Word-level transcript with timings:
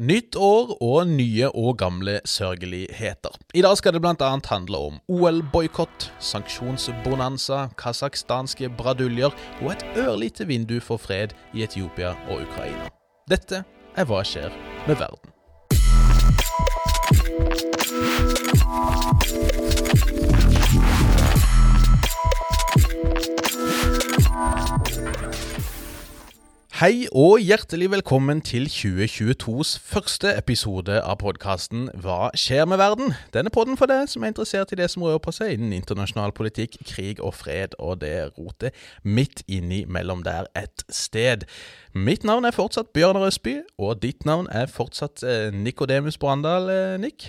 Nytt 0.00 0.36
år 0.40 0.70
og 0.80 1.04
nye 1.06 1.50
og 1.52 1.76
gamle 1.78 2.14
sørgeligheter. 2.24 3.34
I 3.54 3.60
dag 3.60 3.76
skal 3.76 3.92
det 3.92 4.00
bl.a. 4.00 4.30
handle 4.48 4.78
om 4.78 4.94
OL-boikott, 5.08 6.12
sanksjonsbonanza, 6.18 7.68
kasakhstanske 7.76 8.70
braduljer 8.78 9.36
og 9.60 9.72
et 9.74 9.84
ørlite 10.00 10.48
vindu 10.48 10.80
for 10.80 10.96
fred 10.96 11.36
i 11.52 11.62
Etiopia 11.68 12.14
og 12.30 12.40
Ukraina. 12.48 12.88
Dette 13.28 13.64
er 13.94 14.08
Hva 14.08 14.24
skjer 14.24 14.48
med 14.88 14.96
verden? 14.96 15.28
Hei 26.82 27.04
og 27.14 27.36
hjertelig 27.38 27.92
velkommen 27.92 28.40
til 28.42 28.64
2022s 28.66 29.76
første 29.86 30.32
episode 30.34 30.96
av 30.98 31.20
podkasten 31.20 31.84
Hva 32.02 32.32
skjer 32.34 32.64
med 32.66 32.80
verden? 32.80 33.12
Denne 33.30 33.52
podden 33.54 33.76
for 33.78 33.86
deg 33.86 34.08
som 34.10 34.24
er 34.24 34.32
interessert 34.32 34.72
i 34.74 34.78
det 34.80 34.88
som 34.90 35.04
rører 35.06 35.20
på 35.22 35.30
seg 35.30 35.52
innen 35.54 35.76
internasjonal 35.76 36.32
politikk, 36.34 36.74
krig 36.82 37.20
og 37.22 37.36
fred, 37.38 37.76
og 37.78 38.00
det 38.02 38.32
rotet 38.34 38.74
midt 39.06 39.44
inni 39.46 39.84
mellom 39.86 40.24
der 40.26 40.48
et 40.58 40.82
sted. 40.90 41.44
Mitt 41.94 42.26
navn 42.26 42.50
er 42.50 42.56
fortsatt 42.56 42.90
Bjørnar 42.98 43.28
Østby, 43.28 43.60
og 43.78 44.02
ditt 44.02 44.26
navn 44.26 44.50
er 44.50 44.66
fortsatt 44.66 45.22
eh, 45.22 45.54
Nikodemus 45.54 46.18
Brandal, 46.18 46.66
eh, 46.66 46.96
Nick. 46.98 47.28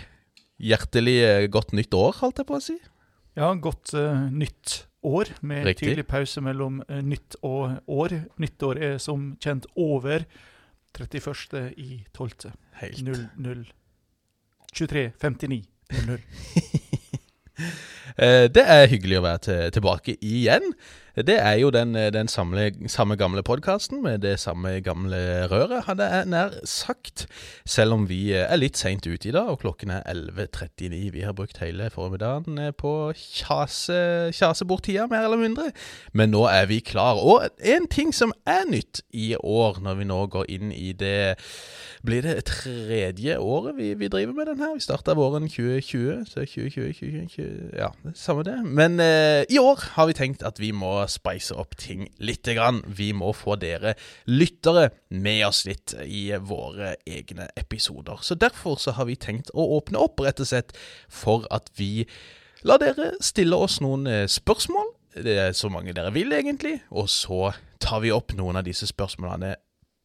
Hjertelig 0.57 1.19
eh, 1.27 1.45
godt 1.53 1.77
nytt 1.77 1.93
år, 1.93 2.17
holdt 2.23 2.41
jeg 2.41 2.49
på 2.49 2.57
å 2.57 2.65
si. 2.71 2.79
Ja, 3.37 3.53
godt 3.53 3.93
uh, 3.93 4.33
nytt 4.33 4.87
år, 5.03 5.31
med 5.41 5.65
Riktig. 5.65 5.87
tydelig 5.87 6.07
pause 6.07 6.41
mellom 6.41 6.81
uh, 6.89 6.99
nytt 7.01 7.35
og 7.43 7.77
år. 7.87 8.15
Nyttår 8.39 8.81
er 8.81 8.97
som 9.03 9.33
kjent 9.43 9.65
over 9.75 10.25
31. 10.97 11.73
i 11.77 12.03
12. 12.13 12.51
Helt 12.81 13.03
00 13.37 13.65
23 14.73 15.11
59 15.21 15.63
00. 16.07 16.19
Eh, 18.17 18.47
Det 18.49 18.61
er 18.65 18.87
hyggelig 18.89 19.17
å 19.19 19.23
være 19.25 19.41
til, 19.45 19.71
tilbake 19.75 20.15
igjen. 20.21 20.73
Det 21.15 21.35
er 21.37 21.53
jo 21.61 21.69
den, 21.69 21.95
eh, 21.95 22.09
den 22.13 22.27
samme, 22.27 22.71
samme 22.87 23.15
gamle 23.15 23.43
podkasten 23.43 24.01
med 24.01 24.17
det 24.21 24.39
samme 24.39 24.81
gamle 24.81 25.47
røret, 25.47 25.83
hadde 25.85 26.03
jeg 26.09 26.25
nær 26.25 26.49
sagt. 26.65 27.27
Selv 27.65 27.93
om 27.93 28.09
vi 28.09 28.33
eh, 28.33 28.47
er 28.49 28.57
litt 28.57 28.77
seint 28.77 29.05
ute 29.05 29.29
i 29.29 29.31
dag, 29.31 29.45
og 29.45 29.59
klokken 29.59 29.91
er 29.93 30.01
11.39. 30.09 31.11
Vi 31.13 31.21
har 31.21 31.33
brukt 31.37 31.57
hele 31.61 31.91
formiddagen 31.93 32.57
eh, 32.57 32.71
på 32.73 33.13
kjase, 33.13 34.31
kjase 34.33 34.65
bort 34.65 34.87
tida, 34.89 35.05
mer 35.05 35.27
eller 35.27 35.37
mindre. 35.37 35.69
Men 36.13 36.33
nå 36.33 36.47
er 36.49 36.65
vi 36.65 36.79
klar. 36.79 37.21
Og 37.21 37.45
en 37.61 37.85
ting 37.87 38.09
som 38.09 38.33
er 38.49 38.65
nytt 38.65 39.03
i 39.13 39.35
år, 39.37 39.83
når 39.85 40.01
vi 40.01 40.09
nå 40.09 40.25
går 40.33 40.49
inn 40.49 40.73
i 40.73 40.95
det 40.97 41.35
blir 42.03 42.25
det 42.25 42.43
tredje 42.49 43.37
året 43.39 43.77
vi, 43.77 43.93
vi 43.93 44.09
driver 44.11 44.33
med 44.33 44.49
den 44.49 44.59
her. 44.59 44.73
Vi 44.73 44.83
starta 44.83 45.13
våren 45.13 45.45
2020, 45.47 46.25
så 46.25 46.41
2020, 46.41 46.93
2020 46.97 47.77
Ja, 47.77 47.93
det 48.03 48.11
er 48.11 48.17
samme 48.19 48.43
det. 48.43 48.57
Men 48.65 48.99
eh, 48.99 49.45
i 49.49 49.61
år 49.61 49.85
har 49.93 50.09
vi 50.09 50.17
tenkt 50.17 50.43
at 50.43 50.59
vi 50.59 50.73
må 50.75 51.02
spice 51.11 51.55
opp 51.55 51.75
ting 51.79 52.07
lite 52.17 52.55
grann. 52.57 52.81
Vi 52.87 53.11
må 53.15 53.31
få 53.35 53.57
dere 53.61 53.95
lyttere 54.29 54.89
med 55.09 55.45
oss 55.47 55.63
litt 55.67 55.95
i 56.05 56.25
våre 56.39 56.95
egne 57.05 57.49
episoder. 57.59 58.21
Så 58.21 58.35
derfor 58.39 58.79
så 58.81 58.95
har 58.97 59.09
vi 59.09 59.17
tenkt 59.19 59.53
å 59.53 59.67
åpne 59.77 60.01
opp, 60.01 60.23
rett 60.23 60.41
og 60.43 60.49
slett, 60.49 60.75
for 61.09 61.47
at 61.53 61.71
vi 61.79 62.05
lar 62.63 62.81
dere 62.83 63.13
stille 63.23 63.57
oss 63.59 63.79
noen 63.83 64.07
eh, 64.07 64.27
spørsmål. 64.31 64.93
Det 65.23 65.37
er 65.37 65.53
så 65.57 65.69
mange 65.69 65.93
dere 65.93 66.13
vil, 66.15 66.33
egentlig. 66.33 66.79
Og 66.89 67.09
så 67.11 67.51
tar 67.83 68.01
vi 68.03 68.13
opp 68.15 68.33
noen 68.37 68.57
av 68.59 68.65
disse 68.65 68.87
spørsmålene 68.89 69.55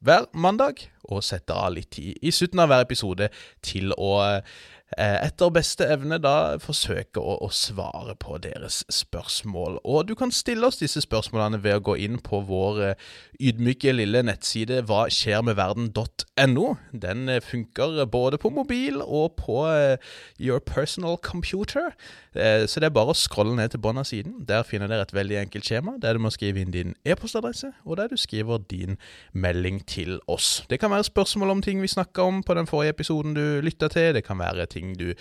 hver 0.05 0.29
mandag, 0.33 0.85
og 1.11 1.25
setter 1.27 1.59
av 1.59 1.73
litt 1.75 1.91
tid 1.97 2.19
i 2.23 2.31
slutten 2.35 2.61
av 2.63 2.71
hver 2.71 2.85
episode 2.85 3.31
til 3.67 3.95
å 3.97 4.13
eh, 4.27 4.59
etter 4.97 5.51
beste 5.53 5.85
evne 5.85 6.17
da 6.23 6.57
forsøke 6.63 7.21
å, 7.21 7.35
å 7.45 7.51
svare 7.53 8.15
på 8.17 8.39
deres 8.41 8.81
spørsmål. 8.93 9.79
Og 9.85 10.09
du 10.09 10.15
kan 10.19 10.33
stille 10.33 10.65
oss 10.67 10.81
disse 10.81 11.03
spørsmålene 11.05 11.61
ved 11.63 11.77
å 11.77 11.85
gå 11.91 11.97
inn 12.01 12.17
på 12.25 12.41
vår 12.49 12.81
eh, 12.87 13.09
ydmyke 13.51 13.93
lille 13.93 14.23
nettside 14.27 14.81
hva 14.89 15.05
skjer 15.13 15.45
med 15.47 15.59
verden.no. 15.59 16.67
Den 16.93 17.29
eh, 17.29 17.43
funker 17.45 18.05
både 18.11 18.41
på 18.41 18.53
mobil 18.55 19.03
og 19.05 19.37
på 19.41 19.61
eh, 19.71 19.99
your 20.41 20.63
personal 20.65 21.19
computer. 21.21 21.93
Eh, 22.35 22.65
Så 22.69 22.81
det 22.81 22.89
er 22.89 22.95
bare 22.95 23.13
å 23.13 23.19
scrolle 23.19 23.57
ned 23.59 23.73
til 23.75 23.83
bunnen 23.83 24.03
av 24.05 24.09
siden. 24.09 24.39
Der 24.49 24.65
finner 24.67 24.91
dere 24.91 25.07
et 25.07 25.15
veldig 25.17 25.41
enkelt 25.43 25.69
skjema 25.69 25.97
der 26.01 26.17
du 26.17 26.23
må 26.23 26.33
skrive 26.35 26.63
inn 26.63 26.73
din 26.75 26.95
e-postadresse, 27.05 27.73
og 27.85 27.99
der 28.01 28.11
du 28.13 28.17
skriver 28.17 28.63
din 28.71 28.99
melding 29.33 29.81
til 29.87 30.19
oss. 30.31 30.63
Det 30.71 30.81
kan 30.81 30.93
være 30.93 31.09
spørsmål 31.09 31.57
om 31.57 31.63
ting 31.65 31.83
vi 31.83 31.91
snakka 31.91 32.27
om 32.29 32.43
på 32.47 32.55
den 32.59 32.69
forrige 32.71 32.95
episoden 32.97 33.35
du 33.35 33.61
lytta 33.65 33.91
til. 33.93 34.15
Det 34.15 34.25
kan 34.27 34.39
være 34.39 34.69
ting 34.71 34.78
du 34.99 35.13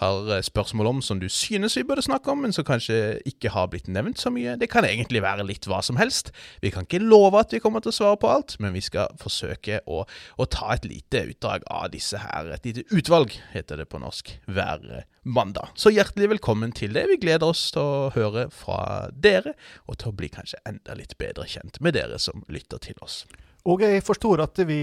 har 0.00 0.30
eh, 0.32 0.42
spørsmål 0.44 0.90
om 0.90 1.02
som 1.04 1.20
du 1.22 1.28
synes 1.32 1.76
vi 1.78 1.84
burde 1.86 2.04
snakke 2.04 2.30
om, 2.32 2.44
men 2.44 2.54
som 2.54 2.66
kanskje 2.66 3.18
ikke 3.28 3.52
har 3.54 3.70
blitt 3.72 3.90
nevnt 3.92 4.20
så 4.20 4.32
mye. 4.34 4.56
Det 4.60 4.70
kan 4.72 4.86
egentlig 4.88 5.22
være 5.24 5.46
litt 5.48 5.68
hva 5.70 5.82
som 5.84 5.98
helst. 6.00 6.32
Vi 6.62 6.72
kan 6.74 6.86
ikke 6.86 7.02
love 7.02 7.40
at 7.40 7.54
vi 7.54 7.60
kommer 7.62 7.84
til 7.84 7.94
å 7.94 7.98
svare 7.98 8.20
på 8.20 8.30
alt, 8.30 8.58
men 8.62 8.76
vi 8.76 8.84
skal 8.84 9.12
forsøke 9.20 9.80
å, 9.86 10.04
å 10.04 10.48
ta 10.52 10.74
et 10.74 10.86
lite 10.88 11.24
utdrag 11.32 11.66
av 11.72 11.90
disse 11.94 12.20
her. 12.20 12.52
Et 12.56 12.70
lite 12.70 12.86
utvalg, 12.94 13.34
heter 13.54 13.82
det 13.82 13.88
på 13.92 14.00
norsk, 14.02 14.36
hver 14.46 15.06
mandag. 15.26 15.72
Så 15.74 15.90
hjertelig 15.90 16.30
velkommen 16.36 16.72
til 16.76 16.94
det. 16.94 17.06
Vi 17.10 17.18
gleder 17.22 17.50
oss 17.50 17.68
til 17.74 17.82
å 17.82 18.12
høre 18.14 18.46
fra 18.54 19.08
dere, 19.10 19.56
og 19.90 19.98
til 20.00 20.12
å 20.12 20.16
bli 20.16 20.30
kanskje 20.32 20.62
enda 20.68 20.94
litt 20.98 21.16
bedre 21.18 21.48
kjent 21.50 21.80
med 21.82 21.96
dere 21.98 22.20
som 22.22 22.44
lytter 22.52 22.82
til 22.82 22.98
oss. 23.04 23.24
Og 23.66 23.82
jeg 23.82 24.04
forstår 24.06 24.44
at 24.44 24.62
vi 24.68 24.80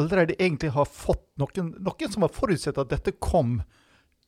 allerede 0.00 0.36
egentlig 0.38 0.70
har 0.74 0.88
fått 0.90 1.26
noen, 1.40 1.72
noen 1.78 2.12
som 2.12 2.26
har 2.26 2.32
forutsett 2.34 2.78
at 2.80 2.90
dette 2.90 3.16
kom, 3.22 3.60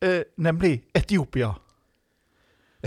eh, 0.02 0.22
nemlig 0.36 0.80
Etiopia. 0.94 1.54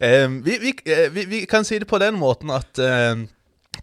um, 0.00 0.42
vi, 0.44 0.58
vi, 0.58 0.74
eh, 0.84 1.10
vi, 1.12 1.24
vi 1.24 1.44
kan 1.46 1.64
si 1.64 1.78
det 1.78 1.88
på 1.90 1.98
den 2.00 2.16
måten 2.18 2.50
at 2.54 2.78
uh, 2.80 3.26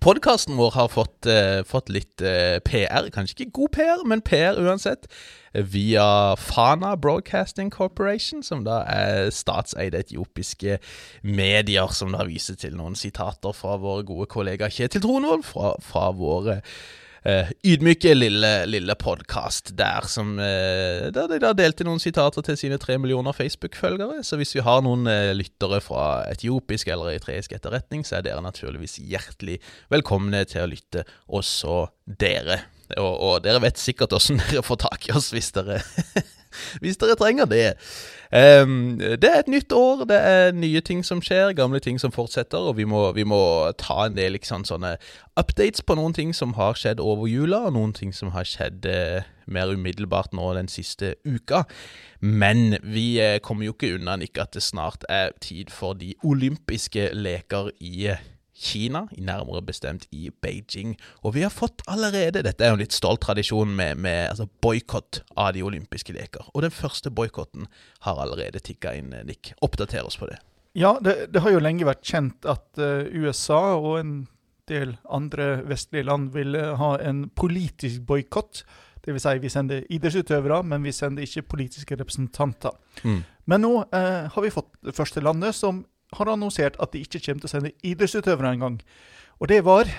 podkasten 0.02 0.58
vår 0.58 0.72
har 0.76 0.90
fått, 0.90 1.28
uh, 1.30 1.62
fått 1.68 1.92
litt 1.94 2.24
uh, 2.26 2.58
PR. 2.66 3.12
Kanskje 3.14 3.42
ikke 3.42 3.56
god 3.60 3.74
PR, 3.76 4.06
men 4.08 4.24
PR 4.26 4.58
uansett. 4.62 5.08
eh, 5.54 5.64
Via 5.64 6.36
Fana 6.40 6.96
Broadcasting 6.96 7.70
Corporation, 7.70 8.44
som 8.44 8.64
da 8.64 8.82
er 8.88 9.30
statseide 9.30 10.00
etiopiske 10.00 10.80
medier, 11.24 11.92
som 11.94 12.16
da 12.16 12.26
viser 12.26 12.56
til 12.56 12.76
noen 12.80 12.96
sitater 12.96 13.54
fra 13.54 13.78
våre 13.78 14.04
gode 14.08 14.30
kollega 14.32 14.70
Kjetil 14.70 15.04
Tronvold 15.04 15.46
fra, 15.46 15.76
fra 15.84 16.10
våre 16.16 16.62
eh, 17.28 17.52
ydmyke 17.68 18.14
lille, 18.16 18.52
lille 18.70 18.96
podkast 19.00 19.74
der, 19.78 20.08
som, 20.10 20.34
uh, 20.40 21.08
der 21.14 21.30
de 21.32 21.40
da 21.44 21.54
delte 21.58 21.86
noen 21.88 22.02
sitater 22.02 22.46
til 22.46 22.58
sine 22.60 22.80
tre 22.82 22.98
millioner 23.02 23.36
Facebook-følgere. 23.36 24.24
Så 24.28 24.40
hvis 24.40 24.56
vi 24.58 24.66
har 24.66 24.84
noen 24.86 25.08
uh, 25.10 25.32
lyttere 25.38 25.82
fra 25.84 26.26
etiopisk 26.32 26.92
eller 26.92 27.14
eritreisk 27.14 27.56
etterretning, 27.58 28.06
så 28.08 28.20
er 28.20 28.28
dere 28.28 28.44
naturligvis 28.46 29.00
hjertelig 29.02 29.60
velkomne 29.94 30.44
til 30.50 30.66
å 30.66 30.72
lytte, 30.72 31.06
også 31.30 31.86
dere. 32.06 32.64
Og, 32.98 33.14
og 33.14 33.36
dere 33.46 33.62
vet 33.64 33.80
sikkert 33.80 34.18
åssen 34.18 34.42
dere 34.50 34.66
får 34.66 34.84
tak 34.88 35.10
i 35.10 35.16
oss 35.16 35.32
hvis 35.36 35.54
dere 35.56 35.82
hvis 36.82 37.00
dere 37.02 37.18
trenger 37.20 37.50
det. 37.50 37.74
Um, 38.32 38.96
det 39.00 39.28
er 39.28 39.42
et 39.42 39.52
nytt 39.52 39.74
år, 39.76 40.06
det 40.08 40.18
er 40.18 40.54
nye 40.56 40.82
ting 40.82 41.04
som 41.04 41.20
skjer, 41.24 41.52
gamle 41.58 41.82
ting 41.84 42.00
som 42.00 42.14
fortsetter, 42.16 42.70
og 42.72 42.78
vi 42.78 42.86
må, 42.88 43.10
vi 43.18 43.26
må 43.28 43.42
ta 43.80 44.06
en 44.06 44.16
del 44.16 44.38
liksom, 44.38 44.64
sånne 44.68 44.96
updates 45.40 45.84
på 45.84 45.98
noen 46.00 46.16
ting 46.16 46.32
som 46.36 46.56
har 46.56 46.80
skjedd 46.80 47.04
over 47.04 47.28
jula, 47.28 47.66
og 47.68 47.76
noen 47.76 47.92
ting 47.98 48.16
som 48.16 48.32
har 48.36 48.48
skjedd 48.48 48.88
uh, 48.88 49.28
mer 49.52 49.74
umiddelbart 49.76 50.32
nå 50.38 50.54
den 50.56 50.72
siste 50.72 51.16
uka. 51.28 51.66
Men 52.22 52.78
vi 52.84 53.20
uh, 53.20 53.40
kommer 53.44 53.68
jo 53.68 53.76
ikke 53.76 53.98
unna 53.98 54.16
ikke 54.22 54.46
at 54.46 54.56
det 54.56 54.64
snart 54.64 55.04
er 55.10 55.36
tid 55.44 55.72
for 55.74 55.98
de 56.00 56.14
olympiske 56.24 57.10
leker 57.18 57.72
i 57.84 58.08
eh, 58.14 58.24
Kina, 58.62 59.08
nærmere 59.18 59.64
bestemt 59.66 60.06
i 60.14 60.30
Beijing. 60.30 60.94
Og 61.26 61.34
vi 61.36 61.42
har 61.46 61.54
fått 61.54 61.82
allerede 61.90 62.44
Dette 62.46 62.66
er 62.66 62.72
jo 62.72 62.78
en 62.78 62.84
litt 62.84 62.96
stolt 62.96 63.24
tradisjon 63.26 63.74
med, 63.76 63.98
med 63.98 64.30
altså 64.30 64.46
boikott 64.62 65.24
av 65.36 65.56
de 65.58 65.64
olympiske 65.66 66.14
leker. 66.14 66.52
Og 66.54 66.62
den 66.66 66.74
første 66.76 67.10
boikotten 67.10 67.66
har 68.06 68.22
allerede 68.22 68.62
tikka 68.62 68.94
inn, 69.00 69.14
eh, 69.18 69.26
Nick. 69.26 69.56
Oppdater 69.66 70.06
oss 70.06 70.20
på 70.22 70.30
det. 70.30 70.38
Ja, 70.78 70.96
det, 71.04 71.34
det 71.34 71.42
har 71.44 71.52
jo 71.52 71.64
lenge 71.64 71.88
vært 71.90 72.06
kjent 72.08 72.48
at 72.48 72.80
uh, 72.80 73.04
USA 73.12 73.74
og 73.76 73.98
en 74.00 74.14
del 74.72 74.96
andre 75.12 75.58
vestlige 75.68 76.08
land 76.08 76.32
ville 76.36 76.62
ha 76.80 76.94
en 77.04 77.26
politisk 77.36 78.06
boikott. 78.08 78.64
Dvs. 79.02 79.24
Si 79.26 79.42
vi 79.42 79.50
sender 79.50 79.86
idrettsutøvere, 79.90 80.62
men 80.64 80.84
vi 80.86 80.94
sender 80.94 81.26
ikke 81.26 81.48
politiske 81.56 81.98
representanter. 81.98 82.76
Mm. 83.04 83.24
Men 83.50 83.64
nå 83.66 83.72
eh, 83.90 84.28
har 84.30 84.46
vi 84.46 84.54
fått 84.54 84.70
det 84.86 84.94
første 84.96 85.24
landet 85.26 85.58
som 85.58 85.82
har 86.18 86.32
annonsert 86.34 86.80
at 86.82 86.94
de 86.94 87.04
ikke 87.06 87.22
kommer 87.24 87.44
til 87.44 87.50
å 87.50 87.54
sende 87.56 87.74
idrettsutøvere 87.88 88.54
engang. 88.56 88.80
Og 89.40 89.50
det 89.52 89.62
var 89.66 89.90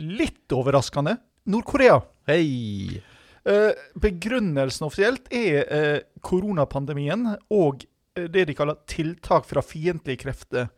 litt 0.00 0.54
overraskende 0.54 1.18
Nord-Korea. 1.50 2.00
Hei! 2.30 3.02
Eh, 3.44 3.72
begrunnelsen 3.98 4.86
offisielt 4.86 5.26
er 5.34 5.64
eh, 5.66 5.96
koronapandemien 6.22 7.32
og 7.50 7.82
eh, 8.14 8.28
det 8.30 8.46
de 8.46 8.54
kaller 8.54 8.78
tiltak 8.86 9.48
fra 9.48 9.64
fiendtlige 9.66 10.22
krefter. 10.22 10.70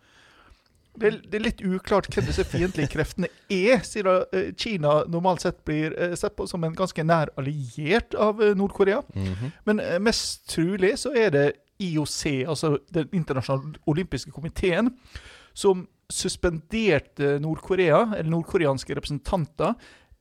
Det 0.95 1.09
er, 1.11 1.19
det 1.27 1.37
er 1.37 1.43
litt 1.43 1.61
uklart 1.67 2.07
hvem 2.09 2.29
disse 2.29 2.45
fiendtlige 2.47 2.93
kreftene 2.93 3.29
er, 3.51 3.81
siden 3.83 4.55
Kina 4.57 5.01
normalt 5.11 5.43
sett 5.43 5.59
blir 5.67 5.91
sett 6.15 6.37
på 6.39 6.47
som 6.47 6.63
en 6.65 6.77
ganske 6.79 7.03
nær 7.03 7.33
alliert 7.41 8.15
av 8.15 8.39
Nord-Korea. 8.57 9.03
Mhm. 9.13 9.53
Men 9.67 9.83
eh, 9.83 9.99
mest 10.01 10.47
trolig 10.55 10.95
så 11.03 11.13
er 11.19 11.35
det 11.35 11.47
IOC, 11.83 12.45
altså 12.49 12.77
Den 12.95 13.09
internasjonale 13.13 13.81
olympiske 13.91 14.31
komiteen, 14.35 14.93
som 15.55 15.87
suspenderte 16.11 17.39
Nord-Korea, 17.41 18.15
eller 18.19 18.31
nordkoreanske 18.31 18.95
representanter, 18.95 19.75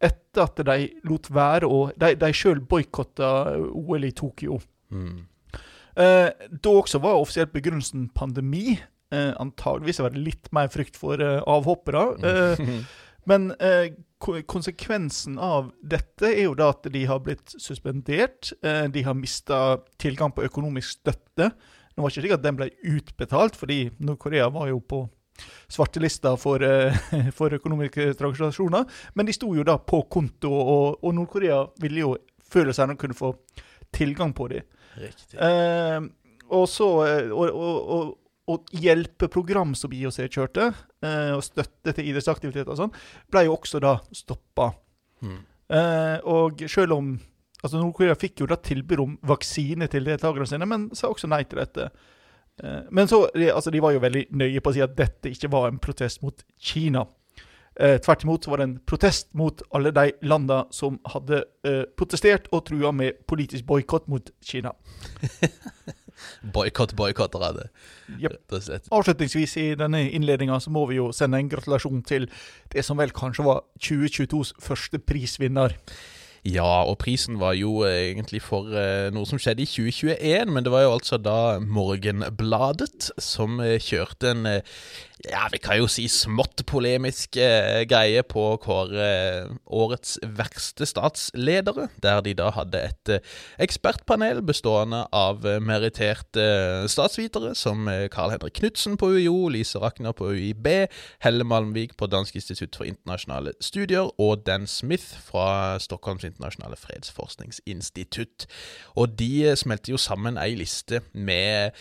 etter 0.03 0.43
at 0.43 0.63
de 0.67 0.87
lot 1.07 1.29
være 1.31 1.67
å 1.69 1.85
De, 1.99 2.13
de 2.19 2.31
sjøl 2.35 2.61
boikotta 2.67 3.29
OL 3.71 4.07
i 4.07 4.11
Tokyo. 4.15 4.59
Mm. 4.93 5.21
Eh, 5.93 6.29
da 6.49 6.73
også 6.73 6.99
var 7.03 7.19
offisielt 7.21 7.53
begrunnelsen 7.53 8.09
pandemi. 8.15 8.79
Eh, 9.13 9.31
antageligvis 9.39 10.01
var 10.01 10.13
det 10.13 10.25
litt 10.25 10.49
mer 10.55 10.71
frykt 10.73 10.97
for 10.99 11.21
eh, 11.21 11.39
avhoppere. 11.47 12.05
Eh, 12.23 12.63
men 13.29 13.51
eh, 13.59 13.93
konsekvensen 14.47 15.37
av 15.39 15.71
dette 15.79 16.29
er 16.29 16.45
jo 16.45 16.55
da 16.57 16.69
at 16.73 16.87
de 16.91 17.03
har 17.09 17.21
blitt 17.23 17.55
suspendert. 17.61 18.53
Eh, 18.63 18.85
de 18.91 19.03
har 19.03 19.17
mista 19.17 19.79
tilgang 20.01 20.33
på 20.35 20.45
økonomisk 20.47 20.99
støtte. 20.99 21.51
Nå 21.93 22.03
var 22.03 22.09
det 22.09 22.15
ikke 22.15 22.23
slik 22.25 22.37
at 22.37 22.45
den 22.45 22.57
ble 22.57 22.69
utbetalt, 22.95 23.57
fordi 23.59 23.79
Nord-Korea 24.01 24.49
var 24.53 24.71
jo 24.71 24.79
på 24.79 25.03
svartelista 25.71 26.35
for, 26.37 26.63
eh, 26.63 26.97
for 27.37 27.53
økonomiske 27.53 28.13
transaksjoner. 28.19 28.87
Men 29.13 29.29
de 29.29 29.35
sto 29.35 29.53
jo 29.55 29.65
da 29.67 29.77
på 29.77 30.03
konto, 30.11 30.51
og, 30.51 31.03
og 31.03 31.15
Nord-Korea 31.15 31.63
ville 31.83 32.05
jo 32.05 32.15
føle 32.53 32.73
seg 32.75 32.91
de 32.91 32.99
kunne 32.99 33.17
få 33.17 33.33
tilgang 33.93 34.33
på 34.33 34.49
dem. 34.53 34.67
Riktig. 34.97 35.39
Eh, 35.41 36.01
og 36.53 36.67
så 36.69 36.89
og, 37.31 37.47
og, 37.49 37.77
og, 37.95 38.11
og, 38.51 38.71
hjelpe 38.75 39.29
program 39.31 39.73
som 39.77 39.93
IOC 39.95 40.19
kjørte, 40.27 40.71
eh, 41.05 41.31
og 41.35 41.43
støtte 41.45 41.93
til 41.95 42.09
idrettsaktiviteter 42.11 42.73
og 42.73 42.79
sånn, 42.79 42.95
ble 43.31 43.45
jo 43.47 43.55
også 43.55 43.79
da 43.83 43.97
stoppa. 44.15 44.71
Mm. 45.23 45.37
Eh, 45.73 46.17
og 46.27 46.65
selv 46.67 46.97
om 46.97 47.13
altså 47.63 47.79
Nord-Korea 47.79 48.17
fikk 48.19 48.43
jo 48.43 48.49
da 48.51 48.59
tilbud 48.59 48.99
om 48.99 49.15
vaksine 49.23 49.87
til 49.91 50.09
deltakerne 50.09 50.49
sine, 50.49 50.67
men 50.67 50.89
sa 50.97 51.11
også 51.11 51.29
nei 51.31 51.43
til 51.47 51.63
dette. 51.63 51.89
Eh, 52.63 52.81
men 52.91 53.07
så, 53.07 53.25
altså 53.31 53.71
de 53.71 53.81
var 53.83 53.95
jo 53.95 54.03
veldig 54.03 54.27
nøye 54.35 54.63
på 54.63 54.73
å 54.73 54.75
si 54.75 54.83
at 54.83 54.95
dette 54.97 55.31
ikke 55.31 55.51
var 55.53 55.69
en 55.71 55.79
protest 55.83 56.23
mot 56.25 56.43
Kina. 56.59 57.07
Eh, 57.79 57.97
tvert 58.03 58.23
imot 58.23 58.45
så 58.45 58.51
var 58.51 58.61
det 58.61 58.67
en 58.67 58.77
protest 58.85 59.31
mot 59.33 59.63
alle 59.73 59.89
de 59.95 60.11
landene 60.21 60.67
som 60.75 60.99
hadde 61.09 61.41
eh, 61.65 61.83
protestert 61.97 62.51
og 62.53 62.67
trua 62.67 62.91
med 62.93 63.23
politisk 63.29 63.65
boikott 63.65 64.11
mot 64.11 64.29
Kina. 64.45 64.75
Boikott, 66.53 66.95
boikotter 66.95 67.43
av 67.43 67.59
det. 67.59 67.67
Jep. 68.21 68.35
Rett 68.35 68.57
og 68.57 68.65
slett. 68.65 68.89
Avslutningsvis 68.93 69.55
i 69.61 69.67
denne 69.79 70.03
innledninga 70.09 70.59
så 70.63 70.73
må 70.73 70.85
vi 70.89 70.99
jo 70.99 71.11
sende 71.15 71.39
en 71.41 71.51
gratulasjon 71.51 72.03
til 72.07 72.29
det 72.73 72.85
som 72.85 72.99
vel 72.99 73.13
kanskje 73.15 73.47
var 73.47 73.63
2022s 73.83 74.53
første 74.63 74.99
prisvinner. 74.99 75.77
Ja, 76.43 76.83
og 76.83 76.97
prisen 76.99 77.37
var 77.39 77.53
jo 77.55 77.85
eh, 77.87 78.09
egentlig 78.11 78.41
for 78.43 78.67
eh, 78.75 79.07
noe 79.15 79.23
som 79.29 79.39
skjedde 79.39 79.63
i 79.63 79.69
2021, 79.69 80.51
men 80.51 80.65
det 80.65 80.73
var 80.73 80.83
jo 80.83 80.95
altså 80.97 81.15
da 81.15 81.59
Morgenbladet 81.63 83.13
som 83.15 83.61
eh, 83.63 83.79
kjørte 83.79 84.33
en 84.33 84.49
ja, 85.23 85.45
vi 85.51 85.59
kan 85.63 85.77
jo 85.79 85.85
si 85.87 86.03
smått 86.11 86.65
polemisk 86.67 87.37
eh, 87.39 87.83
greie 87.87 88.23
på 88.27 88.41
kåre 88.63 89.05
årets 89.71 90.17
verste 90.35 90.87
statsledere, 90.87 91.87
der 92.03 92.19
de 92.25 92.33
da 92.35 92.49
hadde 92.51 92.81
et 92.89 93.11
eh, 93.13 93.29
ekspertpanel 93.63 94.41
bestående 94.43 95.05
av 95.15 95.45
meritterte 95.63 96.43
statsvitere 96.91 97.53
som 97.55 97.87
eh, 97.87 98.09
Carl 98.11 98.33
Henrik 98.35 98.57
Knutsen 98.59 98.97
på 98.99 99.13
UiO, 99.15 99.47
Lise 99.53 99.79
Rakner 99.79 100.11
på 100.17 100.33
UiB, 100.33 100.67
Helle 101.23 101.47
Malmvik 101.47 101.95
på 101.95 102.09
Dansk 102.11 102.35
institutt 102.41 102.75
for 102.75 102.89
internasjonale 102.89 103.55
studier 103.63 104.11
og 104.19 104.43
Dan 104.43 104.67
Smith 104.67 105.07
fra 105.23 105.79
Stockholms 105.79 106.27
internasjonale 106.33 106.79
fredsforskningsinstitutt. 106.79 108.47
Og 108.99 109.15
de 109.19 109.31
eh, 109.49 109.57
smelter 109.59 109.95
jo 109.95 110.01
sammen 110.01 110.39
ei 110.41 110.57
liste 110.59 111.03
med 111.13 111.73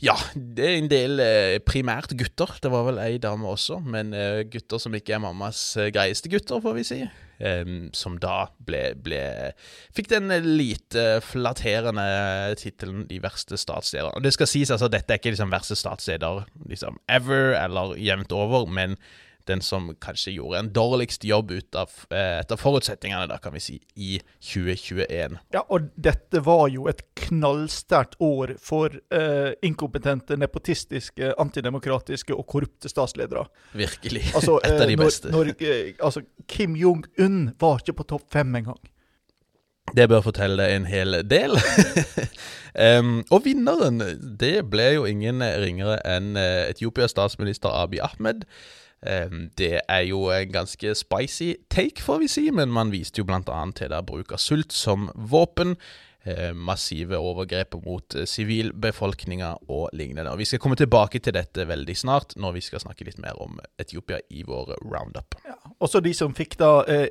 ja, 0.00 0.14
det 0.32 0.64
er 0.64 0.78
en 0.78 0.88
del 0.88 1.20
eh, 1.20 1.58
primært 1.60 2.14
gutter. 2.16 2.54
Det 2.64 2.70
var 2.72 2.86
vel 2.86 3.00
ei 3.02 3.18
dame 3.20 3.44
også, 3.50 3.82
men 3.84 4.14
eh, 4.16 4.46
gutter 4.48 4.80
som 4.80 4.94
ikke 4.96 5.18
er 5.18 5.20
mammas 5.20 5.74
greieste 5.92 6.30
gutter, 6.32 6.62
får 6.64 6.78
vi 6.78 6.86
si. 6.88 7.02
Som 7.96 8.18
da 8.20 8.50
ble, 8.68 8.82
ble 9.00 9.20
Fikk 9.96 10.10
den 10.10 10.28
lite 10.44 11.22
flatterende 11.24 12.02
tittelen 12.60 13.06
'De 13.08 13.16
verste 13.24 13.56
statsledere'. 13.56 14.12
Og 14.12 14.24
det 14.24 14.34
skal 14.36 14.50
sies, 14.50 14.68
altså, 14.68 14.90
dette 14.92 15.08
er 15.14 15.22
ikke 15.22 15.32
liksom 15.32 15.52
verste 15.52 15.76
statsleder 15.76 16.44
liksom 16.68 17.00
ever 17.08 17.56
eller 17.56 17.96
jevnt 17.96 18.36
over, 18.36 18.68
men 18.68 18.98
den 19.50 19.62
som 19.64 19.90
kanskje 20.02 20.36
gjorde 20.36 20.60
en 20.62 20.70
dårligst 20.74 21.24
jobb 21.26 21.50
ut 21.50 21.78
av 21.78 21.92
eh, 22.08 22.38
etter 22.40 22.60
forutsetningene, 22.60 23.26
da 23.30 23.38
kan 23.42 23.54
vi 23.56 23.62
si, 23.64 23.78
i 23.94 24.20
2021. 24.38 25.38
Ja, 25.54 25.64
og 25.68 25.90
dette 25.98 26.42
var 26.46 26.68
jo 26.72 26.86
et 26.90 27.02
knallsterkt 27.26 28.16
år 28.24 28.54
for 28.62 28.94
eh, 29.14 29.52
inkompetente, 29.66 30.38
nepotistiske, 30.40 31.34
antidemokratiske 31.40 32.36
og 32.36 32.46
korrupte 32.50 32.92
statsledere. 32.92 33.46
Virkelig. 33.74 34.26
Altså, 34.40 34.56
Et 34.64 34.72
av 34.72 34.86
eh, 34.86 34.88
de 34.88 34.96
beste. 34.96 35.30
Når, 35.34 35.52
eh, 35.60 35.92
altså, 35.98 36.22
Kim 36.48 36.76
Jong-un 36.78 37.50
var 37.60 37.82
ikke 37.82 37.98
på 38.00 38.08
topp 38.14 38.30
fem 38.32 38.54
engang. 38.56 38.80
Det 39.96 40.06
bør 40.08 40.22
fortelle 40.22 40.68
en 40.74 40.86
hel 40.86 41.18
del. 41.26 41.56
um, 42.98 43.20
og 43.30 43.42
vinneren, 43.44 44.02
det 44.40 44.62
ble 44.70 44.90
jo 44.94 45.06
ingen 45.08 45.42
ringere 45.42 45.98
enn 46.06 46.36
eh, 46.38 46.68
Etiopias 46.70 47.14
statsminister 47.16 47.74
Abiy 47.74 48.02
Ahmed. 48.04 48.46
Em, 49.06 49.48
det 49.56 49.80
er 49.88 50.04
jo 50.04 50.26
en 50.34 50.52
ganske 50.52 50.94
spicy 50.94 51.54
take, 51.72 52.02
får 52.04 52.20
vi 52.20 52.28
si, 52.28 52.50
men 52.52 52.68
man 52.68 52.92
viste 52.92 53.22
jo 53.22 53.26
annet 53.30 53.76
til 53.76 53.88
der 53.88 54.04
bruk 54.04 54.32
av 54.32 54.38
sult 54.38 54.72
som 54.72 55.10
våpen. 55.14 55.76
eh, 56.24 56.52
massive 56.52 57.16
overgrep 57.16 57.74
mot 57.84 58.14
eh, 58.14 58.26
sivilbefolkninga 58.28 59.54
og 59.68 59.88
lignende. 59.92 60.30
Og 60.30 60.38
Vi 60.38 60.44
skal 60.44 60.58
komme 60.58 60.76
tilbake 60.76 61.18
til 61.18 61.32
dette 61.32 61.64
veldig 61.68 61.96
snart, 61.96 62.36
når 62.36 62.52
vi 62.52 62.60
skal 62.60 62.80
snakke 62.80 63.04
litt 63.04 63.18
mer 63.18 63.40
om 63.40 63.60
Etiopia 63.78 64.20
i 64.30 64.42
vår 64.42 64.76
roundup. 64.84 65.34
Også 65.80 66.00
de 66.04 66.12
som 66.14 66.34
fikk 66.36 66.58
da 66.60 66.84
eh, 66.84 67.08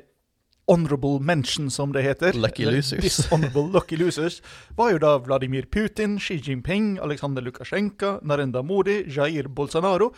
honorable 0.70 1.18
mention, 1.18 1.70
som 1.70 1.92
det 1.92 2.04
heter. 2.06 2.38
Lucky 2.38 2.64
losers. 2.64 3.02
Dishonorable 3.02 3.72
lucky 3.74 3.98
losers. 3.98 4.40
Var 4.78 4.92
jo 4.94 5.02
da 5.02 5.16
Vladimir 5.18 5.66
Putin, 5.66 6.18
Xi 6.20 6.38
Jinping, 6.38 6.98
Aleksandr 7.02 7.42
Lukasjenko, 7.42 8.20
Narendra 8.22 8.62
Modi, 8.62 9.02
Jair 9.10 9.48
Bolsonaro 9.48 10.12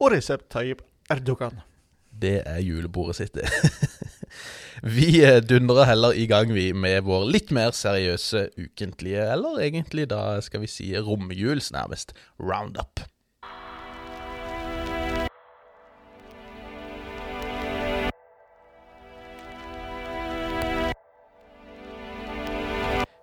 og 0.00 0.14
Recep 0.14 0.48
Tayyip 0.48 0.80
Erdogan. 1.10 1.60
Det 2.22 2.42
er 2.46 2.60
julebordet 2.62 3.16
sitt, 3.16 3.34
det. 3.34 3.48
vi 4.96 5.24
eh, 5.24 5.40
dundrer 5.42 5.88
heller 5.88 6.14
i 6.14 6.26
gang, 6.30 6.52
vi, 6.54 6.70
med 6.72 7.02
vår 7.06 7.24
litt 7.34 7.50
mer 7.54 7.74
seriøse 7.74 8.50
ukentlige, 8.60 9.24
eller 9.32 9.58
egentlig 9.64 10.06
da 10.12 10.38
skal 10.44 10.62
vi 10.62 10.70
si 10.70 10.92
romjuls, 10.94 11.72
nærmest, 11.74 12.14
roundup. 12.38 13.02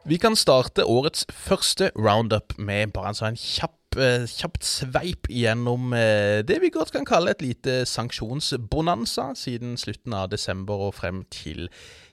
Vi 0.08 0.16
kan 0.18 0.36
starte 0.40 0.86
årets 0.88 1.26
første 1.32 1.92
roundup 1.96 2.54
med 2.58 2.94
bare 2.96 3.12
en 3.12 3.18
sånn 3.18 3.40
kjapp, 3.40 3.87
kjapt 3.98 4.66
sveip 4.66 5.30
gjennom 5.30 5.94
eh, 5.98 6.44
det 6.48 6.60
vi 6.64 6.72
godt 6.74 6.94
kan 6.96 7.08
kalle 7.08 7.34
et 7.34 7.42
lite 7.42 7.82
sanksjonsbonanza 7.90 9.32
siden 9.36 9.78
slutten 9.78 10.14
av 10.14 10.30
desember 10.34 10.88
og 10.88 10.96
frem 11.00 11.24
til 11.34 11.68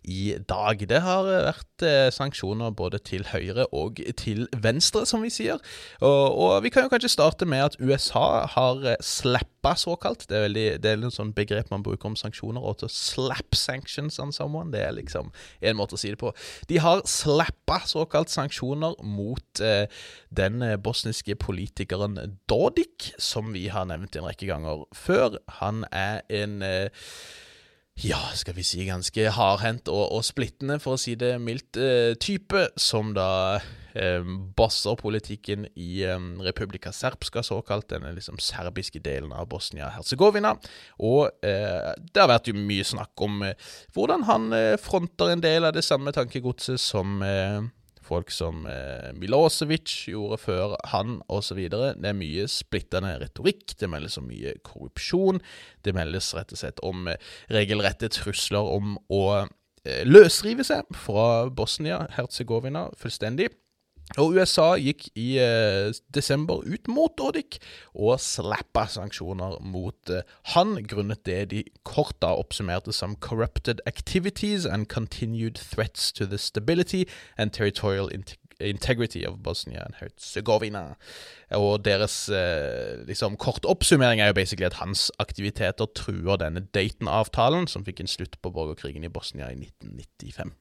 i 0.04 0.34
dag. 0.48 0.84
Det 0.88 1.00
har 1.00 1.28
eh, 1.28 1.46
vært 1.48 1.84
eh, 1.86 2.08
sanksjoner 2.12 2.74
både 2.76 3.00
til 3.04 3.24
høyre 3.30 3.66
og 3.72 4.00
til 4.20 4.46
venstre, 4.52 5.04
som 5.08 5.24
vi 5.24 5.32
sier. 5.32 5.60
Og, 6.04 6.38
og 6.44 6.62
vi 6.64 6.72
kan 6.72 6.84
jo 6.84 6.92
kanskje 6.92 7.12
starte 7.14 7.48
med 7.48 7.64
at 7.64 7.78
USA 7.80 8.44
har 8.54 8.84
eh, 8.84 9.00
slappa 9.00 9.74
såkalt. 9.80 10.26
Det 10.28 10.36
er, 10.36 10.46
veldig, 10.48 10.66
det 10.84 10.90
er 10.90 11.06
et 11.08 11.16
sånn 11.16 11.32
begrep 11.36 11.72
man 11.72 11.84
bruker 11.86 12.10
om 12.10 12.18
sanksjoner, 12.20 12.60
og 12.60 12.82
til 12.82 12.92
slap 12.92 13.56
sanctions 13.56 14.20
on 14.20 14.32
someone. 14.32 14.72
Det 14.74 14.84
er 14.84 14.96
liksom 14.98 15.32
en 15.64 15.80
måte 15.80 15.96
å 15.96 16.00
si 16.00 16.12
det 16.12 16.20
på. 16.20 16.34
De 16.68 16.80
har 16.84 17.04
slappa 17.08 17.80
såkalt 17.88 18.32
sanksjoner 18.32 19.00
mot 19.00 19.64
eh, 19.64 19.88
den 20.36 20.60
eh, 20.62 20.76
bosniske 20.76 21.36
politikeren 21.40 21.73
Dodik, 22.48 23.12
som 23.18 23.52
vi 23.52 23.68
har 23.68 23.88
nevnt 23.90 24.16
en 24.16 24.28
rekke 24.28 24.46
ganger 24.46 24.84
før. 24.94 25.38
Han 25.60 25.84
er 25.90 26.22
en 26.30 26.62
eh, 26.62 26.88
ja, 28.02 28.18
skal 28.34 28.56
vi 28.56 28.64
si 28.66 28.82
ganske 28.88 29.28
hardhendt 29.36 29.88
og, 29.92 30.08
og 30.16 30.24
splittende, 30.26 30.80
for 30.82 30.96
å 30.96 31.00
si 31.00 31.14
det 31.18 31.36
mildt, 31.38 31.78
eh, 31.78 32.16
type, 32.18 32.64
som 32.80 33.12
da 33.14 33.60
eh, 33.94 34.24
bosser 34.58 34.98
politikken 34.98 35.68
i 35.78 36.02
eh, 36.02 36.26
Republika 36.42 36.90
Serbska, 36.90 37.44
såkalt, 37.46 37.86
denne 37.92 38.10
liksom 38.16 38.40
serbiske 38.42 38.98
delen 39.04 39.30
av 39.30 39.46
Bosnia-Hercegovina. 39.52 40.56
Og 41.06 41.46
eh, 41.46 41.92
det 42.10 42.24
har 42.24 42.32
vært 42.32 42.50
jo 42.50 42.58
mye 42.58 42.86
snakk 42.86 43.22
om 43.22 43.46
eh, 43.46 43.54
hvordan 43.94 44.26
han 44.26 44.50
eh, 44.58 44.74
fronter 44.82 45.30
en 45.30 45.46
del 45.46 45.70
av 45.70 45.78
det 45.78 45.86
samme 45.86 46.10
tankegodset 46.14 46.82
som 46.82 47.22
folk 48.04 48.32
som 48.34 48.66
eh, 48.70 49.10
Milosevic 49.16 49.92
gjorde 50.10 50.38
før 50.42 50.76
han, 50.92 51.18
osv. 51.32 51.60
Det 51.72 52.10
er 52.10 52.16
mye 52.18 52.46
splittende 52.50 53.16
retorikk, 53.22 53.76
det 53.80 53.90
meldes 53.90 54.18
om 54.20 54.28
mye 54.30 54.54
korrupsjon. 54.66 55.40
Det 55.84 55.96
meldes 55.96 56.32
rett 56.36 56.54
og 56.54 56.60
slett 56.60 56.82
om 56.86 57.08
eh, 57.10 57.34
regelrette 57.54 58.12
trusler 58.14 58.70
om 58.76 58.96
å 59.12 59.24
eh, 59.42 60.02
løsrive 60.06 60.66
seg 60.66 60.88
fra 61.04 61.50
Bosnia-Hercegovina 61.50 62.90
fullstendig. 63.00 63.50
Og 64.20 64.36
USA 64.36 64.74
gikk 64.78 65.06
i 65.18 65.38
eh, 65.40 65.90
desember 66.14 66.60
ut 66.62 66.88
mot 66.92 67.14
Dodik 67.18 67.56
og 67.94 68.20
slappa 68.22 68.84
sanksjoner 68.92 69.56
mot 69.64 70.12
eh, 70.12 70.26
han, 70.52 70.76
grunnet 70.86 71.24
det 71.26 71.38
de 71.50 71.62
kort 71.88 72.20
da 72.22 72.34
oppsummerte 72.36 72.92
som 72.92 73.16
'corrupted 73.16 73.80
activities 73.86 74.66
and 74.66 74.86
continued 74.86 75.56
threats 75.56 76.12
to 76.12 76.26
the 76.26 76.38
stability 76.38 77.08
and 77.38 77.50
territorial 77.50 78.10
integrity 78.60 79.24
of 79.26 79.42
Bosnia 79.42 79.82
and 79.82 79.94
Herzegovina'. 79.98 80.94
Og 81.50 81.84
deres 81.84 82.28
eh, 82.28 83.06
liksom 83.08 83.36
kort 83.36 83.64
oppsummering 83.64 84.20
er 84.20 84.26
jo 84.26 84.32
basically 84.32 84.66
at 84.66 84.78
hans 84.84 85.10
aktiviteter 85.18 85.86
truer 85.94 86.36
denne 86.36 86.60
Dayton-avtalen, 86.60 87.66
som 87.66 87.84
fikk 87.84 88.00
en 88.00 88.06
slutt 88.06 88.36
på 88.42 88.50
borgerkrigen 88.50 89.04
i 89.04 89.08
Bosnia 89.08 89.50
i 89.50 89.56
1995 89.56 90.52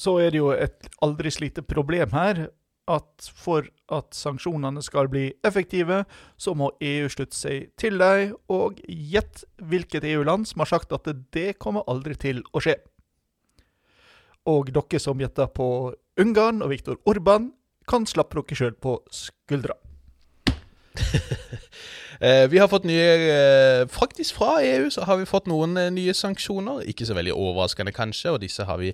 så 0.00 0.18
er 0.22 0.34
det 0.34 0.40
jo 0.40 0.50
et 0.54 0.88
aldri 1.04 1.30
slite 1.30 1.62
problem 1.62 2.14
her 2.14 2.46
at 2.90 3.28
for 3.32 3.66
at 3.94 4.12
sanksjonene 4.16 4.82
skal 4.84 5.08
bli 5.08 5.30
effektive, 5.46 6.02
så 6.36 6.52
må 6.56 6.70
EU 6.84 7.08
slutte 7.08 7.36
seg 7.36 7.70
til 7.80 7.96
dem. 8.00 8.34
Og 8.52 8.80
gjett 8.84 9.44
hvilket 9.56 10.04
EU-land 10.10 10.48
som 10.50 10.64
har 10.64 10.72
sagt 10.74 10.92
at 10.92 11.08
det 11.32 11.54
kommer 11.62 11.86
aldri 11.88 12.16
til 12.20 12.42
å 12.52 12.60
skje. 12.64 12.76
Og 14.50 14.68
dere 14.74 15.00
som 15.00 15.20
gjetter 15.20 15.48
på 15.48 15.68
Ungarn 16.20 16.60
og 16.62 16.74
Viktor 16.74 17.00
Orban, 17.08 17.52
kan 17.88 18.06
slappe 18.08 18.40
dere 18.40 18.56
sjøl 18.56 18.76
på 18.80 18.98
skuldra. 19.12 19.78
Eh, 22.22 22.46
vi 22.46 22.60
har 22.62 22.68
fått 22.70 22.84
nye 22.86 23.06
eh, 23.26 23.80
Faktisk 23.90 24.36
fra 24.38 24.60
EU 24.62 24.86
så 24.94 25.02
har 25.02 25.18
vi 25.18 25.26
fått 25.26 25.48
noen 25.50 25.74
eh, 25.76 25.90
nye 25.92 26.14
sanksjoner. 26.14 26.84
Ikke 26.88 27.04
så 27.04 27.16
veldig 27.18 27.34
overraskende, 27.34 27.92
kanskje, 27.92 28.30
og 28.30 28.38
disse 28.40 28.64
har 28.64 28.78
vi 28.78 28.92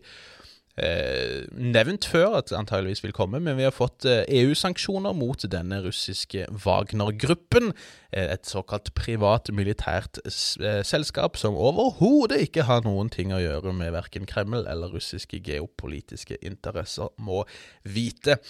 eh, 0.82 1.46
nevnt 1.52 2.06
før 2.08 2.38
at 2.40 2.52
antageligvis 2.56 3.02
vil 3.04 3.14
komme, 3.16 3.40
men 3.42 3.58
vi 3.58 3.66
har 3.66 3.74
fått 3.74 4.06
eh, 4.08 4.24
EU-sanksjoner 4.40 5.14
mot 5.16 5.44
denne 5.52 5.80
russiske 5.84 6.46
Wagner-gruppen. 6.64 7.70
Eh, 8.10 8.32
et 8.34 8.48
såkalt 8.48 8.92
privat 8.98 9.52
militært 9.54 10.18
selskap 10.26 11.38
som 11.40 11.58
overhodet 11.60 12.40
ikke 12.48 12.66
har 12.68 12.84
noen 12.86 13.12
ting 13.12 13.34
å 13.34 13.40
gjøre 13.42 13.74
med 13.76 13.94
verken 13.94 14.28
Kreml 14.28 14.64
eller 14.64 14.92
russiske 14.96 15.42
geopolitiske 15.44 16.40
interesser, 16.42 17.12
må 17.20 17.44
vite. 17.84 18.40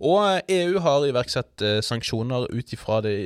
Og 0.00 0.40
EU 0.48 0.76
e 0.78 0.84
har 0.86 1.06
iverksatt 1.08 1.64
sanksjoner 1.84 2.48
ut 2.50 2.72
ifra 2.72 3.02
det, 3.04 3.16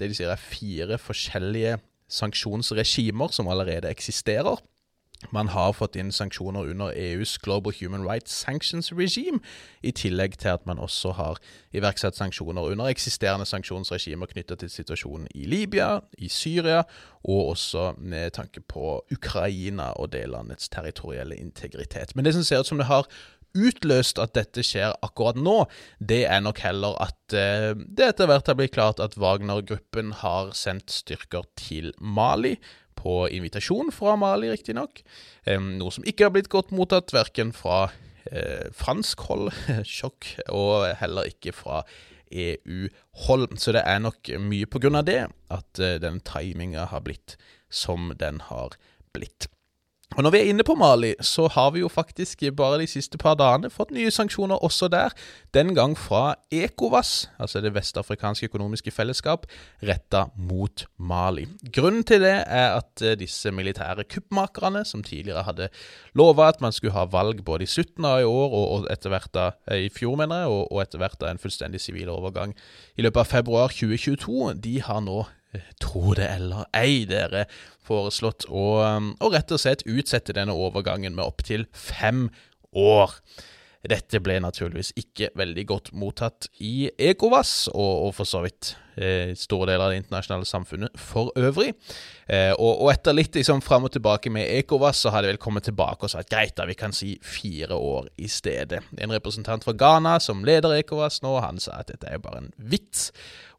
det 0.00 0.10
de 0.10 0.14
sier 0.16 0.32
er 0.32 0.40
fire 0.40 0.98
forskjellige 0.98 1.78
sanksjonsregimer 2.10 3.32
som 3.34 3.48
allerede 3.50 3.90
eksisterer. 3.90 4.60
Man 5.32 5.48
har 5.48 5.72
fått 5.72 5.96
inn 5.96 6.12
sanksjoner 6.12 6.68
under 6.70 6.92
EUs 6.92 7.38
Global 7.38 7.72
Human 7.80 8.04
Rights 8.04 8.32
Sanctions 8.44 8.92
Regime, 8.92 9.40
i 9.82 9.92
tillegg 9.92 10.36
til 10.38 10.52
at 10.52 10.66
man 10.66 10.78
også 10.78 11.14
har 11.18 11.40
iverksatt 11.72 12.18
sanksjoner 12.18 12.74
under 12.74 12.90
eksisterende 12.90 13.46
sanksjonsregimer 13.48 14.30
knyttet 14.30 14.60
til 14.60 14.72
situasjonen 14.72 15.28
i 15.34 15.46
Libya, 15.48 16.00
i 16.18 16.28
Syria, 16.28 16.82
og 17.24 17.54
også 17.54 17.94
med 17.98 18.34
tanke 18.36 18.60
på 18.60 18.98
Ukraina 19.12 19.92
og 19.96 20.12
det 20.12 20.26
landets 20.28 20.68
territorielle 20.68 21.36
integritet. 21.40 22.14
Men 22.14 22.24
det 22.24 22.34
som 22.34 22.44
ser 22.44 22.60
ut 22.60 22.66
som 22.66 22.78
det 22.78 22.90
har 22.90 23.08
utløst 23.54 24.18
at 24.18 24.34
dette 24.34 24.64
skjer 24.66 24.96
akkurat 25.06 25.38
nå, 25.38 25.64
det 26.02 26.24
er 26.26 26.42
nok 26.42 26.58
heller 26.64 26.96
at 27.02 27.36
eh, 27.38 27.70
det 27.74 28.08
etter 28.10 28.26
hvert 28.28 28.50
har 28.50 28.58
blitt 28.58 28.74
klart 28.74 29.02
at 29.02 29.14
Wagner-gruppen 29.20 30.10
har 30.24 30.50
sendt 30.58 30.90
styrker 30.90 31.46
til 31.60 31.92
Mali 32.00 32.56
på 32.98 33.24
invitasjon 33.34 33.92
fra 33.94 34.16
Mali, 34.20 34.50
riktignok. 34.52 35.02
Noe 35.46 35.92
som 35.94 36.06
ikke 36.08 36.28
har 36.28 36.34
blitt 36.34 36.50
godt 36.52 36.72
mottatt, 36.74 37.14
verken 37.14 37.52
fra 37.56 37.88
eh, 38.30 38.70
fransk 38.74 39.26
hold, 39.28 39.50
sjokk, 39.96 40.30
og 40.48 40.90
heller 41.00 41.30
ikke 41.30 41.54
fra 41.56 41.82
EU-hold. 42.34 43.48
Så 43.60 43.74
det 43.76 43.84
er 43.86 44.02
nok 44.02 44.30
mye 44.42 44.68
på 44.70 44.82
grunn 44.82 44.98
av 45.00 45.08
det 45.08 45.22
at 45.54 45.82
eh, 45.82 45.98
den 46.02 46.20
timinga 46.26 46.88
har 46.92 47.04
blitt 47.06 47.36
som 47.70 48.12
den 48.18 48.40
har 48.48 48.76
blitt. 49.14 49.48
Og 50.14 50.22
Når 50.22 50.30
vi 50.30 50.38
er 50.38 50.48
inne 50.52 50.62
på 50.62 50.76
Mali, 50.78 51.08
så 51.26 51.48
har 51.50 51.72
vi 51.74 51.80
jo 51.80 51.88
faktisk 51.90 52.44
bare 52.54 52.78
de 52.78 52.86
siste 52.86 53.18
par 53.18 53.34
dagene 53.34 53.66
fått 53.66 53.90
nye 53.90 54.12
sanksjoner 54.14 54.62
også 54.62 54.86
der. 54.86 55.10
Den 55.50 55.74
gang 55.74 55.96
fra 55.98 56.36
ECOWAS, 56.54 57.30
altså 57.42 57.58
det 57.60 57.72
vestafrikanske 57.74 58.46
økonomiske 58.46 58.94
fellesskap, 58.94 59.48
retta 59.82 60.28
mot 60.38 60.86
Mali. 61.02 61.48
Grunnen 61.66 62.06
til 62.06 62.22
det 62.22 62.36
er 62.46 62.76
at 62.76 63.02
eh, 63.02 63.18
disse 63.18 63.50
militære 63.50 64.06
kuppmakerne, 64.06 64.84
som 64.86 65.02
tidligere 65.02 65.42
hadde 65.42 65.68
lova 66.14 66.46
at 66.52 66.62
man 66.62 66.72
skulle 66.72 66.94
ha 66.94 67.08
valg 67.10 67.42
både 67.42 67.66
i 67.66 67.72
slutten 67.74 68.06
av 68.06 68.22
i 68.22 68.30
år 68.30 68.58
og 68.60 68.90
etter 68.94 69.10
hvert 69.10 69.34
da, 69.34 69.50
eh, 69.66 69.88
i 69.88 69.90
fjor, 69.90 70.14
mener 70.22 70.44
jeg, 70.44 70.58
og 70.70 70.82
etter 70.84 71.02
hvert 71.02 71.18
da 71.18 71.34
en 71.34 71.42
fullstendig 71.42 71.82
sivil 71.82 72.14
overgang 72.14 72.54
i 72.94 73.02
løpet 73.02 73.26
av 73.26 73.32
februar 73.34 73.74
2022, 73.74 74.60
de 74.62 74.78
har 74.78 75.02
nå 75.02 75.24
tro 75.82 76.14
det 76.18 76.28
eller 76.30 76.66
ei, 76.76 77.04
dere, 77.08 77.46
foreslått 77.84 78.46
um, 78.48 79.12
å 79.20 79.30
rett 79.32 79.52
og 79.52 79.60
slett 79.60 79.84
utsette 79.86 80.36
denne 80.36 80.56
overgangen 80.56 81.16
med 81.16 81.26
opptil 81.26 81.66
fem 81.72 82.28
år. 82.72 83.12
Dette 83.84 84.20
ble 84.24 84.38
naturligvis 84.40 84.94
ikke 84.96 85.28
veldig 85.36 85.66
godt 85.68 85.90
mottatt 85.98 86.48
i 86.64 86.88
ECOWAS, 86.96 87.68
og, 87.74 88.06
og 88.06 88.14
for 88.16 88.28
så 88.28 88.40
vidt 88.46 88.70
eh, 88.96 89.34
store 89.36 89.68
deler 89.68 89.84
av 89.84 89.92
det 89.92 89.98
internasjonale 90.00 90.48
samfunnet 90.48 91.00
for 91.00 91.34
øvrig. 91.36 91.74
Eh, 92.24 92.52
og, 92.54 92.70
og, 92.70 92.88
etter 92.94 93.16
litt 93.16 93.36
liksom, 93.36 93.60
fram 93.64 93.84
og 93.84 93.92
tilbake 93.92 94.32
med 94.32 94.48
ECOWAS, 94.62 95.02
så 95.04 95.12
har 95.12 95.20
de 95.20 95.34
vel 95.34 95.40
kommet 95.42 95.66
tilbake 95.68 96.06
og 96.06 96.14
sagt 96.14 96.32
greit, 96.32 96.54
da, 96.56 96.64
vi 96.68 96.76
kan 96.80 96.96
si 96.96 97.12
fire 97.20 97.76
år 97.76 98.08
i 98.16 98.30
stedet. 98.32 98.80
En 98.96 99.12
representant 99.12 99.66
fra 99.66 99.74
Ghana 99.76 100.16
som 100.22 100.46
leder 100.48 100.78
ECOWAS 100.78 101.20
nå, 101.24 101.34
han 101.44 101.60
sa 101.60 101.82
at 101.82 101.92
dette 101.92 102.08
er 102.08 102.22
bare 102.24 102.46
en 102.46 102.52
vits. 102.56 103.10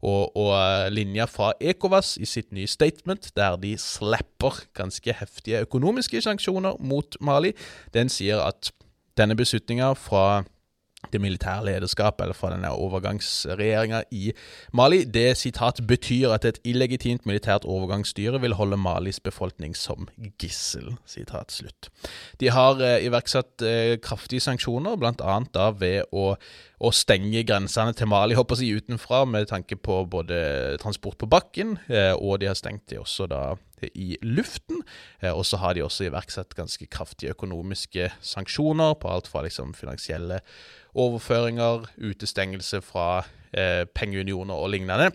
Og, 0.02 0.34
og 0.34 0.50
eh, 0.56 0.88
linja 0.90 1.28
fra 1.30 1.52
ECOWAS 1.62 2.16
i 2.18 2.26
sitt 2.26 2.50
nye 2.56 2.70
statement, 2.70 3.30
der 3.38 3.60
de 3.62 3.76
slapper 3.78 4.64
ganske 4.74 5.14
heftige 5.20 5.62
økonomiske 5.68 6.24
sanksjoner 6.26 6.82
mot 6.82 7.14
Mali, 7.22 7.54
den 7.94 8.10
sier 8.10 8.42
at 8.42 8.72
denne 9.16 9.36
beslutninga 9.36 9.92
fra 9.98 10.44
det 11.12 11.20
militære 11.20 11.64
lederskapet, 11.64 12.24
eller 12.24 12.34
fra 12.34 12.50
denne 12.52 12.70
overgangsregjeringa 12.72 14.02
i 14.10 14.32
Mali, 14.72 15.04
det 15.04 15.36
sitat 15.38 15.80
betyr 15.88 16.34
at 16.34 16.44
et 16.48 16.58
illegitimt 16.64 17.26
militært 17.26 17.64
overgangsstyre 17.64 18.40
vil 18.42 18.56
holde 18.58 18.78
Malis 18.80 19.20
befolkning 19.20 19.76
som 19.76 20.08
gissel. 20.42 20.94
Sitat 21.06 21.52
slutt. 21.52 21.90
De 22.40 22.50
har 22.50 22.80
eh, 22.82 23.04
iverksatt 23.06 23.62
eh, 23.62 23.96
kraftige 24.02 24.42
sanksjoner, 24.42 24.96
bl.a. 24.96 25.70
ved 25.78 26.10
å, 26.12 26.34
å 26.76 26.90
stenge 26.92 27.40
grensene 27.48 27.94
til 27.96 28.08
Mali 28.10 28.36
håper 28.36 28.60
jeg, 28.60 28.82
utenfra, 28.82 29.24
med 29.28 29.48
tanke 29.48 29.78
på 29.80 30.02
både 30.12 30.76
transport 30.82 31.16
på 31.20 31.28
bakken, 31.30 31.78
eh, 31.88 32.12
og 32.12 32.42
de 32.42 32.50
har 32.50 32.58
stengt 32.58 32.88
de 32.92 33.00
også 33.00 33.28
da 33.30 33.42
i 33.94 34.16
luften. 34.24 34.82
Eh, 35.20 35.32
og 35.32 35.46
så 35.48 35.60
har 35.62 35.76
de 35.76 35.84
også 35.84 36.08
iverksatt 36.10 36.56
ganske 36.56 36.88
kraftige 36.92 37.32
økonomiske 37.36 38.10
sanksjoner 38.20 38.96
på 39.00 39.12
alt 39.12 39.30
fra 39.30 39.44
liksom 39.46 39.72
finansielle 39.76 40.42
overføringer, 40.96 41.88
utestengelse 41.96 42.82
fra 42.84 43.24
eh, 43.52 43.84
pengeunioner 43.96 44.56
og 44.56 44.74
lignende 44.76 45.14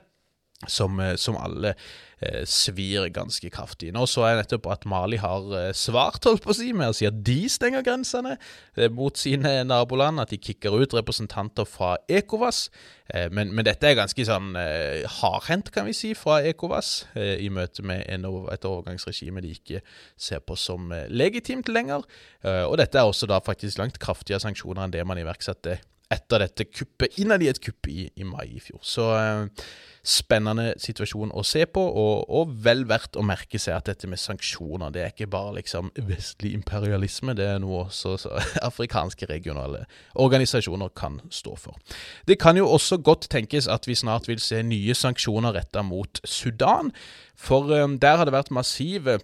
som, 0.68 1.00
eh, 1.00 1.16
som 1.16 1.38
alle 1.38 1.74
eh, 2.22 2.44
svir 2.46 3.08
ganske 3.14 3.50
kraftig. 3.50 3.92
Nå 3.94 4.06
så 4.10 4.28
jeg 4.28 4.42
nettopp 4.42 4.70
at 4.74 4.88
Mali 4.90 5.20
har 5.22 5.48
eh, 5.58 5.74
svart 5.78 6.26
holdt 6.28 6.44
på 6.46 6.54
å 6.54 6.58
si, 6.58 6.72
med 6.78 6.92
å 6.92 6.96
si 6.96 7.08
at 7.10 7.18
de 7.26 7.40
stenger 7.50 7.86
grensene 7.86 8.38
eh, 8.38 8.90
mot 8.94 9.18
sine 9.18 9.62
naboland, 9.68 10.22
at 10.22 10.34
de 10.34 10.40
kicker 10.42 10.78
ut 10.78 10.96
representanter 10.98 11.68
fra 11.70 11.96
Ekovas. 12.12 12.68
Eh, 13.10 13.28
men, 13.34 13.54
men, 13.56 13.66
dette 13.68 13.90
er 13.90 13.98
ganske 14.00 14.26
sånn 14.28 14.54
eh, 14.60 15.02
hardhendt, 15.20 15.74
kan 15.74 15.90
vi 15.90 15.98
si, 15.98 16.14
fra 16.18 16.42
Ekovas 16.46 16.94
i 17.16 17.50
møte 17.54 17.84
med 17.86 18.06
en, 18.12 18.28
et 18.54 18.66
overgangsregime 18.68 19.42
de 19.44 19.56
ikke 19.56 19.82
ser 20.20 20.44
på 20.46 20.58
som 20.60 20.92
legitimt 21.10 21.70
lenger. 21.72 22.06
og 22.44 22.76
dette 22.80 22.98
er 23.00 23.08
også 23.08 23.28
da 23.30 23.40
faktisk 23.44 23.80
langt 23.80 24.00
kraftigere 24.02 24.42
sanksjoner 24.44 24.86
enn 24.86 24.94
det 24.94 25.04
man 25.08 25.20
iverksatte 25.22 25.80
etter 26.12 26.44
dette 26.44 26.68
kuppet, 26.68 27.18
innad 27.22 27.44
i 27.44 27.50
et 27.52 27.62
kupp 27.64 27.88
i, 27.88 28.06
i 28.20 28.28
mai 28.28 28.48
i 28.58 28.62
fjor. 28.62 28.82
Så 28.84 29.08
eh, 29.16 29.66
spennende 30.02 30.72
situasjon 30.82 31.32
å 31.38 31.44
se 31.46 31.64
på, 31.70 31.82
og, 31.82 32.26
og, 32.34 32.54
vel 32.66 32.84
verdt 32.90 33.18
å 33.20 33.26
merke 33.26 33.60
seg 33.62 33.78
at 33.78 33.92
dette 33.92 34.10
med 34.10 34.20
sanksjoner, 34.20 34.92
det 34.94 35.04
er 35.04 35.14
ikke 35.14 35.30
bare 35.32 35.56
liksom 35.60 35.92
vestlig 36.10 36.56
imperialisme, 36.58 37.36
det 37.38 37.48
er 37.54 37.62
noe 37.62 37.86
også 37.86 38.16
så, 38.26 38.34
afrikanske 38.70 39.30
regionale 39.30 39.86
organisasjoner 40.20 40.94
kan 40.98 41.20
stå 41.30 41.56
for. 41.68 41.98
Det 42.28 42.40
kan 42.42 42.58
jo 42.58 42.68
også 42.70 43.00
godt 43.06 43.30
tenkes 43.32 43.70
at 43.72 43.88
vi 43.88 43.98
snart 43.98 44.28
vil 44.32 44.42
se 44.42 44.64
nye 44.66 44.98
sanksjoner 44.98 45.56
retta 45.60 45.86
mot 45.86 46.24
Sudan, 46.26 46.92
for 47.38 47.72
eh, 47.76 47.88
der 48.02 48.18
har 48.18 48.28
det 48.28 48.36
vært 48.36 48.54
massive 48.54 49.20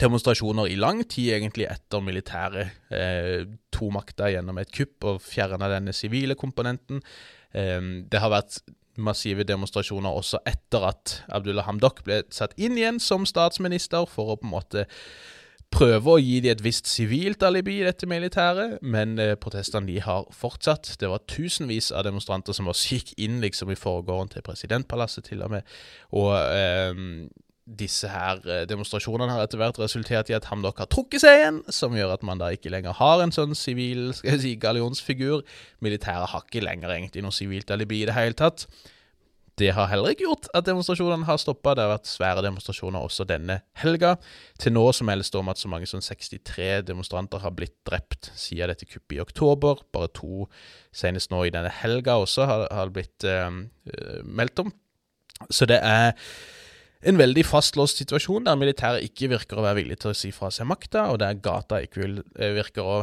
demonstrasjoner 0.00 0.70
i 0.70 0.78
lang 0.78 1.02
tid, 1.08 1.32
egentlig 1.36 1.68
etter 1.70 2.02
militæret 2.04 2.94
eh, 2.94 3.44
tok 3.74 3.92
makta 3.94 4.30
gjennom 4.32 4.58
et 4.62 4.72
kupp 4.74 5.06
og 5.10 5.20
fjerna 5.24 5.68
denne 5.72 5.94
sivile 5.96 6.36
komponenten. 6.38 7.02
Eh, 7.54 7.80
det 8.10 8.22
har 8.22 8.32
vært 8.34 8.62
massive 8.94 9.44
demonstrasjoner 9.46 10.14
også 10.14 10.40
etter 10.46 10.88
at 10.90 11.20
Abdullah 11.34 11.66
Hamdok 11.66 12.04
ble 12.06 12.22
satt 12.34 12.54
inn 12.60 12.78
igjen 12.78 13.00
som 13.02 13.26
statsminister, 13.26 14.06
for 14.10 14.34
å 14.34 14.38
på 14.38 14.46
en 14.46 14.54
måte 14.54 14.84
prøve 15.74 16.12
å 16.12 16.20
gi 16.22 16.36
dem 16.44 16.54
et 16.54 16.62
visst 16.62 16.86
sivilt 16.86 17.42
alibi 17.42 17.80
i 17.80 17.86
dette 17.86 18.06
militæret, 18.06 18.76
men 18.82 19.16
eh, 19.18 19.34
protestene 19.40 19.88
de 19.90 19.98
har 20.04 20.28
fortsatt. 20.34 20.92
Det 21.00 21.10
var 21.10 21.24
tusenvis 21.30 21.90
av 21.94 22.06
demonstranter 22.06 22.54
som 22.56 22.70
også 22.70 22.98
gikk 22.98 23.14
inn 23.26 23.40
liksom 23.42 23.72
i 23.74 23.78
forgården 23.78 24.30
til 24.34 24.46
presidentpalasset, 24.46 25.26
til 25.30 25.42
og 25.42 25.56
med. 25.56 25.74
Og 26.14 26.30
eh, 26.38 26.94
disse 27.64 28.08
her 28.12 28.42
eh, 28.44 28.64
demonstrasjonene 28.68 29.32
har 29.32 29.46
etter 29.46 29.60
hvert 29.60 29.78
resultert 29.80 30.28
i 30.28 30.36
at 30.36 30.50
Hamdok 30.50 30.82
har 30.82 30.88
trukket 30.92 31.22
seg 31.24 31.38
igjen, 31.38 31.60
som 31.72 31.96
gjør 31.96 32.12
at 32.16 32.26
man 32.26 32.40
da 32.40 32.50
ikke 32.52 32.72
lenger 32.72 32.96
har 32.98 33.22
en 33.24 33.32
sånn 33.32 33.56
sivil 33.56 34.10
skal 34.16 34.34
jeg 34.34 34.42
si, 34.42 34.56
gallionsfigur. 34.60 35.44
Militæret 35.84 36.32
har 36.34 36.44
ikke 36.44 36.64
lenger 36.64 36.92
egentlig 36.92 37.24
noe 37.24 37.34
sivilt 37.34 37.72
alibi 37.72 38.02
i 38.02 38.10
det 38.10 38.18
hele 38.18 38.36
tatt. 38.38 38.66
Det 39.54 39.68
har 39.70 39.86
heller 39.86 40.10
ikke 40.10 40.26
gjort 40.26 40.48
at 40.50 40.66
demonstrasjonene 40.66 41.28
har 41.28 41.38
stoppa. 41.38 41.76
Det 41.76 41.84
har 41.84 41.92
vært 41.92 42.10
svære 42.10 42.42
demonstrasjoner 42.42 43.04
også 43.06 43.24
denne 43.28 43.60
helga. 43.78 44.16
Til 44.58 44.74
nå 44.74 44.82
så 44.92 45.06
meldes 45.06 45.30
det 45.30 45.38
om 45.38 45.50
at 45.52 45.60
så 45.60 45.70
mange 45.70 45.86
som 45.86 46.02
63 46.02 46.82
demonstranter 46.88 47.38
har 47.38 47.54
blitt 47.54 47.76
drept 47.86 48.32
siden 48.34 48.72
dette 48.72 48.88
kuppet 48.90 49.14
i 49.14 49.22
oktober. 49.22 49.84
Bare 49.94 50.10
to 50.10 50.48
senest 50.90 51.30
nå 51.30 51.44
i 51.46 51.54
denne 51.54 51.70
helga 51.70 52.18
også 52.24 52.48
har, 52.50 52.66
har 52.74 52.90
blitt 52.94 53.28
eh, 53.30 53.62
meldt 54.26 54.64
om. 54.64 54.74
Så 55.54 55.70
det 55.70 55.78
er 55.86 56.18
en 57.04 57.18
veldig 57.20 57.44
fastlåst 57.46 58.00
situasjon 58.00 58.46
der 58.48 58.56
militæret 58.58 59.04
ikke 59.06 59.28
virker 59.34 59.60
å 59.60 59.64
være 59.66 59.80
villig 59.82 59.98
til 60.02 60.12
å 60.12 60.16
si 60.16 60.30
fra 60.34 60.50
seg 60.54 60.68
makta, 60.70 61.08
og 61.12 61.20
der 61.22 61.36
gata 61.42 61.82
ikke 61.84 62.02
vil, 62.02 62.22
eh, 62.38 62.54
virker 62.56 62.82
å 62.84 62.96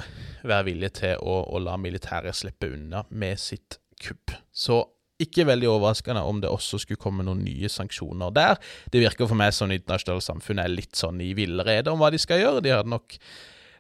være 0.48 0.68
villig 0.72 0.94
til 1.02 1.22
å, 1.22 1.38
å 1.54 1.62
la 1.62 1.78
militæret 1.78 2.38
slippe 2.38 2.72
unna 2.74 3.06
med 3.10 3.40
sitt 3.40 3.78
kupp. 4.02 4.34
Så 4.52 4.82
ikke 5.22 5.46
veldig 5.46 5.70
overraskende 5.70 6.24
om 6.26 6.42
det 6.42 6.50
også 6.50 6.80
skulle 6.82 7.02
komme 7.02 7.26
noen 7.26 7.44
nye 7.46 7.70
sanksjoner 7.70 8.34
der. 8.34 8.58
Det 8.90 9.04
virker 9.04 9.30
for 9.30 9.38
meg 9.38 9.54
som 9.54 9.70
det 9.70 9.82
internasjonale 9.82 10.26
samfunnet 10.26 10.66
er 10.66 10.74
litt 10.74 10.98
sånn 10.98 11.22
i 11.22 11.34
villrede 11.38 11.94
om 11.94 12.02
hva 12.02 12.10
de 12.14 12.22
skal 12.22 12.42
gjøre. 12.42 12.64
De 12.66 12.74
hadde 12.74 12.90
nok 12.90 13.20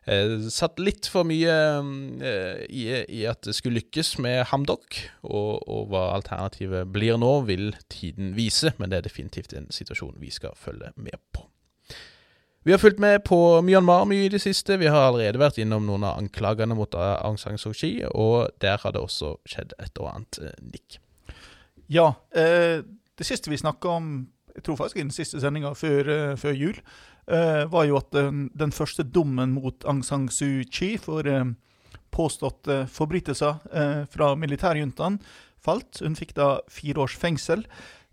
satt 0.01 0.79
litt 0.81 1.05
for 1.05 1.27
mye 1.29 1.53
eh, 2.25 2.63
i, 2.73 2.85
i, 3.05 3.21
at 3.29 3.43
det 3.45 3.53
skulle 3.53 3.77
lykkes 3.77 4.15
med 4.17 4.47
Hamdok, 4.49 4.97
og, 5.21 5.61
og, 5.67 5.91
hva 5.91 6.07
alternativet 6.15 6.89
blir 6.89 7.19
nå, 7.21 7.43
vil 7.45 7.75
tiden 7.93 8.33
vise, 8.33 8.73
men 8.79 8.89
det 8.89 8.97
er 8.97 9.05
definitivt 9.05 9.53
en 9.53 9.69
situasjon 9.69 10.17
vi 10.17 10.31
skal 10.33 10.57
følge 10.57 10.89
med 10.95 11.19
på. 11.35 11.45
Vi 12.63 12.73
har 12.73 12.81
fulgt 12.81 12.99
med 13.01 13.23
på 13.25 13.61
Myanmar 13.65 14.05
mye 14.05 14.27
i 14.27 14.29
det 14.29 14.41
siste. 14.41 14.77
Vi 14.77 14.89
har 14.89 15.07
allerede 15.07 15.41
vært 15.41 15.57
innom 15.61 15.87
noen 15.87 16.03
av 16.05 16.19
anklagene 16.21 16.77
mot 16.77 16.93
Aung 16.93 17.39
San 17.41 17.57
Suu 17.57 17.73
Kyi, 17.73 18.03
og 18.05 18.51
der 18.61 18.77
har 18.81 18.93
det 18.93 19.01
også 19.01 19.35
skjedd 19.49 19.73
et 19.81 19.97
og 20.01 20.11
annet 20.11 20.41
eh, 20.41 20.59
nikk. 20.65 20.99
Ja. 21.89 22.13
Eh, 22.33 22.81
det 23.17 23.27
siste 23.27 23.53
vi 23.53 23.57
snakka 23.57 23.97
om, 23.97 24.11
jeg 24.55 24.65
tror 24.65 24.77
faktisk 24.81 24.97
i 24.97 25.05
den 25.05 25.13
siste 25.13 25.41
sendinga 25.41 25.73
før, 25.77 26.35
før, 26.41 26.53
jul, 26.57 26.77
var 27.27 27.85
jo 27.87 27.99
at 27.99 28.09
den, 28.11 28.73
første 28.73 29.03
dommen 29.03 29.53
mot 29.55 29.85
Aung 29.85 30.01
San 30.03 30.27
Suu 30.33 30.65
Kyi 30.65 30.97
for 30.99 31.27
uh, 31.29 31.45
påståtte 32.11 32.85
forbrytelser 32.91 33.61
fra 34.11 34.33
militærjuntaen 34.35 35.19
falt. 35.63 36.01
Hun 36.01 36.17
fikk 36.17 36.33
da 36.35 36.49
fire 36.67 37.05
års 37.05 37.15
fengsel. 37.15 37.63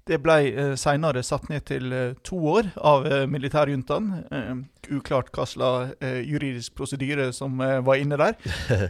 Det 0.07 0.21
ble 0.23 0.37
eh, 0.53 0.75
senere 0.79 1.25
satt 1.27 1.49
ned 1.51 1.67
til 1.69 1.91
to 2.25 2.39
år 2.53 2.71
av 2.79 3.09
eh, 3.09 3.27
militærjuntaen. 3.27 4.13
uklart 4.89 5.33
hva 5.35 5.45
slags 5.49 5.99
juridisk 6.25 6.77
prosedyre 6.79 7.33
som 7.33 7.59
var 7.59 7.99
inne 7.99 8.21
der. 8.21 8.39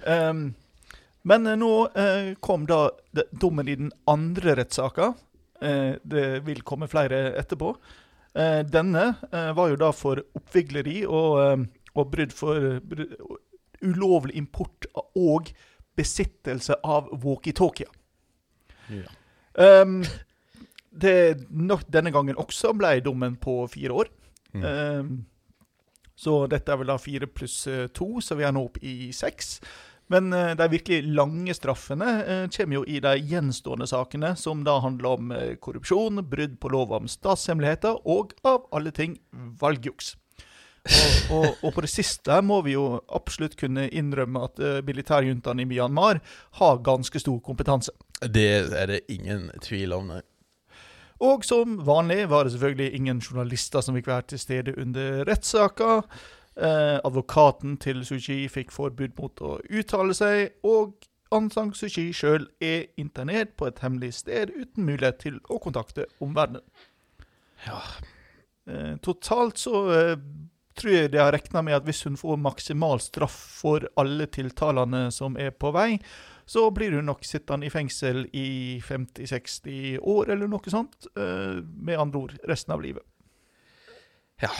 um, 0.05 0.51
Men 1.29 1.47
eh, 1.47 1.57
nå 1.57 1.73
eh, 1.95 2.35
kom 2.41 2.67
da 2.67 2.89
dommen 3.31 3.69
i 3.69 3.77
den 3.79 3.93
andre 4.09 4.57
rettssaka. 4.63 5.13
Eh, 5.61 5.97
det 6.03 6.29
vil 6.47 6.63
komme 6.67 6.89
flere 6.91 7.33
etterpå. 7.39 7.75
Eh, 8.35 8.61
denne 8.67 9.15
eh, 9.33 9.53
var 9.57 9.71
jo 9.73 9.79
da 9.81 9.91
for 9.97 10.21
oppvigleri 10.37 11.01
og, 11.07 11.31
eh, 11.43 11.65
og 11.95 12.11
brudd 12.13 12.35
for 12.37 12.81
brudd, 12.85 13.15
ulovlig 13.83 14.37
import 14.37 14.89
og 15.17 15.53
besittelse 15.99 16.77
av 16.87 17.09
walkietalkier. 17.23 17.91
Ja. 18.91 19.11
Um, 19.59 20.03
det 20.91 21.49
nok 21.51 21.85
denne 21.91 22.13
gangen 22.15 22.39
også 22.39 22.73
ble 22.79 22.97
dommen 23.05 23.37
på 23.39 23.61
fire 23.71 24.03
år. 24.03 24.11
Mm. 24.55 24.65
Um, 24.65 25.11
så 26.19 26.41
dette 26.51 26.73
er 26.73 26.81
vel 26.81 26.91
da 26.91 26.99
fire 26.99 27.29
pluss 27.31 27.61
to, 27.95 28.09
så 28.23 28.39
vi 28.39 28.47
er 28.47 28.55
nå 28.55 28.65
oppe 28.67 28.83
i 28.83 29.13
seks. 29.15 29.59
Men 30.13 30.33
uh, 30.33 30.55
de 30.57 30.69
virkelig 30.73 31.03
lange 31.13 31.55
straffene 31.57 32.13
uh, 32.25 32.45
kommer 32.55 32.81
jo 32.81 32.85
i 32.89 33.01
de 33.05 33.15
gjenstående 33.31 33.89
sakene, 33.91 34.35
som 34.41 34.65
da 34.65 34.79
handler 34.85 35.19
om 35.19 35.35
uh, 35.35 35.51
korrupsjon, 35.61 36.23
brudd 36.29 36.57
på 36.61 36.73
lov 36.73 36.95
om 36.97 37.11
statshemmeligheter 37.11 38.01
og, 38.09 38.33
av 38.49 38.65
alle 38.73 38.95
ting, 38.95 39.19
valgjuks. 39.61 40.15
Og, 40.89 41.37
og, 41.37 41.47
og, 41.67 41.73
på 41.75 41.85
det 41.85 41.91
siste 41.93 42.39
må 42.41 42.63
vi 42.65 42.73
jo 42.73 43.03
absolutt 43.13 43.59
kunne 43.61 43.89
innrømme 43.93 44.47
at 44.49 44.63
uh, 44.63 44.79
militærjuntaen 44.87 45.61
i 45.61 45.69
Myanmar 45.69 46.23
har 46.63 46.83
ganske 46.87 47.21
stor 47.21 47.43
kompetanse. 47.45 47.93
Det 48.25 48.49
er 48.73 48.91
det 48.95 49.05
ingen 49.13 49.51
tvil 49.65 49.93
om, 49.99 50.09
nei. 50.15 50.25
Og 51.19 51.43
som 51.43 51.81
vanlig 51.83 52.29
var 52.31 52.47
det 52.47 52.55
selvfølgelig 52.55 52.95
ingen 52.95 53.21
journalister 53.21 53.83
som 53.83 53.97
fikk 53.99 54.07
være 54.07 54.29
til 54.33 54.41
stede 54.41 54.75
under 54.79 55.25
rettssaka. 55.27 56.05
Eh, 56.59 56.99
advokaten 57.07 57.77
til 57.79 58.03
Sushi 58.07 58.41
fikk 58.51 58.73
forbud 58.75 59.15
mot 59.21 59.43
å 59.47 59.59
uttale 59.71 60.15
seg, 60.17 60.57
og 60.67 60.97
Aung 61.31 61.51
San 61.53 61.71
Suu 61.77 61.91
Kyi 61.93 62.11
sjøl 62.17 62.49
er 62.65 62.89
internert 62.99 63.53
på 63.61 63.69
et 63.69 63.79
hemmelig 63.85 64.15
sted 64.23 64.51
uten 64.57 64.89
mulighet 64.89 65.21
til 65.23 65.37
å 65.53 65.61
kontakte 65.63 66.09
omverdenen. 66.25 66.65
Ja. 67.67 67.83
Eh, 68.67 68.97
totalt 69.05 69.61
så 69.61 69.85
eh, 69.93 70.17
tror 70.79 70.95
jeg 70.95 71.13
de 71.13 71.21
har 71.23 71.31
regna 71.37 71.63
med 71.63 71.79
at 71.79 71.87
hvis 71.87 72.03
hun 72.09 72.19
får 72.19 72.41
maksimal 72.43 72.99
straff 73.03 73.37
for 73.61 73.87
alle 74.01 74.27
tiltalene 74.27 75.09
som 75.15 75.39
er 75.39 75.55
på 75.55 75.71
vei, 75.77 76.01
så 76.49 76.65
blir 76.75 76.97
hun 76.97 77.07
nok 77.11 77.27
sittende 77.29 77.69
i 77.69 77.73
fengsel 77.73 78.25
i 78.33 78.49
50-60 78.83 79.99
år 80.01 80.33
eller 80.33 80.51
noe 80.51 80.75
sånt. 80.75 81.11
Eh, 81.15 81.61
med 81.63 82.01
andre 82.01 82.25
ord 82.25 82.37
resten 82.49 82.75
av 82.75 82.83
livet. 82.83 83.05
Ja, 84.43 84.51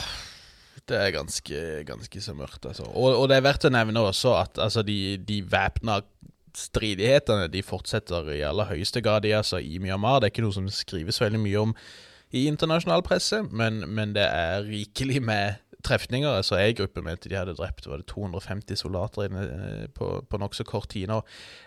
det 0.89 0.99
er 0.99 1.15
ganske, 1.15 1.63
ganske 1.87 2.21
så 2.21 2.35
mørkt, 2.37 2.65
altså. 2.65 2.87
Og, 2.89 3.13
og, 3.13 3.27
det 3.29 3.37
er 3.37 3.45
verdt 3.45 3.69
å 3.69 3.73
nevne 3.73 4.03
også 4.09 4.35
at 4.39 4.59
altså, 4.61 4.83
de, 4.85 5.17
de 5.25 5.39
væpna 5.45 6.01
stridighetene 6.57 7.47
de 7.53 7.63
fortsetter 7.63 8.31
i 8.33 8.43
aller 8.45 8.69
høyeste 8.71 9.03
grad 9.05 9.27
i, 9.29 9.33
altså, 9.37 9.61
i 9.61 9.79
Myanmar. 9.81 10.19
Det 10.19 10.29
er 10.29 10.35
ikke 10.35 10.47
noe 10.47 10.57
som 10.57 10.69
skrives 10.73 11.21
veldig 11.21 11.41
mye 11.43 11.65
om 11.67 11.75
i 12.35 12.45
internasjonal 12.49 13.01
presse, 13.05 13.41
men, 13.49 13.81
men 13.89 14.13
det 14.13 14.25
er 14.27 14.67
rikelig 14.67 15.21
med 15.25 15.61
trefninger. 15.83 16.29
altså 16.29 16.55
En 16.55 16.75
gruppe 16.75 17.01
mente 17.01 17.29
de 17.29 17.37
hadde 17.37 17.55
drept 17.57 17.87
var 17.87 18.01
det 18.01 18.07
250 18.11 18.75
soldater 18.75 19.23
eh, 19.25 19.87
på, 19.95 20.11
på 20.29 20.37
nokså 20.41 20.63
kort 20.67 20.89
tid 20.89 21.07
nå. 21.09 21.21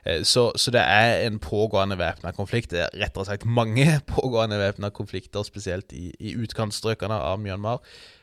Eh, 0.05 0.23
så, 0.23 0.51
så, 0.57 0.71
det 0.71 0.81
er 0.81 1.27
en 1.27 1.39
pågående 1.39 1.99
væpna 1.99 2.33
konflikt. 2.37 2.71
Det 2.71 2.85
er 2.85 2.99
rettere 3.05 3.27
sagt 3.27 3.47
mange 3.47 3.87
pågående 4.15 4.59
væpna 4.61 4.91
konflikter, 4.91 5.43
spesielt 5.43 5.93
i, 5.93 6.13
i 6.21 6.37
utkantstrøkene 6.37 7.15
av 7.15 7.41
Myanmar. 7.41 7.81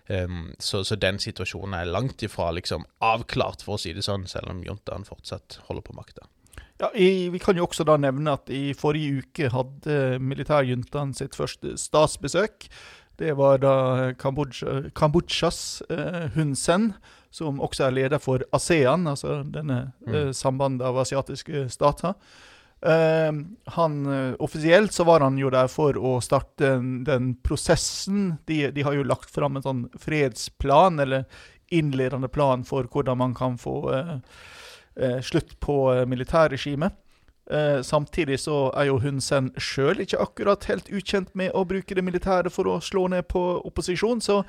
Um, 0.10 0.56
så, 0.58 0.82
så, 0.84 0.98
den 0.98 1.20
situasjonen 1.22 1.76
er 1.78 1.90
langt 1.94 2.24
ifra 2.26 2.50
liksom 2.58 2.88
avklart, 3.06 3.62
for 3.62 3.78
å 3.78 3.82
si 3.82 3.94
det 3.94 4.02
sånn, 4.08 4.26
selv 4.30 4.50
om 4.50 4.64
juntaen 4.66 5.06
fortsatt 5.06 5.60
holder 5.68 5.86
på 5.86 5.94
makta. 5.94 6.26
Ja, 6.80 6.90
Vi 6.96 7.40
kan 7.44 7.60
jo 7.60 7.68
også 7.68 7.84
da 7.86 7.98
nevne 8.00 8.34
at 8.40 8.50
i 8.50 8.72
forrige 8.78 9.22
uke 9.22 9.52
hadde 9.54 10.18
militærjuntaen 10.24 11.14
sitt 11.14 11.36
første 11.38 11.76
statsbesøk. 11.78 12.70
Det 13.20 13.36
var 13.36 13.60
da 13.60 13.74
Kambodsjas 14.16 15.60
eh, 15.92 16.30
Hun 16.36 16.56
Sen, 16.56 16.94
som 17.36 17.60
også 17.60 17.90
er 17.90 17.98
leder 17.98 18.22
for 18.24 18.46
ASEAN, 18.56 19.08
altså 19.12 19.42
denne 19.44 19.92
mm. 20.08 20.14
eh, 20.14 20.30
sambandet 20.34 20.88
av 20.88 21.02
asiatiske 21.04 21.68
stater. 21.70 22.16
Uh, 22.86 23.32
han, 23.66 24.06
uh, 24.06 24.36
offisielt 24.40 24.94
så 24.94 25.04
var 25.04 25.20
han 25.20 25.38
jo 25.38 25.50
der 25.52 25.68
for 25.68 25.98
å 26.00 26.14
starte 26.24 26.64
den, 26.64 27.04
den 27.04 27.34
prosessen. 27.44 28.38
De, 28.48 28.70
de, 28.72 28.86
har 28.88 28.96
jo 28.96 29.08
lagt 29.08 29.32
fram 29.36 29.60
en 29.60 29.66
sånn 29.66 29.84
fredsplan, 30.00 31.02
eller 31.04 31.26
innledende 31.76 32.32
plan 32.32 32.64
for 32.66 32.88
hvordan 32.90 33.20
man 33.20 33.36
kan 33.38 33.60
få 33.60 33.76
uh, 33.92 34.16
slutt 35.24 35.60
på 35.64 35.76
militærregimet. 36.10 36.96
samtidig 37.82 38.40
så 38.40 38.72
er 38.78 38.86
jo 38.90 39.00
Hun 39.00 39.22
Sen 39.22 39.48
sjøl 39.58 40.02
ikke 40.04 40.20
akkurat 40.22 40.66
helt 40.70 40.90
ukjent 40.92 41.32
med 41.34 41.52
å 41.56 41.64
bruke 41.66 41.96
det 41.96 42.04
militære 42.04 42.50
for 42.50 42.68
å 42.68 42.82
slå 42.82 43.08
ned 43.08 43.26
på 43.26 43.42
opposisjon, 43.66 44.22
så 44.22 44.44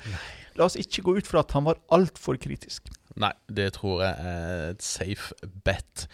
la 0.59 0.65
oss 0.65 0.75
ikke 0.75 1.01
gå 1.01 1.15
ut 1.17 1.27
fra 1.27 1.39
at 1.39 1.55
han 1.55 1.65
var 1.65 1.79
altfor 1.89 2.37
kritisk. 2.37 2.91
Nei, 3.19 3.33
det 3.51 3.73
tror 3.75 4.03
jeg 4.05 4.15
er 4.31 4.69
et 4.71 4.83
safe 4.85 5.33
bet. 5.65 6.07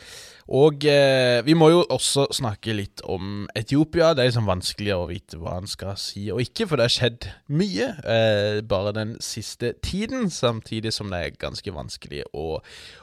Og 0.48 0.86
eh, 0.88 1.44
vi 1.46 1.54
må 1.60 1.68
jo 1.70 1.82
også 1.92 2.30
snakke 2.34 2.74
litt 2.74 3.04
om 3.06 3.46
Etiopia. 3.58 4.14
Det 4.16 4.24
er 4.24 4.30
liksom 4.32 4.48
vanskelig 4.48 4.94
å 4.96 5.08
vite 5.10 5.40
hva 5.42 5.58
han 5.58 5.68
skal 5.70 5.98
si 6.00 6.30
og 6.34 6.42
ikke, 6.42 6.70
for 6.70 6.80
det 6.80 6.88
har 6.88 6.96
skjedd 6.96 7.28
mye 7.52 7.90
eh, 8.02 8.62
bare 8.66 8.96
den 8.96 9.16
siste 9.24 9.74
tiden. 9.84 10.32
Samtidig 10.34 10.96
som 10.96 11.12
det 11.12 11.20
er 11.20 11.40
ganske 11.42 11.74
vanskelig 11.76 12.24
å, 12.32 12.62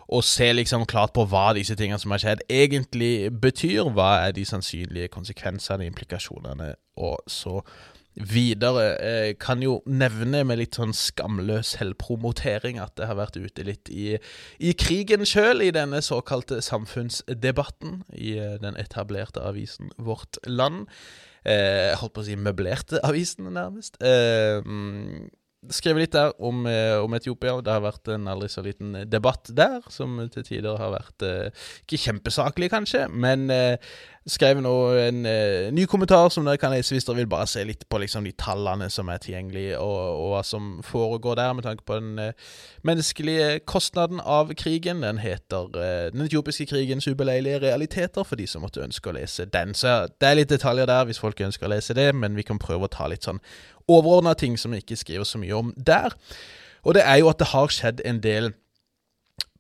å, 0.08 0.22
se 0.24 0.50
liksom 0.56 0.88
klart 0.90 1.14
på 1.14 1.26
hva 1.28 1.50
disse 1.54 1.76
tingene 1.78 2.00
som 2.00 2.16
har 2.16 2.24
skjedd, 2.24 2.46
egentlig 2.48 3.28
betyr. 3.44 3.92
Hva 3.94 4.24
er 4.24 4.34
de 4.34 4.46
sannsynlige 4.48 5.12
konsekvensene, 5.12 5.86
implikasjonene, 5.92 6.72
og 6.96 7.20
så. 7.30 7.60
Jeg 8.14 9.38
kan 9.42 9.62
jo 9.62 9.80
nevne 9.90 10.44
med 10.46 10.60
litt 10.60 10.78
sånn 10.78 10.94
skamløs 10.94 11.74
selvpromotering 11.74 12.78
at 12.78 12.94
det 12.96 13.08
har 13.10 13.18
vært 13.18 13.36
ute 13.36 13.66
litt 13.66 13.90
i, 13.90 14.14
i 14.62 14.74
krigen 14.78 15.26
sjøl, 15.26 15.62
i 15.62 15.72
denne 15.74 15.98
såkalte 16.04 16.60
samfunnsdebatten 16.62 18.04
i 18.14 18.36
eh, 18.38 18.58
den 18.62 18.78
etablerte 18.78 19.42
avisen 19.42 19.90
Vårt 19.98 20.38
Land. 20.46 20.86
Eh, 21.42 21.90
jeg 21.90 22.02
holdt 22.02 22.14
på 22.14 22.22
å 22.22 22.28
si 22.28 22.36
møblerte 22.38 23.02
avisen, 23.02 23.50
nærmest. 23.50 23.98
Eh, 23.98 24.62
skrevet 25.72 26.04
litt 26.04 26.14
der 26.14 26.32
om, 26.42 26.66
eh, 26.66 26.96
om, 27.00 27.14
Etiopia. 27.14 27.60
Det 27.62 27.72
har 27.72 27.80
vært 27.84 28.08
en 28.08 28.28
aldri 28.28 28.48
så 28.48 28.62
liten 28.64 29.04
debatt 29.08 29.48
der, 29.54 29.80
som 29.88 30.16
til 30.30 30.44
tider 30.44 30.78
har 30.78 30.92
vært 30.92 31.22
eh, 31.22 31.50
ikke 31.84 32.00
kjempesaklig, 32.06 32.70
kanskje, 32.70 33.06
men 33.08 33.50
eh, 33.50 33.76
skrev 34.26 34.60
nå 34.64 34.72
en 34.96 35.26
eh, 35.28 35.70
ny 35.74 35.84
kommentar 35.90 36.30
som 36.32 36.46
dere 36.46 36.60
kan 36.60 36.72
lese 36.72 36.94
hvis 36.94 37.04
dere 37.04 37.18
vil 37.20 37.28
bare 37.28 37.48
se 37.50 37.64
litt 37.66 37.84
på 37.90 37.98
liksom, 38.00 38.24
de 38.24 38.32
tallene 38.40 38.88
som 38.92 39.10
er 39.12 39.20
tilgjengelige, 39.20 39.76
og, 39.76 39.98
og, 40.14 40.30
hva 40.32 40.40
som 40.46 40.70
foregår 40.86 41.36
der, 41.40 41.52
med 41.52 41.66
tanke 41.66 41.84
på 41.84 41.98
den 41.98 42.18
eh, 42.22 42.56
menneskelige 42.88 43.60
kostnaden 43.68 44.22
av 44.24 44.54
krigen. 44.56 45.04
Den 45.04 45.20
heter 45.20 45.68
eh, 45.76 46.08
'Den 46.12 46.24
etiopiske 46.24 46.66
krigens 46.72 47.08
ubeleilige 47.08 47.60
realiteter', 47.60 48.24
for 48.24 48.40
de 48.40 48.46
som 48.46 48.64
måtte 48.64 48.84
ønske 48.84 49.10
å 49.10 49.16
lese 49.18 49.44
den. 49.44 49.74
Så 49.74 50.08
det 50.20 50.28
er 50.28 50.40
litt 50.40 50.50
detaljer 50.50 50.88
der 50.88 51.04
hvis 51.04 51.20
folk 51.20 51.40
ønsker 51.40 51.68
å 51.68 51.74
lese 51.76 51.94
det, 51.94 52.14
men 52.14 52.36
vi 52.36 52.42
kan 52.42 52.58
prøve 52.58 52.88
å 52.88 52.92
ta 52.92 53.06
litt 53.06 53.28
sånn 53.28 53.42
overordna 53.88 54.34
ting 54.34 54.56
som 54.58 54.72
vi 54.72 54.80
ikke 54.80 54.96
skriver 54.96 55.28
så 55.28 55.38
mye 55.38 55.52
om 55.52 55.74
der. 55.76 56.16
Og 56.84 56.94
det 56.94 57.04
er 57.04 57.20
jo 57.20 57.28
at 57.28 57.38
det 57.40 57.52
har 57.52 57.68
skjedd 57.68 58.00
en 58.04 58.20
del 58.24 58.54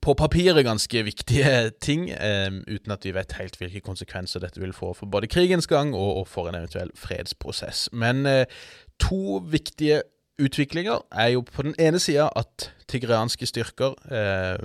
på 0.04 0.12
papiret 0.14 0.64
ganske 0.66 1.02
viktige 1.06 1.70
ting, 1.80 2.10
eh, 2.10 2.50
uten 2.68 2.92
at 2.92 3.04
vi 3.04 3.14
vet 3.16 3.32
helt 3.38 3.56
hvilke 3.56 3.80
konsekvenser 3.80 4.42
dette 4.42 4.60
vil 4.60 4.74
få 4.76 4.92
for 4.92 5.08
både 5.08 5.30
krigens 5.32 5.66
gang 5.66 5.94
og, 5.96 6.26
for 6.28 6.48
en 6.48 6.58
eventuell 6.58 6.90
fredsprosess. 6.96 7.88
Men 7.92 8.26
eh, 8.26 8.44
to 9.00 9.40
viktige 9.48 10.02
utviklinger 10.38 11.06
er 11.12 11.28
jo 11.36 11.40
på 11.40 11.62
den 11.62 11.74
ene 11.78 11.98
sida 11.98 12.28
at 12.36 12.72
tigreanske 12.90 13.46
styrker 13.46 13.94
eh, 14.12 14.60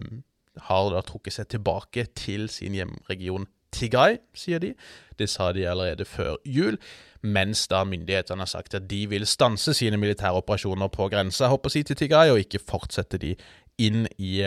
har 0.68 0.90
da 0.92 1.04
trukket 1.08 1.38
seg 1.38 1.48
tilbake 1.56 2.10
til 2.20 2.50
sin 2.52 2.76
hjemregion 2.76 3.48
Tigray, 3.72 4.16
sier 4.34 4.58
de. 4.60 4.72
Det 5.20 5.28
sa 5.30 5.52
de 5.54 5.68
allerede 5.70 6.06
før 6.06 6.40
jul. 6.46 6.80
Mens 7.22 7.68
da 7.70 7.84
myndighetene 7.86 8.42
har 8.42 8.50
sagt 8.50 8.74
at 8.74 8.88
de 8.90 9.04
vil 9.12 9.28
stanse 9.30 9.76
sine 9.78 10.00
militære 10.02 10.42
operasjoner 10.42 10.90
på 10.90 11.06
grensa 11.14 11.52
si, 11.70 11.84
til 11.84 11.96
Tigray, 11.96 12.32
og 12.32 12.40
ikke 12.40 12.64
fortsette 12.66 13.20
de 13.22 13.36
inn 13.78 14.08
i, 14.18 14.42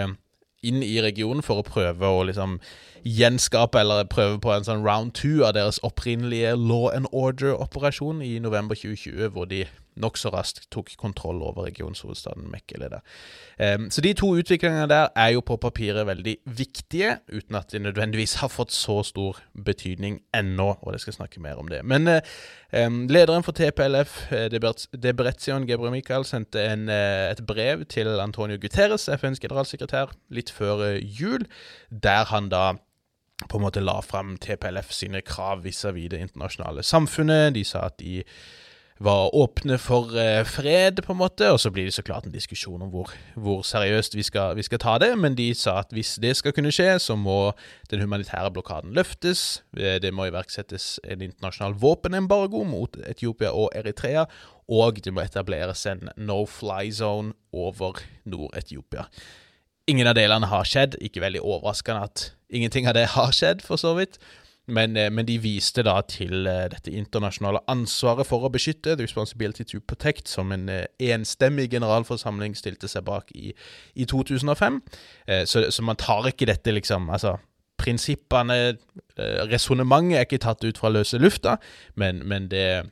inn 0.62 0.83
i 0.87 1.01
regionen 1.03 1.42
for 1.42 1.61
å 1.61 1.66
prøve 1.66 2.07
å 2.07 2.22
liksom 2.29 2.59
gjenskape 3.03 3.81
eller 3.81 4.07
prøve 4.11 4.38
på 4.42 4.53
en 4.55 4.66
sånn 4.66 4.85
round 4.87 5.14
two 5.18 5.42
av 5.46 5.57
deres 5.57 5.81
opprinnelige 5.83 6.55
law 6.57 6.88
and 6.94 7.11
order-operasjon 7.11 8.22
i 8.22 8.37
november 8.38 8.79
2020, 8.79 9.33
hvor 9.35 9.51
de 9.51 9.64
nokså 10.00 10.31
raskt 10.33 10.66
tok 10.72 10.90
kontroll 10.98 11.42
over 11.42 11.66
regionshovedstaden 11.66 12.48
Mekkele. 12.52 13.00
Um, 13.59 13.90
så 13.90 14.00
de 14.05 14.12
to 14.16 14.33
utviklingene 14.38 14.88
der 14.90 15.09
er 15.16 15.33
jo 15.35 15.42
på 15.44 15.57
papiret 15.57 16.07
veldig 16.07 16.37
viktige, 16.44 17.18
uten 17.33 17.59
at 17.59 17.72
de 17.72 17.78
nødvendigvis 17.78 18.35
har 18.40 18.48
fått 18.52 18.72
så 18.72 19.02
stor 19.07 19.40
betydning 19.64 20.20
ennå, 20.35 20.68
og 20.81 20.92
jeg 20.92 21.07
skal 21.07 21.18
snakke 21.20 21.40
mer 21.40 21.61
om 21.61 21.68
det. 21.68 21.85
Men 21.85 22.09
um, 22.09 23.07
lederen 23.09 23.44
for 23.44 23.52
TPLF, 23.52 24.33
eh, 24.33 24.48
Debretzion 25.02 25.66
Gebre 25.68 25.90
Michael, 25.90 26.24
sendte 26.24 26.62
en, 26.64 26.88
uh, 26.88 27.31
et 27.31 27.44
brev 27.46 27.85
til 27.85 28.09
Antonio 28.20 28.59
Guterres, 28.61 29.09
FNs 29.09 29.40
generalsekretær, 29.40 30.16
litt 30.31 30.50
før 30.50 30.96
jul, 31.02 31.46
der 31.90 32.24
han 32.33 32.48
da 32.52 32.72
på 33.48 33.59
en 33.59 33.64
måte 33.64 33.83
la 33.83 33.98
fram 34.05 34.37
TPLF 34.40 34.92
sine 34.94 35.22
krav 35.26 35.64
vis-à-vis 35.64 36.11
det 36.12 36.20
internasjonale 36.22 36.85
samfunnet. 36.87 37.55
De 37.57 37.64
sa 37.66 37.87
at 37.88 37.98
de 38.00 38.20
var 38.98 39.35
åpne 39.35 39.78
for 39.81 40.12
eh, 40.18 40.44
fred, 40.46 41.02
på 41.05 41.12
en 41.14 41.18
måte. 41.18 41.48
Og 41.52 41.61
så 41.61 41.70
blir 41.70 41.88
det 41.88 41.94
så 41.94 42.05
klart 42.07 42.26
en 42.26 42.35
diskusjon 42.35 42.83
om 42.83 42.90
hvor, 42.92 43.12
hvor 43.35 43.62
seriøst 43.66 44.16
vi 44.16 44.24
skal, 44.26 44.57
vi 44.57 44.64
skal, 44.66 44.78
ta 44.83 44.96
det. 45.02 45.12
Men 45.18 45.37
de 45.38 45.50
sa 45.55 45.78
at 45.81 45.92
hvis 45.94 46.16
det 46.22 46.37
skal 46.38 46.55
kunne 46.57 46.72
skje, 46.74 46.98
så 47.02 47.16
må 47.16 47.52
den 47.90 48.05
humanitære 48.05 48.52
blokaden 48.55 48.94
løftes. 48.96 49.62
Eh, 49.76 49.98
det 50.02 50.14
må 50.14 50.28
iverksettes 50.31 51.00
en 51.05 51.22
internasjonal 51.22 51.76
våpenembargo 51.81 52.64
mot 52.68 52.96
Etiopia 53.07 53.52
og 53.52 53.72
Eritrea. 53.76 54.26
Og 54.68 55.02
det 55.05 55.12
må 55.12 55.24
etableres 55.24 55.87
en 55.90 56.09
no 56.16 56.44
fly 56.46 56.92
zone 56.94 57.35
over 57.52 57.98
Nord-Etiopia. 58.24 59.09
Ingen 59.90 60.07
av 60.07 60.14
delene 60.14 60.46
har 60.46 60.68
skjedd. 60.68 60.94
Ikke 61.02 61.24
veldig 61.24 61.42
overraskende 61.42 62.07
at 62.07 62.28
ingenting 62.52 62.87
av 62.87 62.94
det 62.94 63.09
har 63.16 63.35
skjedd, 63.35 63.64
for 63.66 63.81
så 63.81 63.96
vidt. 63.98 64.20
Men, 64.66 64.96
eh, 64.96 65.11
men, 65.11 65.27
de 65.27 65.38
viste 65.42 65.83
da 65.83 65.96
til 66.07 66.46
uh, 66.46 66.68
dette 66.70 66.92
internasjonale 66.94 67.64
ansvaret 67.70 68.27
for 68.29 68.46
å 68.46 68.51
beskytte, 68.53 68.94
The 68.94 69.03
Responsibility 69.03 69.64
to 69.66 69.81
Protect, 69.83 70.29
som 70.31 70.53
en 70.55 70.68
uh, 70.70 70.85
enstemmig 71.03 71.66
generalforsamling 71.72 72.55
stilte 72.55 72.90
seg 72.90 73.03
bak 73.09 73.33
i, 73.35 73.51
i 73.98 74.07
2005. 74.07 74.79
Uh, 75.27 75.42
så, 75.51 75.64
så, 75.66 75.83
man 75.83 75.98
tar 75.98 76.31
ikke 76.31 76.46
dette 76.46 76.75
liksom 76.75 77.11
Altså, 77.11 77.37
prinsippene, 77.83 78.77
resonnementet 79.51 80.14
er 80.14 80.27
ikke 80.29 80.38
tatt 80.44 80.62
ut 80.62 80.79
fra 80.79 80.92
løse 80.92 81.18
lufta, 81.18 81.57
men, 81.98 82.20
men 82.31 82.46
det, 82.53 82.85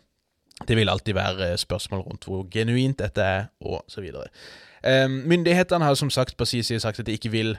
det, 0.66 0.74
vil 0.74 0.90
alltid 0.90 1.14
være 1.14 1.52
spørsmål 1.62 2.02
rundt 2.08 2.26
hvor 2.26 2.42
genuint 2.50 2.98
dette 2.98 3.22
er, 3.22 3.44
og 3.62 3.84
så 3.86 4.02
videre. 4.02 4.26
myndighetene 5.06 5.84
har 5.84 5.94
som 5.94 6.10
sagt 6.10 6.36
på 6.36 6.44
sin 6.44 6.66
side 6.66 6.80
sagt 6.82 6.98
at 6.98 7.06
de 7.06 7.14
ikke 7.14 7.30
vil 7.30 7.54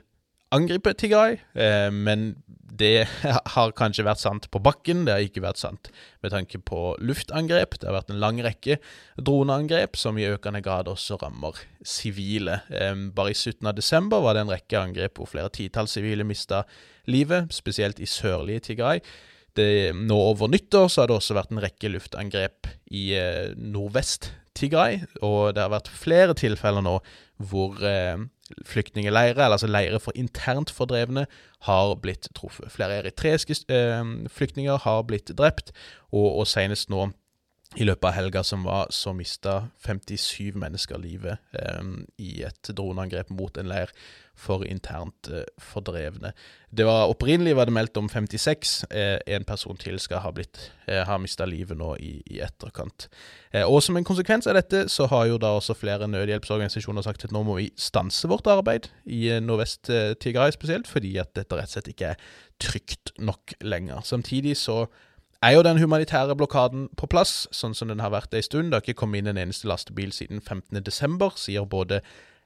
angripe 0.55 0.93
Tigray, 0.99 1.37
eh, 1.55 1.89
men 1.91 2.33
det 2.81 3.07
har 3.55 3.73
kanskje 3.77 4.05
vært 4.07 4.21
sant 4.21 4.47
på 4.51 4.61
bakken, 4.63 5.05
det 5.05 5.15
har 5.15 5.25
ikke 5.25 5.43
vært 5.43 5.61
sant 5.61 5.91
med 6.23 6.33
tanke 6.33 6.61
på 6.65 6.95
luftangrep. 7.03 7.77
Det 7.79 7.89
har 7.89 7.97
vært 7.99 8.13
en 8.13 8.21
lang 8.23 8.41
rekke 8.43 8.79
droneangrep 9.19 9.99
som 9.99 10.19
i 10.19 10.29
økende 10.29 10.63
grad 10.65 10.89
også 10.91 11.19
rammer 11.21 11.59
sivile. 11.83 12.61
Eh, 12.71 12.95
bare 13.15 13.33
i 13.33 13.37
17. 13.37 13.65
av 13.67 13.75
desember 13.77 14.23
var 14.23 14.37
det 14.37 14.45
en 14.45 14.55
rekke 14.55 14.79
angrep 14.81 15.19
hvor 15.19 15.31
flere 15.31 15.53
titalls 15.53 15.97
sivile 15.97 16.27
mista 16.27 16.63
livet, 17.11 17.51
spesielt 17.53 17.99
i 17.99 18.09
sørlige 18.09 18.71
Tigray. 18.71 19.03
Det, 19.57 19.91
nå 19.97 20.15
over 20.15 20.47
nyttår 20.47 20.87
så 20.87 21.01
har 21.01 21.09
det 21.11 21.17
også 21.17 21.35
vært 21.35 21.51
en 21.51 21.59
rekke 21.59 21.91
luftangrep 21.91 22.69
i 22.95 23.09
eh, 23.19 23.51
nordvest 23.59 24.31
Tigray, 24.57 25.01
og 25.23 25.55
det 25.55 25.63
har 25.63 25.71
vært 25.73 25.91
flere 25.95 26.35
tilfeller 26.37 26.83
nå 26.85 26.97
hvor 27.51 27.79
eh, 27.87 28.19
flyktningleirer, 28.67 29.47
altså 29.47 29.69
leirer 29.69 30.01
for 30.03 30.17
internt 30.19 30.73
fordrevne, 30.75 31.25
har 31.67 31.95
blitt 32.03 32.29
truffet. 32.37 32.69
Flere 32.73 32.99
eritreiske 33.01 33.55
eh, 33.71 34.03
flyktninger 34.29 34.83
har 34.85 35.03
blitt 35.07 35.31
drept, 35.37 35.71
og, 36.11 36.27
og 36.41 36.47
senest 36.49 36.91
nå 36.93 37.07
i 37.79 37.85
løpet 37.87 38.03
av 38.09 38.15
helga 38.17 38.41
som 38.43 38.65
var, 38.67 38.89
så 38.91 39.13
mista 39.15 39.69
57 39.85 40.57
mennesker 40.59 40.99
livet 40.99 41.39
eh, 41.55 41.93
i 42.19 42.41
et 42.43 42.71
droneangrep 42.75 43.29
mot 43.31 43.55
en 43.57 43.69
leir 43.71 43.93
for 44.35 44.65
internt 44.67 45.29
eh, 45.31 45.45
fordrevne. 45.61 46.33
Det 46.67 46.83
var 46.87 47.07
Opprinnelig 47.11 47.53
var 47.55 47.69
det 47.69 47.75
meldt 47.75 47.99
om 47.99 48.09
56. 48.11 48.73
Eh, 48.91 49.19
en 49.37 49.45
person 49.47 49.79
til 49.79 49.99
skal 50.03 50.19
ha, 50.25 50.33
blitt, 50.35 50.59
eh, 50.91 51.13
mista 51.23 51.47
livet 51.47 51.79
nå 51.79 51.93
i, 52.03 52.17
i 52.27 52.41
etterkant. 52.43 53.07
Eh, 53.53 53.63
og 53.63 53.79
Som 53.85 53.99
en 53.99 54.07
konsekvens 54.07 54.49
av 54.51 54.57
dette 54.59 54.89
så 54.91 55.07
har 55.11 55.29
jo 55.29 55.39
da 55.39 55.53
også 55.55 55.77
flere 55.77 56.09
nødhjelpsorganisasjoner 56.11 57.05
sagt 57.07 57.23
at 57.23 57.31
nå 57.31 57.43
må 57.47 57.55
vi 57.61 57.69
stanse 57.79 58.27
vårt 58.27 58.51
arbeid 58.51 58.89
i 59.05 59.29
eh, 59.31 59.39
Nordvest-Tigray 59.43 60.51
spesielt, 60.57 60.91
fordi 60.91 61.15
at 61.23 61.31
dette 61.39 61.55
rett 61.55 61.71
og 61.71 61.77
slett 61.77 61.93
ikke 61.93 62.11
er 62.11 62.27
trygt 62.61 63.15
nok 63.19 63.55
lenger. 63.63 64.03
Samtidig 64.03 64.57
så 64.59 64.83
er 65.41 65.55
jo 65.55 65.63
den 65.65 65.79
humanitære 65.79 66.35
blokaden 66.37 66.89
på 66.97 67.07
plass, 67.09 67.47
sånn 67.51 67.73
som 67.73 67.89
den 67.89 68.01
har 68.03 68.13
vært 68.13 68.33
ei 68.37 68.43
stund. 68.45 68.71
Det 68.71 68.77
har 68.77 68.85
ikke 68.85 69.01
kommet 69.01 69.23
inn 69.23 69.31
en 69.33 69.41
eneste 69.41 69.69
lastebil 69.69 70.13
siden 70.13 70.41
15.12., 70.41 71.31
sier 71.41 71.65
både 71.65 72.01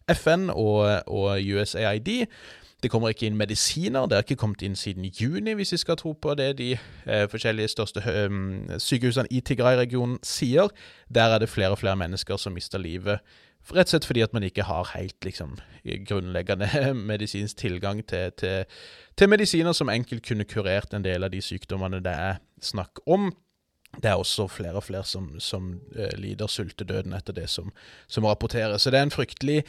FN 0.07 0.49
og, 0.53 1.03
og 1.07 1.41
USAID. 1.41 2.27
Det 2.83 2.91
kommer 2.91 3.09
ikke 3.09 3.25
inn 3.25 3.37
medisiner. 3.39 4.05
Det 4.05 4.15
har 4.17 4.23
ikke 4.23 4.37
kommet 4.39 4.61
inn 4.61 4.75
siden 4.77 5.07
juni, 5.09 5.55
hvis 5.57 5.73
vi 5.73 5.81
skal 5.81 5.97
tro 5.97 6.13
på 6.13 6.35
det 6.37 6.51
de 6.59 6.75
eh, 6.75 7.25
forskjellige 7.31 7.71
største 7.73 8.03
eh, 8.05 8.35
sykehusene 8.79 9.31
i 9.31 9.41
Tigray-regionen 9.41 10.19
sier. 10.23 10.69
Der 11.09 11.33
er 11.33 11.41
det 11.41 11.49
flere 11.49 11.73
og 11.73 11.81
flere 11.81 11.97
mennesker 11.99 12.37
som 12.37 12.53
mister 12.53 12.79
livet. 12.79 13.19
Rett 13.73 13.87
og 13.87 13.95
slett 13.95 14.05
fordi 14.05 14.21
at 14.21 14.33
man 14.35 14.45
ikke 14.45 14.67
har 14.67 14.91
helt 14.93 15.25
liksom, 15.25 15.55
grunnleggende 16.05 16.69
medisinsk 17.11 17.57
tilgang 17.63 18.03
til, 18.05 18.29
til, 18.37 18.69
til 19.17 19.31
medisiner 19.31 19.73
som 19.73 19.89
enkelt 19.89 20.25
kunne 20.27 20.45
kurert 20.45 20.93
en 20.93 21.05
del 21.05 21.25
av 21.25 21.33
de 21.33 21.41
sykdommene 21.41 22.03
det 22.05 22.13
er 22.13 22.39
snakk 22.61 23.01
om 23.09 23.31
det 23.95 24.11
er 24.11 24.19
også 24.19 24.47
flere 24.51 24.79
og 24.79 24.83
flere 24.83 25.05
som, 25.07 25.29
som 25.39 25.75
uh, 25.95 26.09
lider 26.19 26.51
sultedøden 26.51 27.13
etter 27.15 27.35
det 27.35 27.47
som, 27.49 27.71
som 28.11 28.25
rapporteres. 28.27 28.83
Så 28.83 28.91
det 28.91 28.99
er 28.99 29.07
en 29.07 29.13
fryktelig 29.13 29.61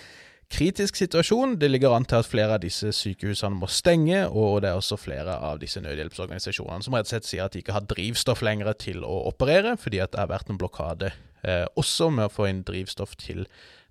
kritisk 0.51 0.97
situasjon. 0.97 1.57
Det 1.61 1.71
ligger 1.71 1.95
an 1.95 2.05
til 2.07 2.21
at 2.21 2.29
flere 2.29 2.57
av 2.57 2.63
disse 2.63 2.93
sykehusene 2.95 3.59
må 3.59 3.69
stenge, 3.71 4.25
og 4.29 4.63
det 4.63 4.71
er 4.71 4.81
også 4.81 4.99
flere 5.01 5.39
av 5.43 5.61
disse 5.63 5.83
nødhjelpsorganisasjonene 5.83 6.87
som 6.87 6.97
rett 6.97 7.09
og 7.09 7.15
slett 7.15 7.29
sier 7.29 7.47
at 7.47 7.55
de 7.55 7.63
ikke 7.63 7.75
har 7.77 7.89
drivstoff 7.91 8.45
lenger 8.47 8.73
til 8.79 9.07
å 9.07 9.25
operere, 9.31 9.77
fordi 9.81 10.03
at 10.03 10.15
det 10.15 10.23
har 10.23 10.31
vært 10.31 10.53
en 10.53 10.61
blokade 10.61 11.11
eh, 11.43 11.67
også 11.75 12.13
med 12.15 12.29
å 12.29 12.33
få 12.33 12.51
inn 12.51 12.63
drivstoff 12.67 13.17
til 13.21 13.47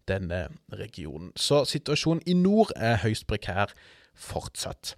denne 0.09 0.47
regionen. 0.73 1.31
Så 1.35 1.63
situasjonen 1.69 2.23
i 2.25 2.35
nord 2.37 2.73
er 2.75 3.01
høyst 3.03 3.27
prekær 3.29 3.73
fortsatt. 4.15 4.95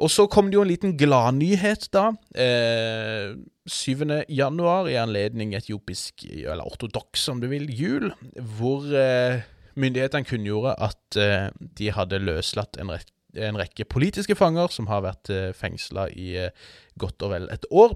Og 0.00 0.08
så 0.08 0.24
kom 0.30 0.48
det 0.48 0.56
jo 0.56 0.64
en 0.64 0.70
liten 0.70 0.94
gladnyhet, 0.96 1.90
da. 1.92 2.14
Eh, 2.34 3.34
7. 3.68 4.24
januar, 4.32 4.88
i 4.88 4.96
anledning 4.96 5.52
etiopisk, 5.54 6.24
eller 6.32 6.64
ortodoks 6.64 7.28
om 7.28 7.42
du 7.42 7.50
vil, 7.52 7.68
jul, 7.68 8.08
hvor 8.56 8.88
eh, 8.88 9.44
myndighetene 9.78 10.28
kunngjorde 10.28 10.76
at 10.82 11.18
eh, 11.20 11.50
de 11.78 11.90
hadde 11.92 12.22
løslatt 12.22 12.80
en, 12.80 12.92
rek 12.92 13.12
en, 13.36 13.58
rekke 13.60 13.86
politiske 13.88 14.36
fanger 14.36 14.72
som 14.72 14.88
har 14.90 15.04
vært 15.06 15.32
eh, 15.32 15.52
fengsla 15.56 16.08
i 16.16 16.32
eh, 16.40 16.72
godt 17.00 17.24
og 17.24 17.36
vel 17.36 17.48
et 17.52 17.68
år. 17.70 17.94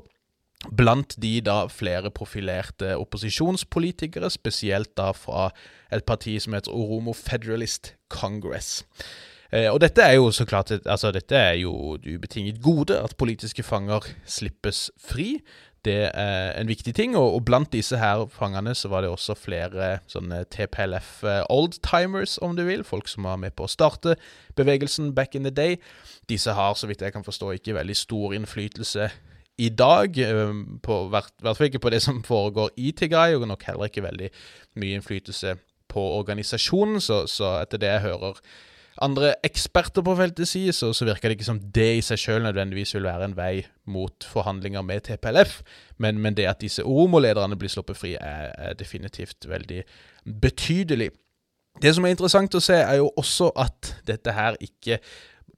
Blant 0.73 1.19
de 1.23 1.41
da 1.45 1.67
flere 1.69 2.11
profilerte 2.11 2.97
opposisjonspolitikere, 2.97 4.31
spesielt 4.33 4.95
da 4.97 5.13
fra 5.13 5.51
et 5.93 6.07
parti 6.09 6.39
som 6.41 6.57
heter 6.57 6.75
Oromo 6.75 7.13
Federalist 7.13 7.95
Congress. 8.09 8.81
Eh, 9.53 9.69
og 9.71 9.81
dette 9.85 10.03
er 10.03 10.17
jo 10.17 10.33
så 10.35 10.47
klart 10.49 10.73
altså 10.75 11.13
dette 11.15 11.37
er 11.37 11.61
jo 11.61 11.95
et 11.95 12.09
ubetinget 12.09 12.63
gode, 12.63 12.97
at 12.99 13.15
politiske 13.21 13.63
fanger 13.63 14.09
slippes 14.25 14.91
fri 14.99 15.37
det 15.87 16.11
er 16.15 16.55
en 16.59 16.69
viktig 16.69 16.95
ting. 16.95 17.17
Og, 17.17 17.35
og, 17.35 17.45
blant 17.47 17.73
disse 17.73 17.99
her 18.01 18.27
fangene 18.33 18.75
så 18.75 18.91
var 18.93 19.05
det 19.05 19.13
også 19.13 19.37
flere 19.39 19.99
sånne 20.11 20.43
TPLF 20.53 21.13
eh, 21.25 21.43
oldtimers, 21.53 22.39
om 22.43 22.57
du 22.59 22.65
vil. 22.67 22.85
Folk 22.85 23.11
som 23.11 23.29
var 23.29 23.39
med 23.43 23.57
på 23.57 23.67
å 23.67 23.71
starte 23.71 24.17
bevegelsen 24.59 25.15
back 25.15 25.35
in 25.39 25.47
the 25.47 25.55
day. 25.55 25.79
Disse 26.31 26.57
har, 26.57 26.75
så 26.75 26.91
vidt 26.91 27.05
jeg 27.05 27.15
kan 27.15 27.27
forstå, 27.27 27.57
ikke 27.57 27.79
veldig 27.79 27.97
stor 27.97 28.35
innflytelse 28.37 29.11
i 29.59 29.69
dag. 29.69 30.19
På, 30.83 31.01
hvert, 31.13 31.33
hvert 31.43 31.59
fall 31.59 31.71
ikke 31.71 31.85
på 31.87 31.93
det 31.95 32.03
som 32.05 32.23
foregår 32.27 32.75
i 32.77 32.93
Tigray, 32.97 33.35
og 33.35 33.49
nok 33.49 33.67
heller 33.69 33.91
ikke 33.91 34.05
veldig 34.05 34.31
mye 34.83 35.01
innflytelse 35.01 35.57
på 35.89 36.09
organisasjonen. 36.21 37.01
Så, 37.01 37.25
så 37.31 37.59
etter 37.63 37.83
det 37.83 37.95
jeg 37.95 38.09
hører 38.09 38.41
andre 39.03 39.35
eksperter 39.45 40.05
på 40.05 40.15
feltet 40.17 40.49
si, 40.49 40.65
så, 40.73 40.93
så, 40.97 41.05
virker 41.09 41.29
det 41.29 41.37
ikke 41.37 41.49
som 41.49 41.61
det 41.75 41.89
i 41.99 42.05
seg 42.05 42.21
sjøl 42.21 42.43
nødvendigvis 42.47 42.95
vil 42.97 43.09
være 43.09 43.29
en 43.29 43.37
vei 43.37 43.67
mot 43.93 44.25
forhandlinger 44.25 44.85
med 44.87 45.05
TPLF, 45.09 45.61
men, 46.03 46.21
men 46.23 46.37
det 46.37 46.49
at 46.49 46.63
disse 46.65 46.85
Oromo-lederne 46.85 47.59
blir 47.61 47.73
sluppet 47.73 48.01
fri, 48.01 48.15
er, 48.17 48.53
er, 48.57 48.75
definitivt 48.79 49.49
veldig 49.49 49.83
betydelig. 50.43 51.11
Det 51.83 51.93
som 51.93 52.07
er 52.09 52.15
interessant 52.17 52.57
å 52.57 52.63
se, 52.65 52.79
er 52.81 53.03
jo 53.03 53.11
også 53.21 53.51
at 53.61 53.93
dette 54.09 54.33
her 54.33 54.57
ikke 54.65 55.01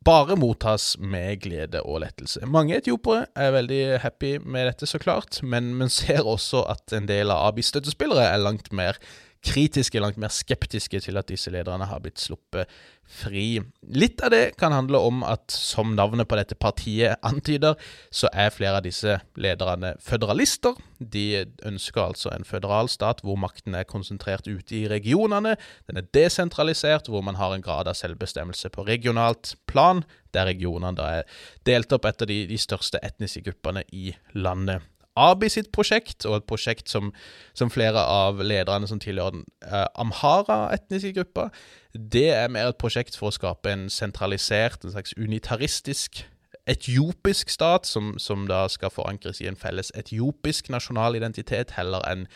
bare 0.07 0.37
mottas 0.39 0.93
med 0.99 1.41
glede 1.43 1.83
og 1.83 2.03
lettelse. 2.05 2.45
Mange 2.47 2.79
etiopere 2.79 3.27
er 3.37 3.55
veldig 3.57 3.83
happy 4.05 4.37
med 4.45 4.71
dette, 4.71 4.89
så 4.89 5.01
klart, 5.03 5.41
men 5.43 5.75
man 5.79 5.91
ser 5.93 6.27
også 6.27 6.65
at 6.71 6.95
en 6.97 7.09
del 7.11 7.33
av 7.35 7.51
Abis 7.51 7.73
støttespillere 7.73 8.29
er 8.31 8.43
langt 8.43 8.73
mer 8.73 9.01
kritiske, 9.49 10.01
langt 10.03 10.19
mer 10.21 10.33
skeptiske 10.33 11.01
til 11.03 11.19
at 11.21 11.29
disse 11.31 11.51
lederne 11.53 11.89
har 11.89 12.03
blitt 12.05 12.21
sluppet 12.21 12.69
fri. 13.09 13.61
Litt 13.97 14.21
av 14.25 14.33
det 14.35 14.43
kan 14.61 14.75
handle 14.75 15.01
om 15.01 15.23
at, 15.25 15.49
som 15.55 15.95
navnet 15.97 16.29
på 16.29 16.37
dette 16.37 16.59
partiet 16.61 17.17
antyder, 17.27 17.79
så 18.13 18.29
er 18.33 18.53
flere 18.53 18.81
av 18.81 18.85
disse 18.85 19.17
lederne 19.41 19.95
føderalister. 20.05 20.77
De 21.01 21.47
ønsker 21.67 22.03
altså 22.05 22.33
en 22.35 22.45
føderal 22.49 22.91
stat 22.93 23.25
hvor 23.25 23.41
makten 23.41 23.79
er 23.79 23.89
konsentrert 23.89 24.49
ute 24.51 24.77
i 24.83 24.85
regionene. 24.91 25.57
Den 25.89 26.03
er 26.03 26.11
desentralisert, 26.15 27.09
hvor 27.09 27.25
man 27.25 27.41
har 27.41 27.57
en 27.57 27.65
grad 27.65 27.89
av 27.89 27.97
selvbestemmelse 27.99 28.71
på 28.75 28.85
regionalt 28.89 29.57
plan, 29.71 30.05
der 30.37 30.51
regionene 30.51 30.99
da 30.99 31.09
er 31.23 31.43
delt 31.67 31.93
opp 31.97 32.05
etter 32.11 32.29
de, 32.29 32.43
de 32.51 32.61
største 32.61 33.01
etniske 33.03 33.47
gruppene 33.49 33.87
i 33.97 34.13
landet. 34.37 34.85
Abi 35.19 35.51
sitt 35.51 35.73
prosjekt, 35.75 36.27
og 36.29 36.39
et 36.39 36.47
prosjekt 36.49 36.91
som, 36.93 37.11
som 37.59 37.71
flere 37.75 38.01
av 38.01 38.43
lederne 38.45 38.89
som 38.91 39.01
tilhører 39.03 39.35
den 39.39 39.45
eh, 39.67 39.87
Amhara-etniske 39.99 41.13
gruppa, 41.19 41.49
det 41.93 42.29
er 42.37 42.53
mer 42.53 42.71
et 42.71 42.81
prosjekt 42.81 43.19
for 43.19 43.33
å 43.33 43.35
skape 43.35 43.73
en 43.73 43.89
sentralisert, 43.93 44.85
en 44.85 44.95
slags 44.95 45.17
unitaristisk 45.19 46.23
etiopisk 46.69 47.51
stat, 47.51 47.89
som, 47.89 48.15
som 48.21 48.47
da 48.49 48.67
skal 48.69 48.93
forankres 48.93 49.41
i 49.41 49.49
en 49.49 49.57
felles 49.57 49.91
etiopisk 49.97 50.69
nasjonal 50.73 51.17
identitet, 51.17 51.75
heller 51.79 52.05
enn 52.09 52.27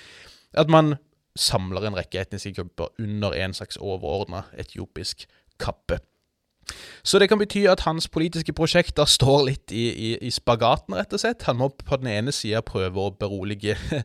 at 0.58 0.72
man 0.72 0.96
samler 1.38 1.86
en 1.88 1.96
rekke 1.96 2.20
etniske 2.20 2.54
grupper 2.56 2.92
under 3.00 3.36
en 3.36 3.54
slags 3.56 3.78
overordna 3.80 4.44
etiopisk 4.60 5.26
kappe. 5.60 6.00
Så 7.02 7.18
det 7.18 7.28
kan 7.30 7.40
bety 7.40 7.64
at 7.70 7.84
hans 7.86 8.08
politiske 8.12 8.54
prosjekter 8.56 9.08
står 9.08 9.46
litt 9.48 9.74
i, 9.74 9.86
i, 9.90 10.10
i 10.22 10.30
spagaten, 10.32 10.96
rett 10.98 11.14
og 11.14 11.22
slett. 11.22 11.46
Han 11.48 11.60
må 11.62 11.72
på 11.72 11.98
den 12.02 12.12
ene 12.12 12.34
sida 12.34 12.62
prøve 12.66 13.08
å 13.08 13.14
berolige 13.18 13.76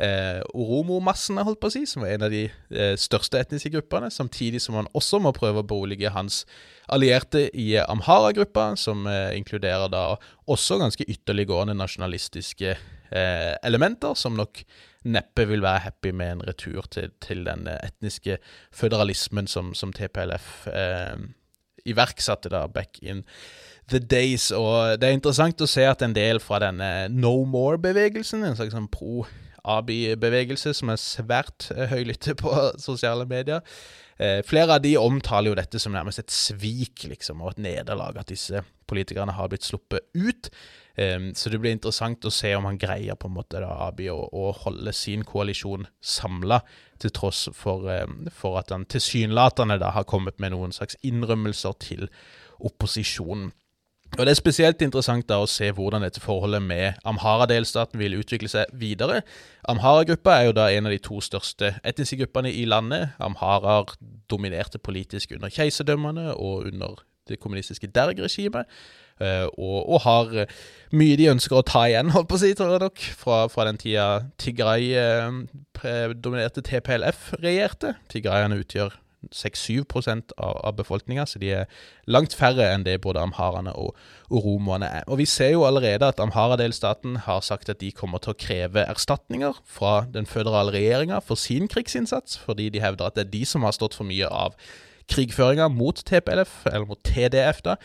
eh, 0.00 0.40
oromo-massene, 0.54 1.44
holdt 1.46 1.62
på 1.62 1.70
å 1.70 1.74
si, 1.76 1.84
som 1.88 2.04
er 2.06 2.16
en 2.16 2.26
av 2.26 2.34
de 2.34 2.44
eh, 2.48 2.94
største 3.00 3.40
etniske 3.40 3.72
gruppene, 3.76 4.10
samtidig 4.12 4.62
som 4.64 4.78
han 4.80 4.90
også 4.96 5.22
må 5.22 5.34
prøve 5.36 5.62
å 5.62 5.66
berolige 5.66 6.12
hans 6.14 6.44
allierte 6.90 7.46
i 7.54 7.72
Amhara-gruppa, 7.82 8.72
som 8.80 9.06
eh, 9.10 9.36
inkluderer 9.38 9.90
da 9.92 10.04
også 10.50 10.80
ganske 10.82 11.06
ytterliggående 11.08 11.76
nasjonalistiske 11.78 12.78
elementer, 13.10 14.12
som 14.14 14.36
nok 14.38 14.60
neppe 15.08 15.46
vil 15.48 15.62
være 15.64 15.84
happy 15.86 16.12
med 16.14 16.32
en 16.34 16.42
retur 16.46 16.86
til, 16.92 17.10
til 17.24 17.44
den 17.46 17.66
etniske 17.72 18.38
føderalismen 18.76 19.48
som, 19.48 19.72
som 19.74 19.94
TPLF 19.96 20.68
eh, 20.70 21.16
iverksatte 21.88 22.52
da 22.52 22.66
back 22.70 22.98
in 23.02 23.24
the 23.90 24.00
days. 24.00 24.50
Og 24.54 25.00
det 25.00 25.08
er 25.08 25.16
interessant 25.16 25.62
å 25.62 25.70
se 25.70 25.86
at 25.86 26.02
en 26.06 26.16
del 26.16 26.42
fra 26.42 26.60
denne 26.62 27.08
No 27.12 27.36
More-bevegelsen, 27.48 28.44
en 28.44 28.58
slags 28.58 28.76
sånn 28.76 28.90
pro-Abi-bevegelse 28.92 30.74
som 30.76 30.92
er 30.92 31.00
svært 31.02 31.70
uh, 31.74 31.86
høylytte 31.90 32.36
på 32.38 32.54
sosiale 32.88 33.26
medier, 33.30 33.64
Eh, 34.20 34.42
flere 34.44 34.76
av 34.76 34.82
de 34.84 34.98
omtaler 35.00 35.48
jo 35.48 35.56
dette 35.56 35.80
som 35.80 35.94
nærmest 35.96 36.20
et 36.20 36.34
svik, 36.34 37.06
liksom, 37.08 37.40
og 37.40 37.54
et 37.54 37.62
nederlag, 37.64 38.18
at 38.20 38.28
disse 38.28 38.60
politikerne 38.90 39.32
har 39.32 39.48
blitt 39.48 39.64
sluppet 39.64 40.04
ut. 40.12 40.50
Um, 41.00 41.30
så 41.34 41.48
det 41.48 41.60
blir 41.62 41.72
interessant 41.72 42.26
å 42.28 42.32
se 42.34 42.50
om 42.52 42.66
han 42.68 42.78
greier 42.80 43.16
på 43.16 43.30
en 43.30 43.36
måte 43.38 43.62
da, 43.62 43.70
Abi 43.86 44.10
å, 44.12 44.18
å 44.20 44.50
holde 44.66 44.92
sin 44.92 45.22
koalisjon 45.24 45.86
samla, 46.04 46.60
til 47.00 47.14
tross 47.16 47.46
for, 47.56 47.86
um, 47.88 48.26
for 48.36 48.58
at 48.60 48.74
han 48.74 48.84
tilsynelatende 48.84 49.78
da 49.80 49.94
har 49.96 50.04
kommet 50.04 50.36
med 50.42 50.52
noen 50.52 50.74
slags 50.76 50.98
innrømmelser 51.06 51.78
til 51.80 52.10
opposisjonen. 52.60 53.48
Og 54.18 54.26
Det 54.26 54.32
er 54.32 54.38
spesielt 54.38 54.82
interessant 54.82 55.28
da 55.30 55.38
å 55.38 55.48
se 55.48 55.68
hvordan 55.70 56.02
dette 56.02 56.20
forholdet 56.20 56.62
med 56.66 56.98
Amhara-delstaten 57.06 58.00
vil 58.00 58.18
utvikle 58.18 58.50
seg 58.50 58.72
videre. 58.74 59.22
Amhara-gruppa 59.70 60.34
er 60.34 60.48
jo 60.48 60.56
da 60.58 60.66
en 60.74 60.90
av 60.90 60.92
de 60.92 60.98
to 60.98 61.20
største 61.22 61.76
etniske 61.86 62.18
gruppene 62.24 62.50
i 62.50 62.64
landet. 62.66 63.14
Amharar 63.22 63.94
dominerte 64.28 64.82
politisk 64.82 65.36
under 65.38 65.54
keiserdømmene 65.54 66.34
og 66.34 66.66
under 66.72 67.04
det 67.30 67.38
kommunistiske 67.38 67.86
Derg-regimet. 67.94 68.66
Eh, 69.20 69.46
og, 69.58 69.78
og, 69.84 70.00
har 70.06 70.32
eh, 70.44 70.56
mye 70.96 71.18
de 71.20 71.28
ønsker 71.34 71.58
å 71.58 71.66
ta 71.66 71.84
igjen, 71.90 72.12
holdt 72.14 72.30
på 72.30 72.38
å 72.38 72.42
si, 72.42 72.54
tror 72.56 72.74
jeg 72.76 72.84
nok, 72.86 73.04
fra, 73.20 73.42
fra 73.52 73.68
den 73.68 73.80
tida 73.80 74.08
Tigray 74.40 74.90
eh, 74.96 76.58
TPLF 76.70 77.30
regjerte. 77.40 77.96
Tigrayene 78.12 78.60
utgjør 78.62 78.96
6-7 79.28 79.84
av, 80.38 80.54
av 80.64 80.76
befolkninga, 80.78 81.26
så 81.28 81.38
de 81.42 81.50
er 81.52 81.80
langt 82.08 82.34
færre 82.36 82.64
enn 82.72 82.84
det 82.86 83.00
både 83.04 83.20
amharene 83.20 83.72
og 83.76 83.96
oromoene 84.32 84.88
er. 85.00 85.04
Og 85.08 85.20
Vi 85.20 85.26
ser 85.28 85.52
jo 85.52 85.66
allerede 85.68 86.08
at 86.08 86.20
Amhara-delstaten 86.22 87.18
har 87.26 87.42
sagt 87.44 87.68
at 87.68 87.82
de 87.82 87.92
kommer 87.92 88.22
til 88.22 88.32
å 88.32 88.38
kreve 88.40 88.86
erstatninger 88.88 89.60
fra 89.68 90.06
den 90.12 90.28
føderale 90.28 90.72
regjeringa 90.72 91.20
for 91.24 91.40
sin 91.40 91.68
krigsinnsats, 91.68 92.38
fordi 92.40 92.70
de 92.72 92.80
hevder 92.80 93.10
at 93.10 93.18
det 93.18 93.26
er 93.26 93.34
de 93.34 93.44
som 93.44 93.66
har 93.68 93.76
stått 93.76 93.98
for 93.98 94.08
mye 94.08 94.28
av 94.28 94.56
krigføringa 95.10 95.68
mot 95.74 96.00
TPLF, 96.06 96.62
eller 96.70 96.88
mot 96.88 97.04
TDF, 97.04 97.62
da. 97.66 97.76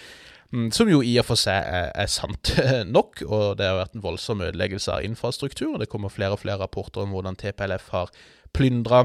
Mm, 0.55 0.69
som 0.71 0.87
jo 0.87 1.01
i 1.03 1.17
og 1.19 1.25
for 1.27 1.39
seg 1.39 1.67
er, 1.67 1.89
er, 1.91 2.07
sant 2.11 2.53
nok, 2.97 3.25
og 3.27 3.57
det 3.59 3.67
har 3.67 3.79
vært 3.81 3.97
en 3.97 4.05
voldsom 4.05 4.43
ødeleggelse 4.45 4.93
av 4.93 5.03
infrastruktur. 5.03 5.73
og 5.73 5.83
Det 5.83 5.89
kommer 5.91 6.13
flere 6.13 6.37
og 6.37 6.43
flere 6.45 6.61
rapporter 6.63 7.03
om 7.03 7.11
hvordan 7.15 7.35
TPLF 7.35 7.89
har 7.91 8.13
plyndra 8.55 9.03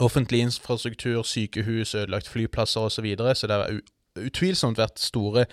offentlig 0.00 0.44
infrastruktur, 0.44 1.22
sykehus, 1.26 1.94
ødelagt 1.94 2.28
flyplasser 2.28 2.86
osv. 2.86 2.94
Så, 2.94 3.02
videre. 3.02 3.34
så 3.34 3.46
det 3.46 3.56
har 3.56 3.80
utvilsomt 4.20 4.78
vært 4.78 5.00
store 5.00 5.46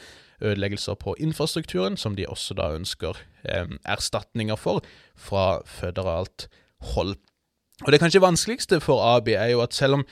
ødeleggelser 0.43 0.93
på 0.99 1.15
infrastrukturen, 1.19 1.97
som 1.97 2.15
de 2.15 2.27
også 2.27 2.53
da 2.59 2.69
ønsker 2.75 3.17
eh, 3.49 3.73
erstatninger 3.85 4.59
for 4.59 4.83
fra 5.15 5.63
føderalt 5.65 6.47
hold. 6.93 7.15
Og 7.81 7.91
Det 7.91 7.99
kanskje 7.99 8.21
vanskeligste 8.21 8.79
for 8.83 9.01
AB 9.15 9.33
er 9.33 9.55
jo 9.55 9.61
at 9.61 9.73
selv 9.73 9.93
om 9.93 10.05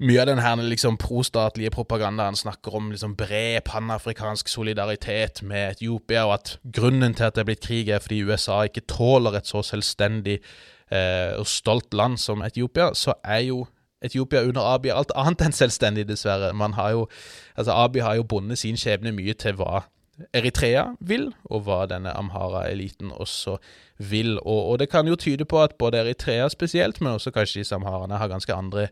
mye 0.00 0.20
av 0.20 0.26
den 0.28 0.42
her 0.44 0.60
liksom 0.60 0.98
prostatlige 1.00 1.72
propagandaen 1.72 2.36
snakker 2.36 2.74
om 2.76 2.90
liksom 2.92 3.14
bred 3.16 3.64
panafrikansk 3.64 4.48
solidaritet 4.48 5.42
med 5.42 5.76
Etiopia, 5.76 6.26
og 6.26 6.34
at 6.34 6.58
grunnen 6.62 7.14
til 7.14 7.24
at 7.24 7.36
det 7.36 7.44
er 7.44 7.48
blitt 7.48 7.64
krig, 7.64 7.88
er 7.88 8.04
fordi 8.04 8.22
USA 8.28 8.62
ikke 8.68 8.84
tåler 8.88 9.38
et 9.38 9.48
så 9.48 9.62
selvstendig 9.64 10.36
eh, 10.90 11.32
og 11.38 11.46
stolt 11.48 11.94
land 11.94 12.20
som 12.20 12.44
Etiopia, 12.44 12.92
så 12.94 13.16
er 13.24 13.46
jo 13.48 13.64
Etiopia 14.04 14.44
under 14.44 14.68
Abiy 14.74 14.92
alt 14.92 15.12
annet 15.16 15.42
enn 15.46 15.56
selvstendig, 15.56 16.04
dessverre. 16.08 16.52
Man 16.52 16.76
har 16.76 16.92
jo, 16.92 17.06
altså 17.56 17.72
Abiy 17.72 18.04
har 18.04 18.18
jo 18.18 18.28
bundet 18.28 18.60
sin 18.60 18.76
skjebne 18.76 19.14
mye 19.16 19.34
til 19.34 19.56
hva 19.56 19.86
Eritrea 20.36 20.90
vil, 21.00 21.30
og 21.44 21.66
hva 21.66 21.84
denne 21.88 22.12
Amhara-eliten 22.16 23.12
også 23.12 23.56
vil. 23.98 24.36
Og, 24.38 24.60
og, 24.70 24.78
det 24.78 24.88
kan 24.92 25.08
jo 25.08 25.16
tyde 25.16 25.44
på 25.44 25.60
at 25.62 25.76
både 25.78 26.04
Eritrea 26.04 26.48
spesielt, 26.48 27.00
men 27.00 27.16
også 27.16 27.32
kanskje 27.32 27.60
disse 27.60 27.74
samharene, 27.74 28.16
har 28.16 28.28
ganske 28.28 28.54
andre 28.54 28.88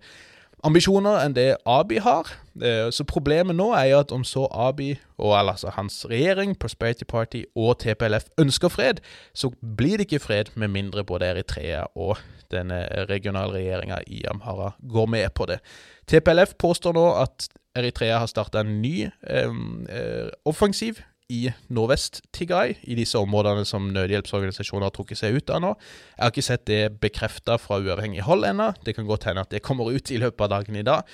ambisjoner 0.64 1.20
enn 1.22 1.34
det 1.36 1.48
Abi 1.68 2.00
har. 2.02 2.30
Eh, 2.62 2.90
så 2.94 3.04
problemet 3.08 3.56
nå 3.56 3.70
er 3.76 3.90
jo 3.92 4.00
at 4.02 4.12
om 4.14 4.24
så 4.26 4.46
Abi, 4.50 4.94
og 5.18 5.34
altså 5.38 5.72
hans 5.76 6.02
regjering, 6.10 6.56
Prosperity 6.58 7.04
Party 7.08 7.42
og 7.54 7.78
TPLF 7.82 8.30
ønsker 8.40 8.72
fred, 8.72 9.02
så 9.34 9.52
blir 9.76 9.98
det 9.98 10.08
ikke 10.08 10.24
fred 10.24 10.54
med 10.54 10.72
mindre 10.74 11.04
både 11.04 11.32
Eritrea 11.32 11.84
og 11.94 12.16
denne 12.52 12.84
regionale 13.10 13.58
regjeringa 13.58 14.00
i 14.06 14.24
Amhara 14.30 14.72
går 14.88 15.06
med 15.06 15.28
på 15.34 15.46
det. 15.50 15.60
TPLF 16.06 16.56
påstår 16.58 16.94
nå 16.96 17.06
at 17.22 17.48
Eritrea 17.74 18.20
har 18.22 18.30
starta 18.30 18.62
en 18.62 18.80
ny 18.82 19.08
eh, 19.26 19.50
eh, 19.90 20.30
offensiv 20.46 21.02
i 21.32 21.48
Nordvest-Tigray, 21.72 22.74
i 22.82 22.96
disse 22.98 23.18
områdene 23.18 23.64
som 23.64 23.86
nødhjelpsorganisasjoner 23.94 24.88
har 24.88 24.92
trukket 24.92 25.22
seg 25.22 25.38
ut 25.38 25.52
av 25.54 25.62
nå. 25.64 25.70
Jeg 26.16 26.22
har 26.22 26.34
ikke 26.34 26.44
sett 26.44 26.66
det 26.68 26.82
bekrefta 27.00 27.56
fra 27.60 27.80
uavhengig 27.80 28.26
hold 28.26 28.44
ennå. 28.44 28.72
Det 28.84 28.96
kan 28.96 29.08
godt 29.08 29.24
hende 29.30 29.46
at 29.46 29.54
det 29.54 29.64
kommer 29.64 29.88
ut 29.88 30.12
i 30.12 30.20
løpet 30.20 30.44
av 30.44 30.52
dagen 30.58 30.76
i 30.76 30.84
dag. 30.84 31.08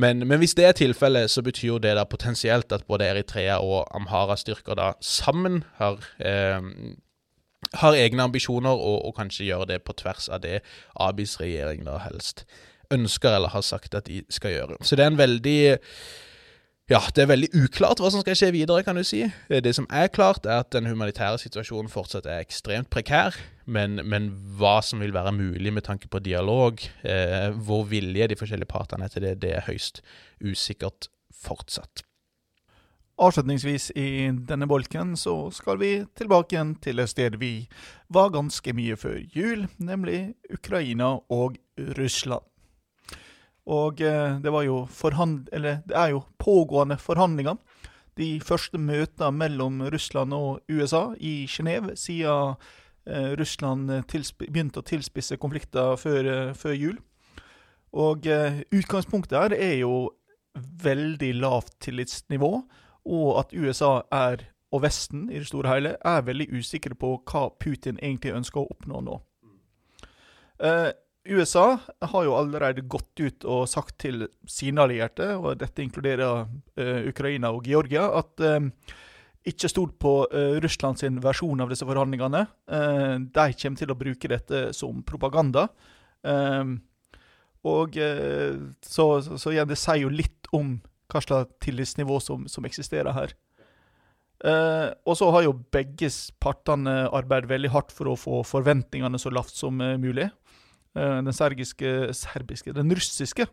Men, 0.00 0.24
men 0.24 0.40
hvis 0.40 0.56
det 0.56 0.64
er 0.64 0.76
tilfellet, 0.76 1.30
så 1.30 1.44
betyr 1.44 1.74
jo 1.74 1.78
det 1.84 1.92
da 1.98 2.06
potensielt 2.08 2.72
at 2.72 2.86
både 2.88 3.10
Eritrea 3.12 3.58
og 3.60 3.90
Amhara-styrker 3.92 4.78
da 4.78 4.94
sammen 5.04 5.64
har 5.76 6.00
eh, 6.18 6.64
har 7.78 7.94
egne 7.94 8.24
ambisjoner, 8.24 8.72
og, 8.72 9.04
og, 9.06 9.14
kanskje 9.16 9.46
gjør 9.46 9.68
det 9.70 9.82
på 9.86 9.94
tvers 9.96 10.28
av 10.28 10.42
det 10.42 10.60
Abis 11.00 11.38
regjering 11.40 11.84
da 11.86 12.00
helst 12.02 12.44
ønsker 12.92 13.36
eller 13.36 13.52
har 13.54 13.64
sagt 13.64 13.94
at 13.94 14.08
de 14.08 14.22
skal 14.28 14.52
gjøre. 14.52 14.76
Så 14.84 14.96
det 14.96 15.04
er 15.06 15.12
en 15.12 15.20
veldig 15.20 15.60
ja, 16.92 17.00
det 17.14 17.24
er 17.24 17.30
veldig 17.30 17.48
uklart 17.56 18.02
hva 18.02 18.10
som 18.12 18.22
skal 18.22 18.36
skje 18.36 18.50
videre, 18.54 18.84
kan 18.84 18.98
du 18.98 19.04
si. 19.06 19.22
Det 19.48 19.72
som 19.76 19.86
er 19.88 20.10
klart, 20.12 20.44
er 20.44 20.60
at 20.62 20.72
den 20.74 20.90
humanitære 20.90 21.40
situasjonen 21.40 21.90
fortsatt 21.92 22.28
er 22.28 22.44
ekstremt 22.44 22.90
prekær. 22.92 23.38
Men, 23.64 24.00
men 24.04 24.28
hva 24.58 24.80
som 24.84 25.00
vil 25.00 25.14
være 25.14 25.32
mulig 25.36 25.72
med 25.72 25.86
tanke 25.86 26.10
på 26.12 26.20
dialog, 26.20 26.82
eh, 27.06 27.48
hvor 27.64 27.86
villige 27.88 28.32
de 28.32 28.38
forskjellige 28.38 28.72
partene 28.72 29.06
er 29.06 29.14
til 29.14 29.24
det, 29.24 29.36
det 29.44 29.56
er 29.56 29.68
høyst 29.68 30.02
usikkert 30.42 31.08
fortsatt. 31.32 32.04
Avslutningsvis 33.22 33.90
i 33.96 34.30
denne 34.48 34.66
bolken 34.66 35.14
så 35.20 35.36
skal 35.54 35.78
vi 35.78 35.92
tilbake 36.18 36.56
igjen 36.56 36.76
til 36.82 37.02
et 37.02 37.12
sted 37.12 37.36
vi 37.38 37.68
var 38.12 38.32
ganske 38.34 38.72
mye 38.74 38.96
før 38.98 39.20
jul, 39.36 39.68
nemlig 39.78 40.32
Ukraina 40.50 41.14
og 41.30 41.60
Russland. 41.98 42.42
Og 43.70 44.00
eh, 44.00 44.38
det 44.42 44.52
det 45.52 45.96
er 45.96 46.08
jo 46.10 46.24
pågående 46.38 46.98
forhandlinger. 46.98 47.56
De 48.18 48.40
første 48.40 48.78
møtene 48.78 49.30
mellom 49.32 49.80
Russland 49.92 50.34
og 50.34 50.60
USA 50.68 51.14
i 51.18 51.46
Genéve 51.46 51.96
siden 51.96 52.56
eh, 53.06 53.32
Russland 53.38 53.88
begynte 54.38 54.80
å 54.80 54.82
tilspisse 54.82 55.36
konflikter 55.36 55.96
før, 55.96 56.24
eh, 56.24 56.54
før 56.54 56.72
jul. 56.74 56.98
Og 57.92 58.24
utgangspunktet 58.72 59.36
her 59.36 59.52
er 59.52 59.74
jo 59.82 60.14
veldig 60.56 61.34
lavt 61.34 61.74
tillitsnivå, 61.84 62.62
og 63.04 63.38
at 63.38 63.52
USA 63.52 64.00
er, 64.10 64.46
og 64.72 64.80
Vesten 64.86 65.26
i 65.28 65.36
det 65.36 65.50
store 65.50 65.68
hele, 65.68 65.92
er 66.00 66.24
veldig 66.24 66.46
usikre 66.56 66.96
på 66.96 67.18
hva 67.28 67.50
Putin 67.60 68.00
egentlig 68.00 68.32
ønsker 68.32 68.62
å 68.62 68.70
oppnå 68.72 69.02
nå. 69.04 69.18
Eh, 71.24 71.32
USA 71.32 71.78
har 72.00 72.24
jo 72.24 72.34
allerede 72.36 72.80
gått 72.80 73.20
ut 73.20 73.44
og 73.44 73.68
sagt 73.68 73.98
til 73.98 74.28
sine 74.46 74.82
allierte, 74.82 75.36
og 75.36 75.58
dette 75.58 75.82
inkluderer 75.82 76.46
uh, 76.78 77.08
Ukraina 77.08 77.52
og 77.52 77.66
Georgia, 77.66 78.08
at 78.18 78.40
uh, 78.40 78.60
ikke 79.44 79.68
stol 79.68 79.92
på 79.98 80.26
uh, 80.32 80.58
Russland 80.62 80.98
sin 80.98 81.20
versjon 81.22 81.60
av 81.60 81.70
disse 81.70 81.86
forhandlingene. 81.86 82.46
Uh, 82.70 83.18
de 83.22 83.52
kommer 83.54 83.78
til 83.78 83.90
å 83.92 83.98
bruke 83.98 84.28
dette 84.28 84.72
som 84.74 85.02
propaganda. 85.02 85.68
og 87.62 87.94
så, 87.94 89.04
så, 89.22 89.38
så, 89.38 89.50
igjen, 89.50 89.68
det 89.68 89.78
sier 89.78 90.02
jo 90.04 90.10
litt 90.10 90.46
om 90.52 90.76
hva 91.10 91.20
slags 91.22 91.50
tillitsnivå 91.62 92.20
som, 92.22 92.46
som 92.48 92.64
eksisterer 92.64 93.12
her. 93.12 93.34
og 95.04 95.16
så 95.18 95.30
har 95.30 95.42
jo 95.42 95.52
begge 95.74 96.08
partene 96.38 97.08
arbeidet 97.10 97.50
veldig 97.50 97.70
hardt 97.74 97.92
for 97.92 98.10
å 98.10 98.16
få 98.18 98.42
forventningene 98.46 99.18
så 99.18 99.30
lavt 99.34 99.54
som 99.54 99.78
mulig. 99.78 100.28
Eh, 100.92 101.18
den 101.24 101.32
sergiske, 101.32 102.12
serbiske, 102.12 102.72
den 102.76 102.92
russiske 102.92 103.46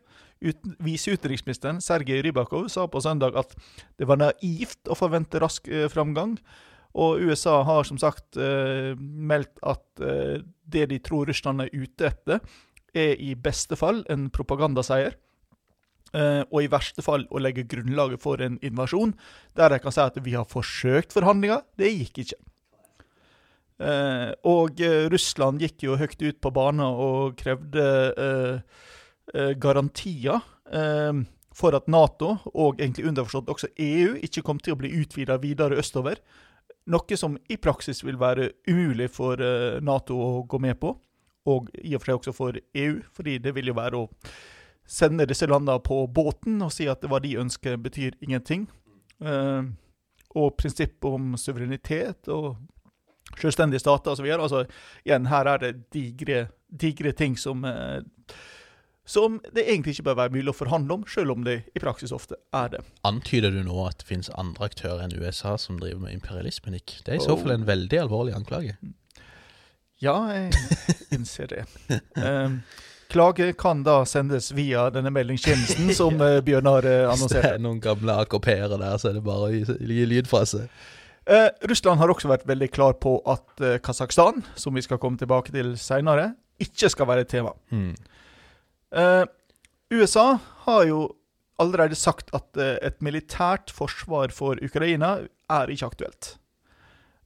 uten, 0.43 0.73
viseutenriksministeren 0.83 1.79
Sergej 1.79 2.19
Rybakov 2.25 2.67
sa 2.67 2.83
på 2.91 2.99
søndag 2.99 3.37
at 3.39 3.55
det 3.95 4.09
var 4.09 4.19
naivt 4.19 4.91
å 4.91 4.97
forvente 4.99 5.39
rask 5.39 5.69
eh, 5.71 5.87
framgang. 5.91 6.35
Og 6.99 7.21
USA 7.23 7.61
har 7.63 7.87
som 7.87 7.99
sagt 8.01 8.35
eh, 8.35 8.91
meldt 8.99 9.61
at 9.63 9.85
det 9.99 10.87
de 10.89 10.97
tror 11.05 11.29
Russland 11.29 11.61
er 11.63 11.71
ute 11.71 12.09
etter, 12.09 12.39
er 12.97 13.19
i 13.21 13.35
beste 13.37 13.77
fall 13.77 14.01
en 14.09 14.27
propagandaseier. 14.33 15.15
Og 16.49 16.63
i 16.63 16.69
verste 16.71 17.03
fall 17.05 17.27
å 17.29 17.37
legge 17.37 17.67
grunnlaget 17.69 18.23
for 18.23 18.41
en 18.41 18.55
invasjon, 18.65 19.11
der 19.53 19.69
de 19.69 19.77
kan 19.83 19.93
si 19.93 20.01
at 20.01 20.15
vi 20.25 20.33
har 20.33 20.47
forsøkt 20.49 21.13
forhandlinger. 21.13 21.61
Det 21.77 21.91
gikk 21.91 22.23
ikke. 22.23 22.39
Eh, 23.79 24.31
og 24.43 24.81
eh, 24.83 25.07
Russland 25.07 25.61
gikk 25.63 25.85
jo 25.85 25.95
høyt 25.99 26.19
ut 26.19 26.39
på 26.43 26.51
banen 26.51 26.83
og 26.83 27.37
krevde 27.39 27.83
eh, 28.11 28.87
eh 29.29 29.51
garantier 29.55 30.41
eh, 30.73 31.21
for 31.55 31.75
at 31.75 31.87
Nato, 31.87 32.37
og 32.53 32.79
egentlig 32.79 33.07
underforstått 33.07 33.49
også 33.51 33.71
EU, 33.79 34.17
ikke 34.23 34.43
kom 34.43 34.59
til 34.59 34.75
å 34.75 34.79
bli 34.79 34.91
utvida 34.99 35.39
videre 35.39 35.79
østover. 35.79 36.19
Noe 36.91 37.17
som 37.19 37.37
i 37.49 37.57
praksis 37.57 38.03
vil 38.03 38.19
være 38.19 38.51
umulig 38.67 39.09
for 39.15 39.39
eh, 39.39 39.79
Nato 39.79 40.19
å 40.19 40.31
gå 40.43 40.59
med 40.59 40.79
på, 40.79 40.93
og 41.47 41.69
i 41.79 41.95
og 41.95 42.03
for 42.03 42.11
seg 42.11 42.19
også 42.19 42.35
for 42.35 42.59
EU, 42.59 42.99
fordi 43.15 43.37
det 43.39 43.55
vil 43.55 43.71
jo 43.71 43.77
være 43.79 44.03
å 44.03 44.09
sende 44.89 45.27
disse 45.29 45.47
landene 45.47 45.79
på 45.85 46.01
båten 46.11 46.59
og 46.65 46.73
si 46.73 46.87
at 46.89 47.05
hva 47.07 47.21
de 47.23 47.37
ønsker, 47.39 47.77
betyr 47.77 48.17
ingenting. 48.19 48.67
og 50.35 50.53
prinsippet 50.55 51.05
om 51.05 51.33
suverenitet 51.37 52.27
og 52.31 52.55
selvstendige 53.37 53.83
stater 53.83 54.15
osv. 54.15 54.29
Altså, 54.33 54.63
igjen, 55.05 55.27
her 55.29 55.49
er 55.53 55.61
det 55.61 55.73
digre, 55.93 56.47
digre 56.69 57.11
ting 57.11 57.37
som 57.39 57.65
eh, 57.65 58.01
som 59.09 59.39
det 59.55 59.63
egentlig 59.65 59.95
ikke 59.95 60.03
bør 60.11 60.17
være 60.19 60.33
mulig 60.35 60.51
å 60.51 60.53
forhandle 60.53 60.99
om, 60.99 61.05
selv 61.09 61.33
om 61.33 61.41
det 61.41 61.55
i 61.73 61.81
praksis 61.81 62.11
ofte 62.13 62.37
er 62.53 62.67
det. 62.75 62.81
Antyder 63.09 63.49
du 63.49 63.63
nå 63.65 63.87
at 63.87 64.03
det 64.03 64.05
finnes 64.05 64.29
andre 64.37 64.67
aktører 64.69 65.01
enn 65.01 65.15
USA 65.17 65.55
som 65.57 65.79
driver 65.81 66.03
med 66.03 66.13
imperialisme, 66.13 66.75
Nick? 66.75 66.99
Det 67.05 67.15
er 67.15 67.17
i 67.17 67.25
så 67.25 67.33
fall 67.39 67.55
en 67.55 67.65
veldig 67.65 68.03
alvorlig 68.03 68.35
anklage. 68.37 68.75
Ja, 69.97 70.13
jeg 70.29 70.53
innser 71.17 71.49
det. 71.49 71.63
Um, 72.21 72.61
klage 73.09 73.49
kan 73.57 73.81
da 73.83 74.03
sendes 74.05 74.51
via 74.53 74.85
denne 74.93 75.09
meldingstjenesten 75.15 75.89
som 76.03 76.21
uh, 76.21 76.37
Bjørnar 76.45 76.85
annonserte. 76.85 77.41
Hvis 77.41 77.49
det 77.49 77.55
er 77.55 77.65
noen 77.65 77.81
gamle 77.81 78.21
AKP-ere 78.27 78.77
der, 78.77 79.01
så 79.01 79.09
er 79.09 79.17
det 79.17 79.25
bare 79.25 79.49
å 79.49 79.57
gi 79.57 80.05
lyd 80.13 80.29
fra 80.29 80.45
seg. 80.53 80.69
Eh, 81.29 81.49
Russland 81.69 82.01
har 82.01 82.09
også 82.09 82.31
vært 82.31 82.47
veldig 82.49 82.71
klar 82.73 82.95
på 82.97 83.19
at 83.29 83.61
eh, 83.61 83.77
Kasakhstan, 83.85 84.41
som 84.57 84.73
vi 84.73 84.81
skal 84.81 84.97
komme 85.01 85.19
tilbake 85.21 85.53
til 85.53 85.75
seinere, 85.77 86.31
ikke 86.59 86.89
skal 86.89 87.07
være 87.09 87.25
et 87.25 87.31
tema. 87.31 87.53
Mm. 87.69 87.93
Eh, 88.97 89.25
USA 89.93 90.39
har 90.65 90.83
jo 90.89 91.03
allerede 91.59 91.97
sagt 91.97 92.31
at 92.33 92.57
eh, 92.57 92.77
et 92.85 92.97
militært 93.05 93.73
forsvar 93.75 94.33
for 94.35 94.59
Ukraina 94.63 95.17
er 95.49 95.71
ikke 95.73 95.91
aktuelt. 95.91 96.33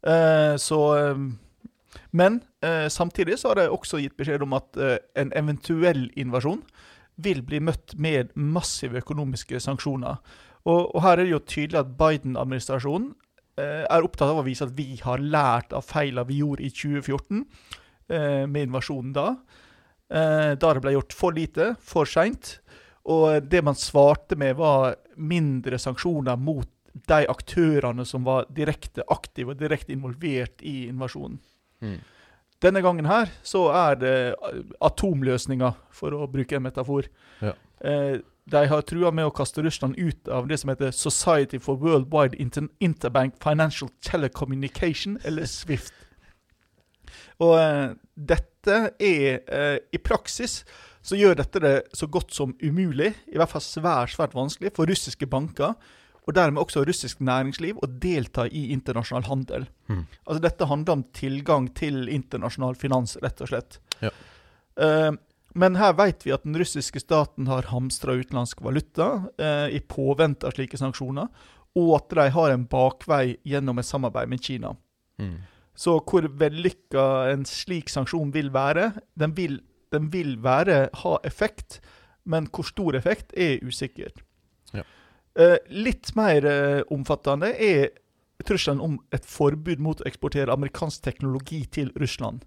Eh, 0.04 0.56
så 0.60 0.82
eh, 0.98 1.24
Men 2.12 2.42
samtidig 2.90 3.38
så 3.40 3.52
har 3.52 3.56
de 3.56 3.70
også 3.70 4.00
gitt 4.02 4.16
beskjed 4.18 4.42
om 4.42 4.54
at 4.58 4.78
en 5.18 5.32
eventuell 5.38 6.08
invasjon 6.18 6.64
vil 7.22 7.44
bli 7.46 7.60
møtt 7.62 7.94
med 8.02 8.32
massive 8.34 8.98
økonomiske 8.98 9.60
sanksjoner. 9.62 10.18
Og, 10.66 10.96
og 10.96 11.04
her 11.06 11.20
er 11.20 11.28
det 11.28 11.36
jo 11.36 11.40
tydelig 11.46 11.80
at 11.84 11.92
Biden-administrasjonen 11.98 13.12
er 13.62 14.06
opptatt 14.06 14.32
av 14.32 14.42
å 14.42 14.46
vise 14.48 14.66
at 14.66 14.74
vi 14.78 14.96
har 15.04 15.22
lært 15.22 15.76
av 15.76 15.86
feilene 15.86 16.26
vi 16.30 16.40
gjorde 16.42 16.66
i 16.66 16.72
2014, 16.74 17.44
eh, 18.10 18.46
med 18.50 18.70
invasjonen 18.70 19.14
da. 19.14 19.28
Eh, 20.10 20.54
da 20.60 20.74
det 20.74 20.84
ble 20.84 20.96
gjort 20.96 21.16
for 21.18 21.36
lite, 21.36 21.74
for 21.82 22.10
seint. 22.10 22.58
Og 23.10 23.44
det 23.50 23.64
man 23.66 23.78
svarte 23.78 24.38
med, 24.40 24.56
var 24.58 24.96
mindre 25.18 25.80
sanksjoner 25.82 26.40
mot 26.40 26.70
de 26.94 27.26
aktørene 27.28 28.06
som 28.06 28.26
var 28.26 28.46
direkte 28.54 29.04
aktive 29.12 29.54
og 29.54 29.62
direkte 29.62 29.96
involvert 29.96 30.62
i 30.62 30.88
invasjonen. 30.92 31.40
Mm. 31.84 31.98
Denne 32.64 32.84
gangen 32.86 33.10
her 33.10 33.32
så 33.44 33.66
er 33.76 33.98
det 34.00 34.16
atomløsninger, 34.84 35.74
for 35.92 36.16
å 36.16 36.30
bruke 36.32 36.56
en 36.56 36.64
metafor. 36.64 37.10
Ja. 37.44 37.56
Eh, 37.84 38.22
de 38.46 38.68
har 38.68 38.82
trua 38.88 39.12
med 39.16 39.28
å 39.28 39.34
kaste 39.36 39.64
Russland 39.64 39.96
ut 39.98 40.28
av 40.28 40.48
det 40.50 40.58
som 40.60 40.72
heter 40.74 40.92
Society 40.92 41.60
for 41.64 41.80
Worldwide 41.80 42.36
Inter 42.44 42.68
Interbank 42.84 43.38
Financial 43.44 43.90
Telecommunication, 44.04 45.18
eller 45.24 45.48
SWIFT. 45.48 45.94
Og 47.44 47.56
uh, 47.56 47.94
dette 48.16 48.80
er 49.00 49.44
uh, 49.48 49.78
I 49.94 50.02
praksis 50.04 50.62
så 51.04 51.18
gjør 51.20 51.36
dette 51.40 51.60
det 51.60 51.74
så 51.96 52.08
godt 52.08 52.32
som 52.36 52.54
umulig, 52.64 53.12
i 53.28 53.40
hvert 53.40 53.52
fall 53.52 53.64
svært, 53.64 54.14
svært 54.16 54.36
vanskelig, 54.38 54.72
for 54.76 54.88
russiske 54.88 55.28
banker, 55.28 55.76
og 56.24 56.36
dermed 56.38 56.62
også 56.62 56.86
russisk 56.88 57.20
næringsliv, 57.20 57.82
å 57.84 57.90
delta 58.00 58.46
i 58.48 58.70
internasjonal 58.72 59.28
handel. 59.28 59.66
Mm. 59.92 60.06
Altså 60.24 60.44
Dette 60.46 60.70
handler 60.70 60.96
om 60.96 61.04
tilgang 61.16 61.68
til 61.76 62.08
internasjonal 62.08 62.80
finans, 62.80 63.18
rett 63.24 63.44
og 63.44 63.52
slett. 63.52 63.82
Ja. 64.00 64.14
Eh, 64.80 65.12
men 65.54 65.78
her 65.78 65.94
vet 65.98 66.26
vi 66.26 66.34
at 66.34 66.46
den 66.48 66.58
russiske 66.58 67.02
staten 67.04 67.48
har 67.50 67.70
hamstra 67.70 68.16
utenlandsk 68.18 68.62
valuta 68.66 69.10
eh, 69.38 69.76
i 69.78 69.82
påvente 69.86 70.48
av 70.50 70.56
slike 70.58 70.80
sanksjoner, 70.82 71.30
og 71.78 71.90
at 71.98 72.14
de 72.18 72.28
har 72.36 72.54
en 72.54 72.66
bakvei 72.70 73.38
gjennom 73.50 73.82
et 73.82 73.90
samarbeid 73.90 74.30
med 74.30 74.44
Kina. 74.46 74.74
Mm. 75.22 75.38
Så 75.76 75.98
hvor 76.06 76.26
vellykka 76.42 77.06
en 77.32 77.46
slik 77.50 77.90
sanksjon 77.90 78.34
vil 78.34 78.52
være, 78.54 78.92
den 79.18 79.34
vil, 79.38 79.60
den 79.94 80.12
vil 80.14 80.36
være, 80.44 80.88
ha 81.02 81.16
effekt, 81.26 81.80
men 82.30 82.48
hvor 82.54 82.68
stor 82.68 82.98
effekt 82.98 83.34
er 83.34 83.62
usikkert. 83.66 84.22
Ja. 84.74 84.86
Eh, 85.34 85.58
litt 85.74 86.14
mer 86.18 86.46
eh, 86.46 86.82
omfattende 86.94 87.52
er 87.58 87.90
trusselen 88.46 88.82
om 88.82 89.00
et 89.14 89.26
forbud 89.26 89.82
mot 89.82 90.02
å 90.02 90.08
eksportere 90.10 90.54
amerikansk 90.54 91.04
teknologi 91.06 91.64
til 91.66 91.92
Russland. 92.00 92.46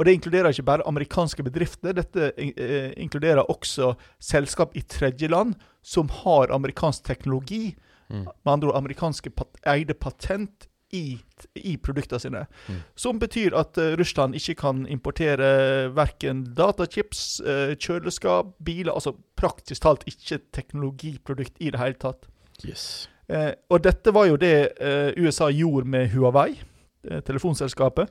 Og 0.00 0.06
Det 0.08 0.14
inkluderer 0.16 0.48
ikke 0.48 0.64
bare 0.64 0.86
amerikanske 0.88 1.44
bedrifter, 1.44 1.92
dette 1.92 2.30
eh, 2.40 2.94
inkluderer 2.96 3.44
også 3.52 3.92
selskap 4.16 4.72
i 4.72 4.80
tredjeland 4.80 5.58
som 5.84 6.08
har 6.22 6.52
amerikansk 6.56 7.04
teknologi, 7.04 7.76
Mm. 8.10 8.24
med 8.26 8.52
andre 8.52 8.68
ord 8.68 8.76
amerikanske 8.76 9.30
pat 9.30 9.60
eide 9.70 9.94
patent 9.94 10.66
i, 10.90 11.20
i 11.54 11.76
produktene 11.78 12.18
sine. 12.18 12.40
Mm. 12.66 12.80
Som 12.98 13.20
betyr 13.22 13.54
at 13.54 13.78
uh, 13.78 13.92
Russland 13.98 14.34
ikke 14.34 14.56
kan 14.58 14.80
importere 14.90 15.92
verken 15.94 16.42
datachips, 16.58 17.40
uh, 17.46 17.76
kjøleskap, 17.78 18.56
biler 18.66 18.92
Altså 18.92 19.14
praktisk 19.38 19.82
talt 19.82 20.02
ikke 20.10 20.40
teknologiprodukt 20.50 21.62
i 21.62 21.70
det 21.70 21.78
hele 21.78 22.00
tatt. 22.02 22.26
Yes. 22.66 23.08
Uh, 23.30 23.52
og 23.70 23.84
dette 23.86 24.10
var 24.10 24.26
jo 24.26 24.36
det 24.36 24.56
eh, 24.82 25.14
USA 25.22 25.46
gjorde 25.54 25.86
med 25.86 26.10
Huawei, 26.10 26.58
eh, 27.06 27.20
telefonselskapet. 27.22 28.10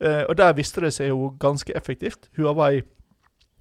Eh, 0.00 0.22
og 0.28 0.36
der 0.36 0.54
viste 0.56 0.84
det 0.84 0.92
seg 0.96 1.10
jo 1.12 1.32
ganske 1.40 1.72
effektivt. 1.76 2.30
Huawei 2.36 2.82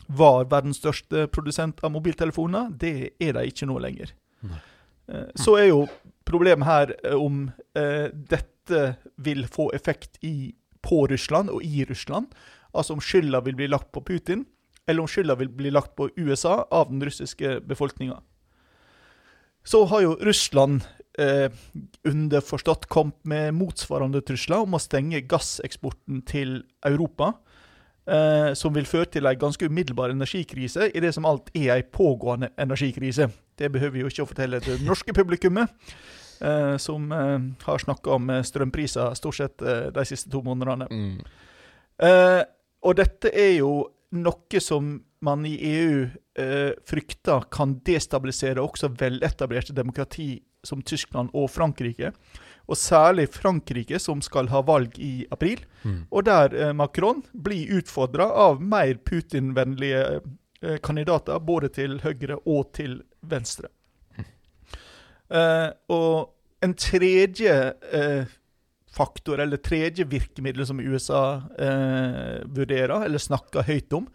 var 0.08 0.46
verdens 0.52 0.80
største 0.82 1.28
produsent 1.34 1.82
av 1.84 1.94
mobiltelefoner. 1.96 2.72
Det 2.78 3.16
er 3.20 3.38
de 3.38 3.46
ikke 3.50 3.68
nå 3.70 3.80
lenger. 3.82 4.14
Nei. 4.46 4.60
Eh, 5.08 5.30
så 5.36 5.58
er 5.60 5.70
jo 5.70 5.86
problemet 6.26 6.68
her 6.68 6.94
eh, 7.04 7.16
om 7.18 7.48
eh, 7.78 8.10
dette 8.12 8.86
vil 9.22 9.46
få 9.52 9.70
effekt 9.78 10.18
i, 10.26 10.54
på 10.82 11.06
Russland 11.12 11.52
og 11.54 11.64
i 11.66 11.86
Russland. 11.90 12.32
Altså 12.74 12.96
om 12.96 13.04
skylda 13.04 13.44
vil 13.46 13.58
bli 13.58 13.70
lagt 13.72 13.92
på 13.96 14.04
Putin, 14.06 14.46
eller 14.88 15.06
om 15.06 15.10
skylda 15.10 15.38
vil 15.40 15.52
bli 15.54 15.72
lagt 15.74 15.96
på 15.98 16.10
USA 16.18 16.64
av 16.72 16.92
den 16.92 17.04
russiske 17.06 17.60
befolkninga. 17.66 18.20
Så 19.66 19.86
har 19.90 20.04
jo 20.04 20.18
Russland 20.22 20.84
eh, 21.20 21.48
underforstått 22.08 22.88
kommet 22.92 23.18
med 23.24 23.54
motsvarende 23.58 24.22
trusler 24.26 24.66
om 24.66 24.78
å 24.78 24.82
stenge 24.82 25.24
gasseksporten 25.30 26.24
til 26.28 26.60
Europa. 26.86 27.34
Eh, 28.06 28.52
som 28.54 28.74
vil 28.76 28.86
føre 28.86 29.08
til 29.10 29.26
en 29.26 29.40
ganske 29.42 29.66
umiddelbar 29.66 30.12
energikrise 30.14 30.92
i 30.94 31.02
det 31.02 31.10
som 31.16 31.26
alt 31.26 31.50
er 31.58 31.72
en 31.74 31.88
pågående 31.90 32.52
energikrise. 32.62 33.32
Det 33.58 33.72
behøver 33.74 33.96
vi 33.96 34.04
jo 34.04 34.12
ikke 34.12 34.28
å 34.28 34.30
fortelle 34.30 34.60
det 34.62 34.76
norske 34.86 35.14
publikummet, 35.16 35.74
eh, 36.42 36.76
som 36.78 37.10
eh, 37.12 37.48
har 37.66 37.82
snakka 37.82 38.14
om 38.20 38.30
eh, 38.30 38.44
strømpriser 38.46 39.18
stort 39.18 39.40
sett 39.40 39.66
eh, 39.66 39.88
de 39.96 40.06
siste 40.06 40.30
to 40.30 40.44
månedene. 40.46 40.86
Mm. 40.92 41.18
Eh, 42.06 42.44
og 42.86 43.00
dette 43.00 43.34
er 43.34 43.56
jo 43.58 43.74
noe 44.16 44.62
som 44.62 45.00
man 45.26 45.46
i 45.50 45.56
EU 45.66 46.06
eh, 46.38 46.74
frykter 46.86 47.48
kan 47.50 47.80
destabilisere 47.88 48.62
også 48.62 48.92
veletablerte 49.00 49.74
demokrati 49.74 50.36
som 50.66 50.82
Tyskland 50.82 51.32
og 51.34 51.50
Frankrike. 51.54 52.12
Og 52.66 52.78
særlig 52.78 53.28
Frankrike, 53.34 54.00
som 54.02 54.22
skal 54.26 54.50
ha 54.50 54.64
valg 54.66 54.98
i 55.00 55.28
april. 55.32 55.62
Mm. 55.84 56.00
Og 56.10 56.26
der 56.26 56.56
eh, 56.56 56.74
Macron 56.74 57.22
blir 57.34 57.78
utfordra 57.78 58.26
av 58.48 58.62
mer 58.62 58.98
Putin-vennlige 59.06 60.04
eh, 60.62 60.80
kandidater, 60.84 61.40
både 61.40 61.70
til 61.78 62.00
høyre 62.02 62.40
og 62.46 62.72
til 62.74 63.00
venstre. 63.22 63.70
Eh, 65.30 65.70
og 65.90 66.36
en 66.66 66.74
tredje 66.78 67.54
eh, 67.94 68.34
faktor, 68.96 69.42
eller 69.42 69.58
tredje 69.58 70.06
virkemiddel 70.08 70.66
som 70.68 70.80
USA 70.80 71.42
eh, 71.60 72.46
vurderer, 72.46 73.06
eller 73.06 73.22
snakker 73.22 73.68
høyt 73.68 73.94
om, 73.98 74.08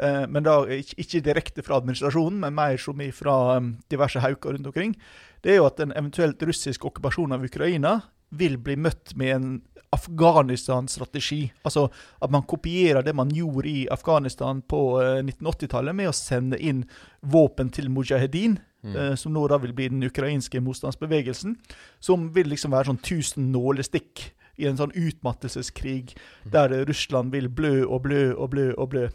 eh, 0.00 0.24
men 0.28 0.46
da 0.46 0.60
ikke, 0.74 0.98
ikke 1.04 1.24
direkte 1.30 1.64
fra 1.66 1.80
administrasjonen, 1.80 2.42
men 2.44 2.56
mer 2.58 2.76
som 2.82 3.00
fra 3.16 3.38
um, 3.58 3.72
diverse 3.90 4.22
hauker 4.22 4.56
rundt 4.56 4.68
omkring, 4.70 4.96
det 5.42 5.52
er 5.52 5.56
jo 5.60 5.66
at 5.66 5.80
en 5.80 5.92
eventuelt 5.96 6.42
russisk 6.42 6.84
okkupasjon 6.84 7.32
av 7.32 7.44
Ukraina 7.44 8.00
vil 8.30 8.58
bli 8.60 8.76
møtt 8.76 9.14
med 9.16 9.34
en 9.36 9.50
Afghanistan-strategi. 10.28 11.52
Altså 11.64 11.86
at 12.22 12.30
man 12.30 12.42
kopierer 12.48 13.02
det 13.04 13.14
man 13.16 13.30
gjorde 13.32 13.68
i 13.70 13.86
Afghanistan 13.90 14.60
på 14.68 14.80
eh, 15.02 15.22
1980-tallet, 15.24 15.96
med 15.96 16.10
å 16.10 16.16
sende 16.16 16.58
inn 16.60 16.84
våpen 17.22 17.70
til 17.74 17.90
mujahedin, 17.90 18.58
Mm. 18.78 18.94
eh, 18.94 19.14
som 19.18 19.32
nå 19.34 19.40
da 19.50 19.56
vil 19.58 19.72
bli 19.74 19.88
den 19.90 20.04
ukrainske 20.06 20.60
motstandsbevegelsen. 20.62 21.56
Som 21.98 22.28
vil 22.32 22.46
liksom 22.46 22.70
være 22.70 22.86
sånn 22.92 23.00
1000 23.02 23.48
nålestikk 23.50 24.28
i 24.56 24.68
en 24.70 24.76
sånn 24.78 24.92
utmattelseskrig, 24.94 26.14
Mm. 26.44 26.50
der 26.52 26.72
eh, 26.76 26.84
Russland 26.86 27.32
vil 27.32 27.48
blø 27.48 27.82
og 27.88 28.02
blø 28.06 28.36
og 28.38 28.50
blø 28.50 28.68
og 28.78 28.90
blø. 28.90 29.08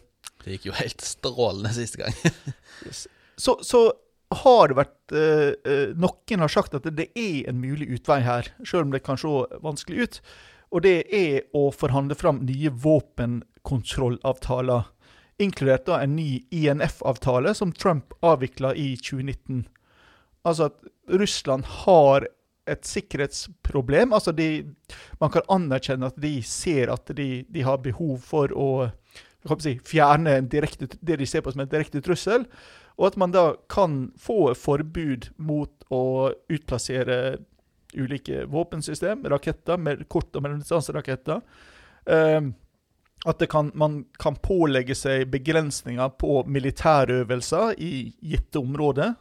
Det 0.44 0.58
gikk 0.58 0.66
jo 0.66 0.72
helt 0.76 1.00
strålende 1.00 1.72
siste 1.72 1.96
gang. 1.96 2.12
Så, 3.38 3.56
så 3.62 3.90
har 4.42 4.68
det 4.70 4.76
vært 4.78 5.12
eh, 5.14 5.50
eh, 5.70 5.88
Noen 6.00 6.40
har 6.44 6.52
sagt 6.52 6.76
at 6.76 6.86
det 6.96 7.08
er 7.18 7.48
en 7.50 7.60
mulig 7.60 7.86
utvei 7.96 8.20
her, 8.24 8.44
selv 8.64 8.82
om 8.86 8.92
det 8.94 9.06
kan 9.06 9.18
se 9.20 9.28
vanskelig 9.64 9.98
ut. 10.02 10.14
Og 10.74 10.78
det 10.86 10.98
er 11.14 11.34
å 11.54 11.62
forhandle 11.74 12.16
fram 12.18 12.38
nye 12.46 12.70
våpenkontrollavtaler. 12.70 14.82
Inkludert 15.42 15.86
da 15.86 15.94
en 16.02 16.16
ny 16.16 16.30
INF-avtale 16.54 17.54
som 17.58 17.72
Trump 17.74 18.06
avvikla 18.22 18.74
i 18.78 18.96
2019. 18.98 19.66
Altså 20.46 20.64
at 20.70 20.76
Russland 21.10 21.64
har 21.84 22.20
et 22.70 22.86
sikkerhetsproblem. 22.86 24.12
Altså 24.16 24.32
de, 24.32 24.64
man 25.20 25.32
kan 25.34 25.42
anerkjenne 25.52 26.06
at 26.10 26.18
de 26.20 26.38
ser 26.46 26.92
at 26.92 27.10
de, 27.16 27.44
de 27.48 27.64
har 27.66 27.82
behov 27.84 28.18
for 28.24 28.52
å 28.56 28.88
si, 29.60 29.76
fjerne 29.84 30.38
direkte, 30.50 30.88
det 31.00 31.18
de 31.20 31.28
ser 31.28 31.44
på 31.44 31.52
som 31.52 31.64
en 31.64 31.70
direkte 31.70 32.02
trussel. 32.04 32.46
Og 32.98 33.06
at 33.10 33.16
man 33.18 33.32
da 33.34 33.44
kan 33.70 34.12
få 34.20 34.54
forbud 34.58 35.32
mot 35.36 35.86
å 35.90 36.30
utplassere 36.52 37.38
ulike 37.94 38.44
våpensystem, 38.50 39.24
raketter, 39.30 39.78
med 39.78 40.06
kort- 40.08 40.34
og 40.36 40.42
mellomdistanseraketter. 40.42 41.42
Um, 42.04 42.54
at 43.24 43.40
kan, 43.48 43.70
man 43.74 44.02
kan 44.20 44.36
pålegge 44.36 44.94
seg 44.98 45.30
begrensninger 45.32 46.10
på 46.20 46.42
militærøvelser 46.44 47.78
i 47.80 48.12
gitte 48.20 48.60
områder. 48.60 49.14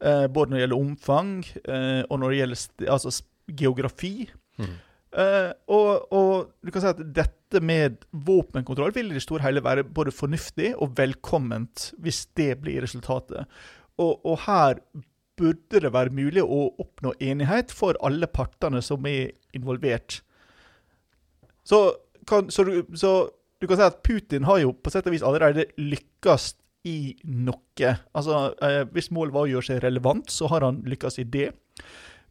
eh, 0.00 0.26
både 0.26 0.50
når 0.50 0.56
det 0.56 0.60
gjelder 0.60 0.80
omfang, 0.80 1.44
eh, 1.64 2.02
og 2.10 2.18
når 2.20 2.30
det 2.30 2.38
gjelder 2.38 2.90
altså 2.92 3.22
geografi. 3.48 4.30
Mm. 4.58 4.74
Eh, 5.16 5.52
og, 5.72 6.12
og 6.12 6.50
du 6.60 6.72
kan 6.72 6.82
si 6.84 6.90
at 6.90 7.00
dette 7.16 7.60
med 7.64 8.02
våpenkontroll 8.26 8.92
vil 8.96 9.08
i 9.10 9.16
det 9.16 9.24
store 9.24 9.46
hele 9.46 9.62
være 9.64 9.86
både 9.96 10.12
fornuftig 10.12 10.74
og 10.74 10.96
velkomment 10.98 11.90
hvis 12.04 12.26
det 12.36 12.50
blir 12.60 12.84
resultatet. 12.84 13.46
Og, 13.96 14.20
og 14.26 14.42
her 14.44 14.82
burde 15.36 15.80
det 15.84 15.92
være 15.92 16.12
mulig 16.16 16.44
å 16.44 16.66
oppnå 16.80 17.14
enighet 17.20 17.72
for 17.72 17.96
alle 18.04 18.28
partene 18.28 18.82
som 18.84 19.04
er 19.08 19.32
involvert. 19.56 20.20
Så, 21.66 21.80
kan, 22.28 22.50
så, 22.52 22.64
du, 22.64 22.84
så 22.96 23.28
du 23.60 23.68
kan 23.68 23.80
si 23.80 23.88
at 23.88 24.02
Putin 24.04 24.46
har 24.48 24.60
jo 24.62 24.74
på 24.76 24.92
sett 24.92 25.08
og 25.08 25.16
vis 25.16 25.24
allerede 25.24 25.68
lykkes 25.80 26.52
i 26.86 27.16
noe. 27.24 27.94
Altså, 28.14 28.52
eh, 28.62 28.82
Hvis 28.92 29.10
målet 29.10 29.34
var 29.34 29.46
å 29.46 29.50
gjøre 29.50 29.70
seg 29.70 29.80
relevant, 29.82 30.28
så 30.30 30.48
har 30.52 30.64
han 30.64 30.84
lykkes 30.86 31.18
i 31.22 31.26
det. 31.26 31.48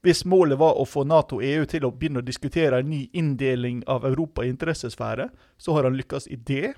Hvis 0.05 0.21
målet 0.29 0.59
var 0.61 0.77
å 0.77 0.85
få 0.85 1.01
Nato 1.07 1.39
og 1.39 1.45
EU 1.45 1.63
til 1.65 1.87
å 1.87 1.89
begynne 1.89 2.21
å 2.21 2.25
diskutere 2.25 2.77
en 2.77 2.91
ny 2.91 3.07
inndeling 3.17 3.79
av 3.89 4.05
Europa 4.05 4.43
i 4.45 4.51
interessesfære, 4.51 5.31
så 5.57 5.73
har 5.73 5.87
han 5.87 5.97
lykkes 5.97 6.27
i 6.29 6.37
det. 6.37 6.75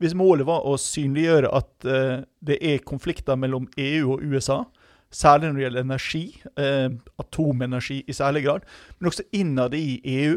Hvis 0.00 0.12
målet 0.16 0.44
var 0.48 0.66
å 0.68 0.74
synliggjøre 0.80 1.48
at 1.56 1.88
eh, 1.88 2.18
det 2.44 2.58
er 2.60 2.84
konflikter 2.84 3.38
mellom 3.40 3.68
EU 3.80 4.14
og 4.14 4.24
USA, 4.28 4.62
særlig 5.10 5.48
når 5.48 5.56
det 5.56 5.64
gjelder 5.64 5.86
energi, 5.86 6.24
eh, 6.60 6.88
atomenergi 7.24 8.02
i 8.04 8.16
særlig 8.16 8.44
grad, 8.44 8.68
men 8.98 9.08
også 9.08 9.24
innad 9.36 9.74
i 9.76 10.00
EU 10.20 10.36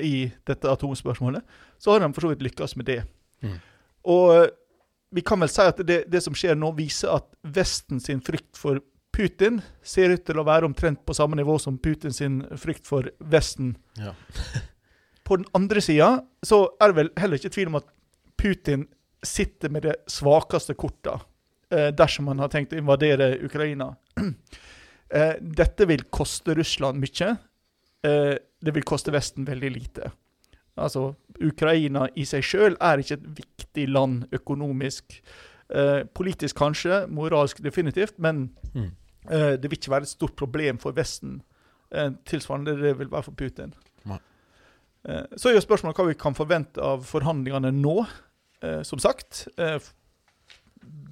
i 0.00 0.30
dette 0.48 0.72
atomspørsmålet, 0.72 1.44
så 1.76 1.92
har 1.92 2.06
han 2.06 2.16
for 2.16 2.24
så 2.24 2.32
vidt 2.32 2.44
lykkes 2.48 2.76
med 2.80 2.88
det. 2.88 3.02
Mm. 3.44 3.58
Og 4.16 4.34
eh, 4.38 4.48
vi 5.12 5.24
kan 5.26 5.42
vel 5.42 5.52
si 5.52 5.66
at 5.66 5.80
det, 5.84 6.04
det 6.08 6.22
som 6.24 6.36
skjer 6.36 6.56
nå, 6.56 6.72
viser 6.78 7.12
at 7.18 7.28
Vesten 7.44 8.00
sin 8.00 8.24
frykt 8.24 8.56
for 8.56 8.80
Putin 9.12 9.60
ser 9.82 10.14
ut 10.14 10.22
til 10.26 10.38
å 10.40 10.46
være 10.46 10.68
omtrent 10.68 11.02
på 11.06 11.14
samme 11.16 11.38
nivå 11.38 11.58
som 11.60 11.78
Putin 11.82 12.14
sin 12.14 12.40
frykt 12.58 12.86
for 12.88 13.10
Vesten. 13.18 13.74
Ja. 13.98 14.14
På 15.26 15.36
den 15.38 15.46
andre 15.54 15.82
sida 15.84 16.24
så 16.42 16.64
er 16.80 16.90
det 16.90 16.98
vel 16.98 17.10
heller 17.20 17.38
ikke 17.38 17.52
tvil 17.54 17.70
om 17.70 17.78
at 17.78 17.90
Putin 18.40 18.86
sitter 19.22 19.70
med 19.70 19.84
det 19.84 19.94
svakeste 20.10 20.74
kortet 20.74 21.26
eh, 21.70 21.90
dersom 21.94 22.30
han 22.32 22.40
har 22.42 22.50
tenkt 22.50 22.74
å 22.74 22.80
invadere 22.80 23.36
Ukraina. 23.46 23.94
Eh, 25.10 25.40
dette 25.42 25.88
vil 25.90 26.04
koste 26.14 26.54
Russland 26.54 27.00
mye. 27.02 27.32
Eh, 28.06 28.36
det 28.62 28.74
vil 28.76 28.84
koste 28.86 29.10
Vesten 29.10 29.42
veldig 29.42 29.70
lite. 29.74 30.12
Altså, 30.78 31.16
Ukraina 31.42 32.04
i 32.14 32.22
seg 32.28 32.44
sjøl 32.46 32.76
er 32.78 33.02
ikke 33.02 33.16
et 33.16 33.24
viktig 33.40 33.88
land 33.90 34.28
økonomisk. 34.38 35.16
Eh, 35.70 36.04
politisk 36.14 36.56
kanskje, 36.56 37.06
moralsk 37.08 37.60
definitivt, 37.62 38.18
men 38.18 38.50
Mm. 38.74 38.90
eh, 39.30 39.56
det 39.56 39.62
vil 39.70 39.78
ikke 39.78 39.90
være 39.90 40.02
et 40.02 40.08
stort 40.08 40.36
problem 40.36 40.78
for 40.78 40.92
Vesten. 40.92 41.42
Eh, 41.92 42.10
tilsvarende 42.26 42.74
det 42.82 42.98
vil 42.98 43.10
være 43.10 43.22
for 43.22 43.32
Putin. 43.32 43.72
Eh, 45.08 45.22
så 45.36 45.48
er 45.48 45.54
jo 45.54 45.60
spørsmålet 45.60 45.96
hva 45.96 46.06
vi 46.08 46.14
kan 46.14 46.34
forvente 46.34 46.78
av 46.82 47.04
forhandlingene 47.04 47.70
nå. 47.72 48.06
Som 48.84 48.98
sagt, 48.98 49.48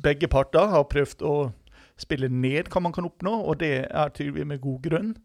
begge 0.03 0.29
parter 0.29 0.67
har 0.69 0.85
prøvd 0.85 1.23
å 1.25 1.53
spille 1.97 2.29
ned 2.29 2.69
hva 2.69 2.83
man 2.83 2.93
kan 2.93 3.05
oppnå, 3.09 3.33
og 3.49 3.59
det 3.59 3.87
er 3.91 4.09
tydeligvis 4.11 4.45
med 4.47 4.61
god 4.61 4.83
grunn. 4.83 5.17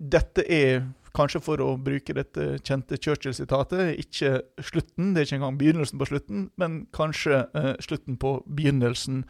Dette 0.00 0.44
er, 0.50 0.82
kanskje 1.18 1.42
for 1.44 1.62
å 1.62 1.72
bruke 1.82 2.14
dette 2.16 2.46
kjente 2.66 2.98
Churchill-sitatet, 2.98 3.98
ikke 4.00 4.38
slutten, 4.64 5.12
det 5.12 5.22
er 5.22 5.28
ikke 5.28 5.38
engang 5.40 5.58
begynnelsen 5.60 6.00
på 6.00 6.08
slutten, 6.10 6.46
men 6.60 6.78
kanskje 6.96 7.42
eh, 7.58 7.74
slutten 7.84 8.18
på 8.20 8.38
begynnelsen 8.46 9.24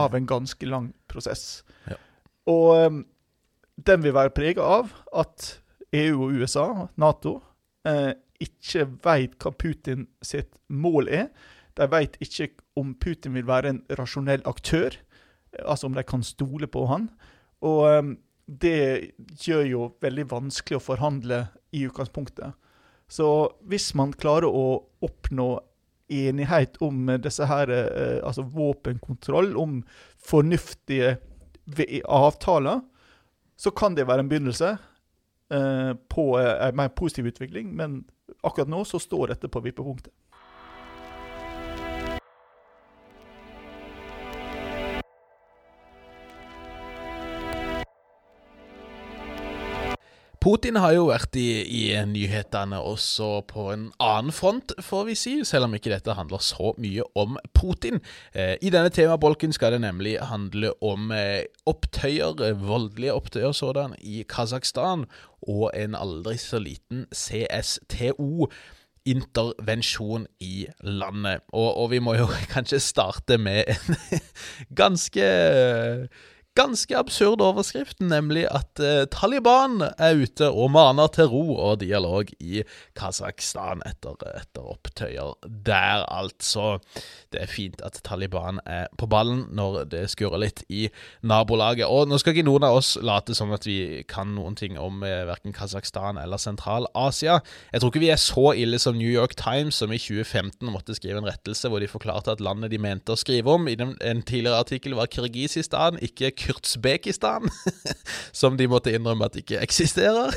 av 0.00 0.16
en 0.16 0.28
ganske 0.28 0.68
lang 0.68 0.90
prosess. 1.12 1.62
Ja. 1.90 2.00
Og 2.52 2.68
eh, 2.78 3.00
den 3.76 4.04
vil 4.04 4.16
være 4.16 4.34
prega 4.36 4.64
av 4.80 4.94
at 5.16 5.58
EU 5.96 6.26
og 6.26 6.40
USA, 6.40 6.66
Nato, 7.00 7.38
eh, 7.88 8.14
ikke 8.42 8.86
veit 9.04 9.36
hva 9.40 9.52
Putin 9.56 10.06
sitt 10.24 10.58
mål 10.68 11.08
er. 11.08 11.28
De 11.76 11.88
veit 11.92 12.16
ikke 12.24 12.50
om 12.76 12.94
Putin 13.00 13.36
vil 13.36 13.46
være 13.48 13.72
en 13.72 13.82
rasjonell 13.98 14.44
aktør, 14.48 14.96
eh, 15.52 15.64
altså 15.64 15.90
om 15.90 15.96
de 15.96 16.04
kan 16.06 16.24
stole 16.24 16.68
på 16.68 16.86
han. 16.90 17.10
Og 17.64 17.82
eh, 17.90 18.02
det 18.46 19.12
gjør 19.42 19.64
jo 19.66 19.86
veldig 20.02 20.26
vanskelig 20.30 20.78
å 20.78 20.84
forhandle 20.84 21.46
i 21.74 21.82
utgangspunktet. 21.88 22.54
Så 23.10 23.28
hvis 23.66 23.92
man 23.98 24.14
klarer 24.14 24.50
å 24.50 24.82
oppnå 25.04 25.48
enighet 26.10 26.78
om 26.82 27.08
disse 27.22 27.46
her, 27.50 27.70
eh, 27.70 28.18
altså 28.22 28.42
våpenkontroll, 28.42 29.56
om 29.58 29.80
fornuftige 30.22 31.16
avtaler, 32.04 32.80
så 33.56 33.70
kan 33.70 33.96
det 33.96 34.06
være 34.06 34.22
en 34.22 34.28
begynnelse 34.30 34.76
eh, 35.50 35.92
på 36.08 36.26
eh, 36.38 36.68
en 36.68 36.76
mer 36.76 36.88
positiv 36.94 37.26
utvikling. 37.32 37.74
Men 37.74 38.04
akkurat 38.42 38.70
nå 38.70 38.84
så 38.84 39.00
står 39.02 39.34
dette 39.34 39.50
på 39.50 39.62
vippepunktet. 39.64 40.12
Putin 50.46 50.76
har 50.78 50.92
jo 50.94 51.08
vært 51.08 51.34
i, 51.40 51.64
i 51.66 51.80
nyhetene 52.06 52.78
også 52.78 53.40
på 53.50 53.64
en 53.72 53.88
annen 53.98 54.30
front, 54.30 54.76
får 54.78 55.08
vi 55.08 55.16
si, 55.18 55.32
selv 55.42 55.66
om 55.66 55.72
ikke 55.74 55.90
dette 55.90 56.14
handler 56.14 56.38
så 56.38 56.70
mye 56.78 57.02
om 57.18 57.34
Putin. 57.50 57.98
Eh, 58.30 58.52
I 58.62 58.70
denne 58.70 58.92
temabolken 58.94 59.50
skal 59.56 59.74
det 59.74 59.80
nemlig 59.82 60.12
handle 60.22 60.70
om 60.86 61.10
eh, 61.10 61.48
opptøyer, 61.66 62.38
eh, 62.46 62.62
voldelige 62.62 63.16
opptøyer 63.18 63.56
sådan, 63.58 63.96
i 63.98 64.22
Kasakhstan, 64.30 65.08
og 65.50 65.72
en 65.74 65.98
aldri 65.98 66.36
så 66.38 66.62
liten 66.62 67.08
CSTO. 67.10 68.46
Intervensjon 69.06 70.28
i 70.42 70.68
landet. 70.86 71.42
Og, 71.50 71.68
og 71.74 71.90
vi 71.90 71.98
må 71.98 72.14
jo 72.20 72.30
kanskje 72.54 72.78
starte 72.86 73.42
med 73.42 73.66
en 73.74 73.98
ganske 74.78 75.26
ganske 76.56 76.96
absurd 76.96 77.42
overskrift, 77.44 78.00
nemlig 78.00 78.46
at 78.48 78.80
eh, 78.80 79.04
Taliban 79.12 79.82
er 79.84 80.16
ute 80.16 80.48
og 80.48 80.70
maner 80.74 81.10
til 81.12 81.28
ro 81.30 81.44
og 81.54 81.80
dialog 81.82 82.30
i 82.40 82.62
Kasakhstan 82.96 83.84
etter, 83.86 84.16
etter 84.32 84.64
opptøyer 84.64 85.36
der, 85.44 86.06
altså. 86.08 86.78
Det 87.32 87.42
er 87.44 87.52
fint 87.52 87.82
at 87.84 88.00
Taliban 88.06 88.60
er 88.64 88.88
på 88.98 89.08
ballen 89.10 89.44
når 89.56 89.84
det 89.92 90.06
skurrer 90.12 90.40
litt 90.46 90.64
i 90.72 90.86
nabolaget. 91.26 91.86
Og 91.86 92.08
nå 92.08 92.18
skal 92.20 92.34
ikke 92.34 92.46
noen 92.48 92.66
av 92.66 92.78
oss 92.78 92.94
late 93.04 93.36
som 93.36 93.52
at 93.54 93.66
vi 93.68 94.02
kan 94.08 94.32
noen 94.36 94.56
ting 94.58 94.78
om 94.80 95.04
eh, 95.06 95.26
verken 95.28 95.54
Kasakhstan 95.56 96.20
eller 96.22 96.40
Sentral-Asia. 96.40 97.40
Jeg 97.72 97.82
tror 97.82 97.92
ikke 97.92 98.04
vi 98.06 98.12
er 98.14 98.22
så 98.22 98.48
ille 98.56 98.80
som 98.82 98.96
New 98.96 99.10
York 99.12 99.36
Times, 99.38 99.82
som 99.82 99.92
i 99.92 100.00
2015 100.00 100.72
måtte 100.72 100.96
skrive 100.96 101.20
en 101.20 101.28
rettelse 101.28 101.68
hvor 101.68 101.82
de 101.82 101.90
forklarte 101.90 102.32
at 102.32 102.44
landet 102.44 102.72
de 102.72 102.80
mente 102.80 103.12
å 103.12 103.20
skrive 103.20 103.52
om 103.52 103.68
i 103.68 103.76
den, 103.78 103.94
en 104.00 104.24
tidligere 104.24 104.64
artikkel, 104.64 104.96
var 104.96 105.10
Kirgisistan, 105.12 106.00
ikke 106.02 106.32
Kurtsbekistan, 106.46 107.50
som 108.40 108.56
de 108.58 108.68
måtte 108.70 108.94
innrømme 108.94 109.26
at 109.26 109.38
ikke 109.40 109.60
eksisterer. 109.64 110.34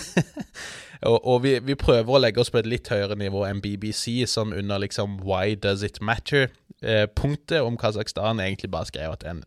og 1.10 1.28
og 1.28 1.44
vi, 1.44 1.54
vi 1.64 1.76
prøver 1.80 2.12
å 2.12 2.20
legge 2.20 2.42
oss 2.42 2.52
på 2.52 2.60
et 2.60 2.68
litt 2.68 2.90
høyere 2.92 3.16
nivå 3.20 3.46
enn 3.48 3.62
BBC, 3.64 4.26
som 4.28 4.52
under 4.56 4.82
liksom 4.84 5.20
Why 5.24 5.56
Does 5.56 5.84
It 5.86 6.02
Matter-punktet 6.04 7.64
om 7.64 7.78
Kasakhstan 7.80 8.42
egentlig 8.44 8.72
bare 8.74 8.90
skrev 8.90 9.16
at 9.16 9.24
en 9.30 9.44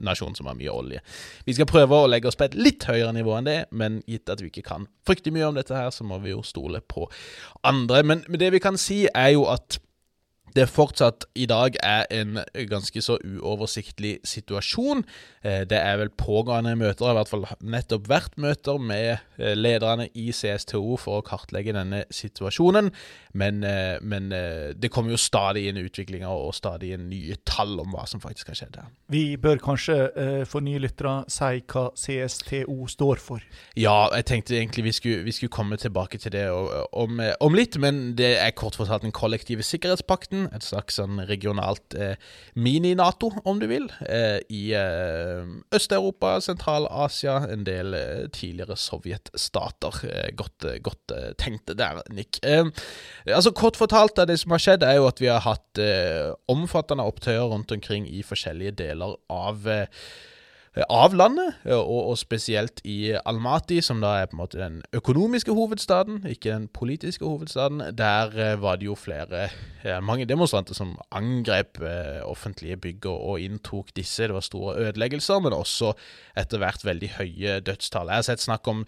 nasjon 0.00 0.36
som 0.36 0.48
har 0.48 0.56
mye 0.56 0.72
olje. 0.72 1.02
Vi 1.44 1.56
skal 1.56 1.68
prøve 1.68 1.98
å 1.98 2.08
legge 2.08 2.30
oss 2.30 2.38
på 2.40 2.46
et 2.48 2.56
litt 2.56 2.86
høyere 2.88 3.12
nivå 3.16 3.36
enn 3.36 3.50
det, 3.50 3.58
men 3.70 4.00
gitt 4.08 4.32
at 4.32 4.40
vi 4.40 4.52
ikke 4.52 4.68
kan 4.70 4.88
fryktelig 5.04 5.36
mye 5.36 5.50
om 5.50 5.58
dette 5.60 5.76
her, 5.76 5.92
så 5.92 6.06
må 6.08 6.22
vi 6.24 6.32
jo 6.32 6.44
stole 6.46 6.80
på 6.80 7.08
andre. 7.66 8.00
Men, 8.06 8.24
men 8.28 8.40
det 8.40 8.54
vi 8.56 8.64
kan 8.64 8.80
si, 8.80 9.04
er 9.12 9.34
jo 9.36 9.44
at 9.52 9.78
det 10.54 10.68
fortsatt 10.70 11.24
i 11.34 11.48
dag 11.50 11.74
er 11.82 12.04
en 12.14 12.38
ganske 12.70 13.02
så 13.02 13.16
uoversiktlig 13.18 14.20
situasjon. 14.24 15.02
Eh, 15.42 15.64
Det 15.66 15.78
er 15.78 15.96
vel 15.98 16.10
pågående 16.10 16.76
møter, 16.78 17.10
i 17.10 17.16
hvert 17.18 17.28
fall 17.28 17.46
nettopp 17.60 18.06
vært 18.08 18.36
møter 18.38 18.78
med 18.78 19.18
eh, 19.38 19.54
lederne 19.54 20.08
i 20.14 20.30
CSTO 20.30 20.96
for 21.00 21.18
å 21.18 21.24
kartlegge 21.26 21.74
denne 21.74 22.04
situasjonen. 22.10 22.92
Men, 23.34 23.64
eh, 23.64 23.98
men 24.00 24.30
det 24.30 24.90
kommer 24.94 25.10
jo 25.10 25.18
stadig 25.18 25.66
inn 25.68 25.80
utviklinger 25.82 26.30
og 26.30 26.54
stadig 26.54 26.92
inn 26.94 27.08
nye 27.10 27.36
tall 27.44 27.80
om 27.82 27.90
hva 27.90 28.06
som 28.06 28.22
faktisk 28.22 28.52
har 28.52 28.58
skjedd 28.60 28.78
her. 28.78 28.92
Vi 29.10 29.36
bør 29.36 29.58
kanskje 29.58 29.96
for 30.46 30.62
nye 30.64 30.78
lyttere 30.78 31.24
si 31.30 31.60
hva 31.66 31.88
CSTO 31.98 32.86
står 32.88 33.18
for. 33.22 33.42
Ja, 33.76 34.08
jeg 34.14 34.28
tenkte 34.30 34.54
egentlig 34.54 34.84
vi 34.84 34.94
skulle, 34.94 35.24
vi 35.26 35.34
skulle 35.34 35.54
komme 35.54 35.76
tilbake 35.80 36.18
til 36.22 36.32
det 36.32 36.46
om, 36.50 37.20
om 37.40 37.58
litt, 37.58 37.78
men 37.80 38.14
det 38.18 38.36
er 38.38 38.54
kort 38.56 38.78
fortalt 38.78 39.02
den 39.02 39.14
kollektive 39.14 39.66
sikkerhetspakten. 39.66 40.43
Et 40.54 40.64
slags 40.64 40.98
sånn 40.98 41.22
regionalt 41.28 41.96
eh, 41.96 42.14
mini-Nato, 42.58 43.30
om 43.48 43.60
du 43.62 43.66
vil, 43.70 43.88
eh, 44.08 44.40
i 44.52 44.64
eh, 44.76 45.44
Øst-Europa, 45.74 46.36
Sentral-Asia, 46.44 47.38
en 47.52 47.64
del 47.66 47.96
eh, 47.98 48.26
tidligere 48.34 48.76
sovjetstater. 48.80 50.00
Eh, 50.10 50.30
godt 50.36 50.68
eh, 50.68 50.80
godt 50.84 51.14
tenkt 51.40 51.72
der, 51.78 52.02
Nick. 52.12 52.40
Altså 52.44 53.52
Kort 53.56 53.78
fortalt, 53.78 54.18
det 54.28 54.38
som 54.40 54.54
har 54.54 54.62
skjedd, 54.62 54.84
er 54.86 54.98
jo 54.98 55.08
at 55.08 55.20
vi 55.22 55.30
har 55.30 55.42
hatt 55.44 55.80
omfattende 56.50 57.04
opptøyer 57.06 57.48
rundt 57.50 57.72
omkring 57.74 58.06
i 58.08 58.22
forskjellige 58.26 58.76
deler 58.84 59.16
av 59.32 59.68
eh, 59.70 59.86
av 60.82 61.14
landet, 61.14 61.54
og, 61.70 62.00
og 62.10 62.16
spesielt 62.18 62.80
i 62.88 63.14
Almaty, 63.14 63.78
som 63.84 64.00
da 64.02 64.16
er 64.18 64.26
på 64.26 64.34
en 64.34 64.40
måte 64.40 64.58
den 64.58 64.80
økonomiske 64.96 65.54
hovedstaden, 65.54 66.24
ikke 66.26 66.50
den 66.50 66.66
politiske 66.74 67.24
hovedstaden. 67.24 67.82
Der 67.94 68.34
eh, 68.34 68.56
var 68.62 68.80
det 68.80 68.88
jo 68.88 68.96
flere, 68.98 69.48
eh, 69.84 70.00
mange 70.02 70.26
demonstranter 70.26 70.74
som 70.74 70.96
angrep 71.14 71.78
eh, 71.78 72.20
offentlige 72.26 72.80
bygg 72.88 73.06
og 73.12 73.40
inntok 73.40 73.94
disse. 73.96 74.26
Det 74.26 74.34
var 74.34 74.46
store 74.46 74.76
ødeleggelser, 74.88 75.38
men 75.46 75.54
også 75.54 75.94
etter 76.36 76.58
hvert 76.58 76.84
veldig 76.84 77.12
høye 77.20 77.60
dødstall. 77.60 78.10
Jeg 78.10 78.24
har 78.24 78.30
sett 78.32 78.42
snakk 78.42 78.66
om 78.68 78.86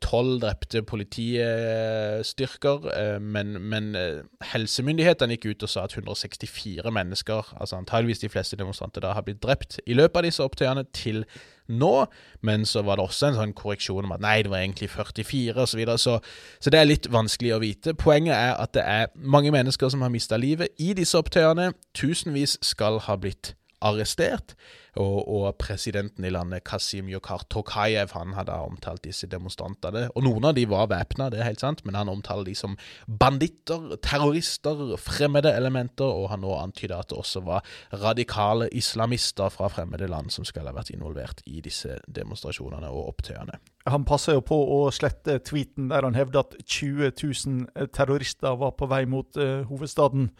tolv 0.00 0.40
drepte 0.40 0.82
politistyrker, 0.82 2.78
eh, 2.96 3.20
men, 3.20 3.60
men 3.60 3.94
eh, 3.98 4.22
helsemyndighetene 4.52 5.36
gikk 5.36 5.46
ut 5.50 5.62
og 5.66 5.70
sa 5.72 5.84
at 5.84 5.96
164 5.96 6.92
mennesker, 6.92 7.52
altså 7.60 7.76
antageligvis 7.76 8.22
de 8.24 8.28
fleste 8.32 8.56
demonstranter, 8.56 9.00
da 9.04 9.12
har 9.12 9.22
blitt 9.26 9.42
drept 9.44 9.80
i 9.86 9.94
løpet 9.98 10.16
av 10.16 10.24
disse 10.24 10.44
opptøyene 10.44 10.84
til 10.96 11.24
nå, 11.68 12.06
men 12.46 12.64
så 12.64 12.82
var 12.86 12.96
det 12.96 13.04
også 13.04 13.26
en 13.28 13.38
sånn 13.40 13.56
korreksjon 13.58 14.06
om 14.06 14.12
at 14.16 14.22
nei, 14.24 14.42
det 14.46 14.52
var 14.52 14.60
egentlig 14.62 14.88
44 14.94 15.60
osv., 15.60 15.68
så, 15.68 15.76
videre, 15.76 15.98
så 15.98 16.20
så 16.62 16.70
det 16.72 16.78
er 16.80 16.88
litt 16.88 17.06
vanskelig 17.12 17.52
å 17.56 17.60
vite. 17.60 17.94
Poenget 17.98 18.36
er 18.36 18.54
at 18.56 18.72
det 18.76 18.84
er 18.86 19.06
mange 19.18 19.50
mennesker 19.52 19.88
som 19.92 20.02
har 20.06 20.12
mista 20.14 20.36
livet 20.40 20.68
i 20.80 20.94
disse 20.96 21.18
opptøyene. 21.18 21.72
Tusenvis 21.96 22.56
skal 22.64 23.00
ha 23.08 23.14
blitt 23.20 23.56
arrestert, 23.84 24.54
og, 24.96 25.28
og 25.28 25.56
presidenten 25.60 26.24
i 26.24 26.30
landet, 26.32 26.64
Kasim 26.64 27.10
Yokar 27.12 27.44
Tokayev, 27.52 28.14
han 28.16 28.32
hadde 28.36 28.54
omtalt 28.64 29.04
disse 29.04 29.28
demonstrantene, 29.28 30.06
og 30.16 30.24
noen 30.24 30.48
av 30.48 30.56
de 30.56 30.64
var 30.70 30.88
væpna, 30.88 31.28
det 31.32 31.42
er 31.42 31.50
helt 31.50 31.60
sant, 31.60 31.82
men 31.84 31.98
han 31.98 32.08
omtaler 32.08 32.48
de 32.48 32.54
som 32.56 32.78
banditter, 33.06 33.98
terrorister, 34.04 34.96
fremmede 35.00 35.52
elementer, 35.52 36.08
og 36.08 36.30
han 36.32 36.40
nå 36.44 36.54
antyda 36.56 37.02
at 37.02 37.12
det 37.12 37.20
også 37.20 37.44
var 37.44 37.66
radikale 37.92 38.70
islamister 38.72 39.52
fra 39.52 39.68
fremmede 39.72 40.08
land 40.08 40.32
som 40.32 40.48
skal 40.48 40.70
ha 40.70 40.76
vært 40.76 40.94
involvert 40.94 41.44
i 41.46 41.60
disse 41.64 41.98
demonstrasjonene 42.08 42.88
og 42.88 43.12
opptøyene. 43.12 43.60
Han 43.86 44.06
passer 44.08 44.34
jo 44.34 44.42
på 44.42 44.56
å 44.56 44.78
slette 44.94 45.38
tweeten 45.46 45.92
der 45.92 46.06
han 46.08 46.16
hevder 46.16 46.42
at 46.42 46.56
20 46.64 47.12
000 47.20 47.92
terrorister 47.94 48.56
var 48.58 48.74
på 48.78 48.88
vei 48.90 49.04
mot 49.06 49.38
uh, 49.38 49.62
hovedstaden 49.68 50.32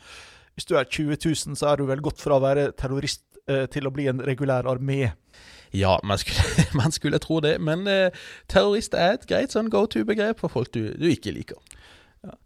hvis 0.56 0.68
du 0.68 0.74
er 0.78 0.88
20 0.88 1.18
000, 1.20 1.56
så 1.58 1.70
er 1.70 1.80
du 1.80 1.86
vel 1.88 2.02
gått 2.04 2.22
fra 2.22 2.38
å 2.38 2.42
være 2.42 2.70
terrorist 2.80 3.22
eh, 3.50 3.66
til 3.72 3.88
å 3.88 3.92
bli 3.92 4.08
en 4.08 4.22
regulær 4.24 4.68
armé. 4.70 5.12
Ja, 5.76 5.98
man 6.06 6.18
skulle, 6.22 6.64
man 6.80 6.94
skulle 6.94 7.20
tro 7.22 7.42
det, 7.44 7.58
men 7.60 7.84
eh, 7.90 8.14
terrorist 8.48 8.96
er 8.96 9.18
et 9.18 9.28
greit 9.28 9.52
sånn 9.52 9.68
go 9.72 9.84
to-begrep 9.90 10.40
for 10.40 10.52
folk 10.52 10.72
du, 10.72 10.94
du 10.96 11.08
ikke 11.10 11.34
liker. 11.36 11.60
Ja. 12.24 12.36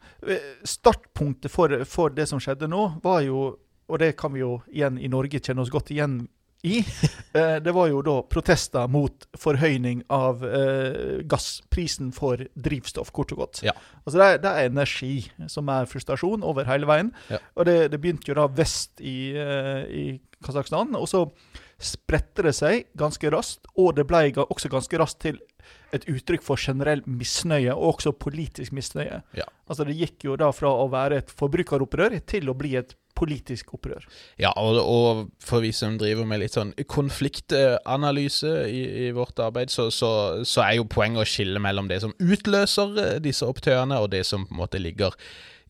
Startpunktet 0.67 1.53
for, 1.55 1.73
for 1.89 2.13
det 2.13 2.27
som 2.29 2.43
skjedde 2.43 2.69
nå, 2.71 2.87
var 3.05 3.23
jo, 3.25 3.55
og 3.91 4.03
det 4.03 4.17
kan 4.19 4.35
vi 4.35 4.43
jo 4.43 4.59
igjen 4.73 4.99
i 4.99 5.11
Norge 5.13 5.39
kjenne 5.39 5.63
oss 5.63 5.73
godt 5.73 5.95
igjen 5.95 6.25
i, 6.63 6.79
eh, 7.33 7.57
det 7.65 7.73
var 7.73 7.89
jo 7.89 8.03
da 8.05 8.17
protester 8.29 8.89
mot 8.93 9.27
forhøyning 9.39 10.03
av 10.13 10.45
eh, 10.45 11.21
gassprisen 11.29 12.11
for 12.17 12.43
drivstoff, 12.55 13.13
kort 13.17 13.33
og 13.33 13.45
godt. 13.45 13.63
Ja. 13.67 13.75
Altså 14.05 14.21
det 14.21 14.27
er, 14.27 14.43
det 14.45 14.53
er 14.53 14.71
energi 14.71 15.15
som 15.49 15.71
er 15.73 15.89
frustrasjon 15.91 16.45
over 16.47 16.69
hele 16.69 16.89
veien. 16.91 17.15
Ja. 17.33 17.41
Og 17.57 17.69
det, 17.69 17.79
det 17.95 18.01
begynte 18.03 18.33
jo 18.33 18.39
da 18.39 18.47
vest 18.53 19.01
i, 19.01 19.33
eh, 19.33 19.83
i 19.89 20.05
Kasakhstan, 20.45 20.95
og 20.97 21.09
så 21.09 21.27
spredte 21.81 22.45
det 22.45 22.53
seg 22.57 22.91
ganske 22.99 23.33
raskt, 23.33 23.69
og 23.81 23.95
det 23.97 24.05
ble 24.09 24.27
også 24.45 24.69
ganske 24.73 25.01
raskt 25.01 25.23
til 25.25 25.41
et 25.95 26.05
uttrykk 26.09 26.45
for 26.45 26.61
generell 26.61 27.03
misnøye, 27.09 27.73
og 27.73 27.97
også 27.97 28.13
politisk 28.21 28.75
misnøye. 28.77 29.23
Ja. 29.37 29.47
Altså 29.71 29.87
Det 29.89 29.97
gikk 29.97 30.29
jo 30.29 30.37
da 30.41 30.51
fra 30.55 30.71
å 30.77 30.89
være 30.93 31.23
et 31.23 31.33
forbrukeropprør 31.35 32.19
til 32.29 32.51
å 32.51 32.57
bli 32.59 32.77
et 32.81 32.95
politisk 33.21 33.75
opprør. 33.77 34.07
Ja, 34.41 34.53
og, 34.57 34.81
og 34.81 35.29
for 35.45 35.65
vi 35.65 35.73
som 35.77 35.99
driver 36.01 36.29
med 36.29 36.43
litt 36.43 36.57
sånn 36.57 36.73
konfliktanalyse 36.91 38.55
i, 38.71 38.83
i 39.07 39.13
vårt 39.17 39.41
arbeid, 39.43 39.73
så, 39.73 39.91
så, 39.95 40.11
så 40.49 40.65
er 40.65 40.79
jo 40.81 40.89
poenget 40.91 41.25
å 41.25 41.29
skille 41.29 41.63
mellom 41.63 41.91
det 41.91 42.01
som 42.05 42.17
utløser 42.19 43.01
eh, 43.05 43.17
disse 43.23 43.47
opptøyene, 43.47 44.01
og 44.01 44.13
det 44.15 44.25
som 44.29 44.47
på 44.49 44.57
en 44.57 44.63
måte 44.63 44.83
ligger 44.83 45.17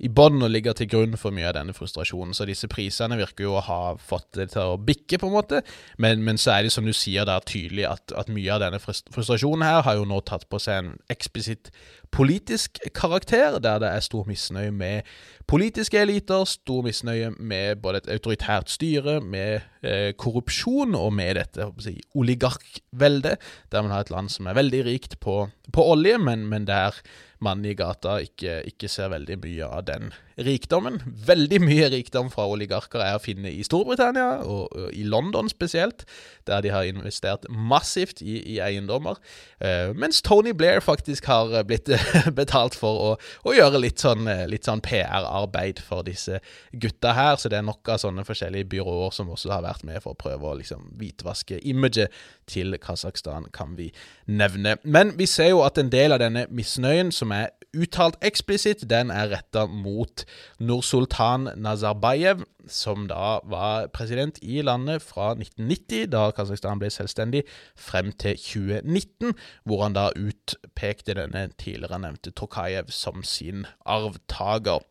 i 0.01 0.09
bånn 0.09 0.41
og 0.41 0.51
ligger 0.53 0.77
til 0.77 0.89
grunn 0.89 1.17
for 1.21 1.35
mye 1.35 1.51
av 1.51 1.59
denne 1.59 1.75
frustrasjonen. 1.77 2.33
Så 2.37 2.47
disse 2.49 2.69
prisene 2.73 3.19
virker 3.21 3.45
jo 3.47 3.57
å 3.59 3.65
ha 3.67 3.81
fått 4.01 4.39
det 4.39 4.51
til 4.55 4.75
å 4.75 4.81
bikke, 4.81 5.21
på 5.21 5.29
en 5.29 5.37
måte. 5.37 5.63
Men, 6.01 6.25
men 6.25 6.41
så 6.41 6.55
er 6.55 6.67
det 6.67 6.75
som 6.75 6.89
du 6.89 6.95
sier 6.97 7.29
der 7.29 7.45
tydelig 7.45 7.85
at, 7.91 8.15
at 8.17 8.33
mye 8.33 8.55
av 8.55 8.63
denne 8.65 8.81
frustrasjonen 8.81 9.67
her 9.67 9.85
har 9.87 10.01
jo 10.01 10.09
nå 10.09 10.23
tatt 10.25 10.49
på 10.51 10.61
seg 10.63 10.81
en 10.81 10.93
eksplisitt 11.13 11.73
politisk 12.11 12.81
karakter, 12.97 13.61
der 13.63 13.79
det 13.83 13.91
er 13.93 14.03
stor 14.03 14.27
misnøye 14.27 14.73
med 14.75 15.11
politiske 15.51 15.99
eliter, 16.01 16.45
stor 16.49 16.83
misnøye 16.87 17.31
med 17.39 17.83
både 17.83 18.03
et 18.03 18.11
autoritært 18.17 18.73
styre, 18.73 19.21
med 19.21 19.61
eh, 19.87 20.11
korrupsjon 20.19 20.97
og 20.99 21.13
med 21.15 21.37
dette 21.39 21.69
si, 21.83 21.97
oligarkveldet, 22.19 23.39
der 23.71 23.87
man 23.87 23.95
har 23.95 24.07
et 24.07 24.15
land 24.15 24.33
som 24.33 24.51
er 24.51 24.59
veldig 24.59 24.85
rikt 24.89 25.19
på, 25.23 25.45
på 25.73 25.87
olje, 25.93 26.19
men, 26.19 26.49
men 26.51 26.67
der 26.67 26.99
mannen 27.45 27.71
i 27.71 27.77
gata 27.77 28.19
ikke, 28.25 28.61
ikke 28.69 28.89
ser 28.91 29.13
veldig 29.15 29.39
mye 29.43 29.69
av 29.69 29.87
den 29.89 30.11
rikdommen. 30.41 31.01
Veldig 31.27 31.61
mye 31.63 31.89
rikdom 31.93 32.31
fra 32.33 32.47
oligarker 32.49 33.03
er 33.05 33.17
å 33.19 33.23
finne 33.23 33.53
i 33.53 33.65
Storbritannia, 33.67 34.41
og, 34.45 34.71
og 34.73 34.95
i 34.97 35.05
London 35.05 35.51
spesielt, 35.53 36.07
der 36.49 36.65
de 36.65 36.73
har 36.73 36.89
investert 36.89 37.47
massivt 37.51 38.23
i, 38.25 38.39
i 38.55 38.59
eiendommer. 38.65 39.21
Eh, 39.61 39.93
mens 39.97 40.23
Tony 40.25 40.55
Blair 40.57 40.81
faktisk 40.85 41.29
har 41.31 41.53
eh, 41.55 41.65
blitt 41.67 41.91
betalt 42.41 42.77
for 42.79 43.05
å, 43.05 43.11
å 43.45 43.57
gjøre 43.57 43.83
litt 43.85 44.03
sånn, 44.03 44.29
eh, 44.31 44.57
sånn 44.65 44.85
PR-arbeid 44.85 45.83
for 45.85 46.07
disse 46.07 46.41
gutta 46.73 47.15
her, 47.17 47.37
så 47.41 47.53
det 47.53 47.61
er 47.61 47.69
nok 47.69 47.93
av 47.93 48.01
sånne 48.03 48.25
forskjellige 48.29 48.71
byråer 48.73 49.17
som 49.17 49.33
også 49.33 49.53
har 49.55 49.67
vært 49.67 49.85
med 49.89 50.01
for 50.05 50.17
å 50.17 50.21
prøve 50.21 50.49
å 50.49 50.57
liksom 50.61 50.93
hvitvaske 51.01 51.61
imaget 51.69 52.13
til 52.51 52.75
Kasakhstan, 52.81 53.49
kan 53.55 53.77
vi 53.79 53.91
nevne. 54.27 54.77
Men 54.85 55.15
vi 55.19 55.29
ser 55.31 55.53
jo 55.53 55.65
at 55.67 55.79
en 55.79 55.93
del 55.93 56.17
av 56.17 56.23
denne 56.23 56.47
misnøyen 56.51 57.13
som 57.15 57.30
er 57.33 57.51
uttalt 57.77 58.19
eksplisitt, 58.27 58.83
den 58.91 59.11
er 59.15 59.31
retta 59.31 59.67
mot 59.67 60.25
Nursultan 60.59 61.49
Nazarbayev, 61.57 62.43
som 62.67 63.07
da 63.09 63.39
var 63.49 63.89
president 63.95 64.39
i 64.43 64.61
landet 64.63 65.03
fra 65.03 65.33
1990, 65.37 66.11
da 66.13 66.29
Kasakhstan 66.35 66.83
ble 66.83 66.91
selvstendig, 66.93 67.45
frem 67.79 68.13
til 68.13 68.37
2019, 68.39 69.35
hvor 69.65 69.85
han 69.87 69.97
da 69.97 70.11
utpekte 70.19 71.17
denne 71.19 71.49
tidligere 71.59 72.03
nevnte 72.03 72.35
Tokayev 72.35 72.91
som 72.95 73.25
sin 73.25 73.67
arvtaker. 73.87 74.83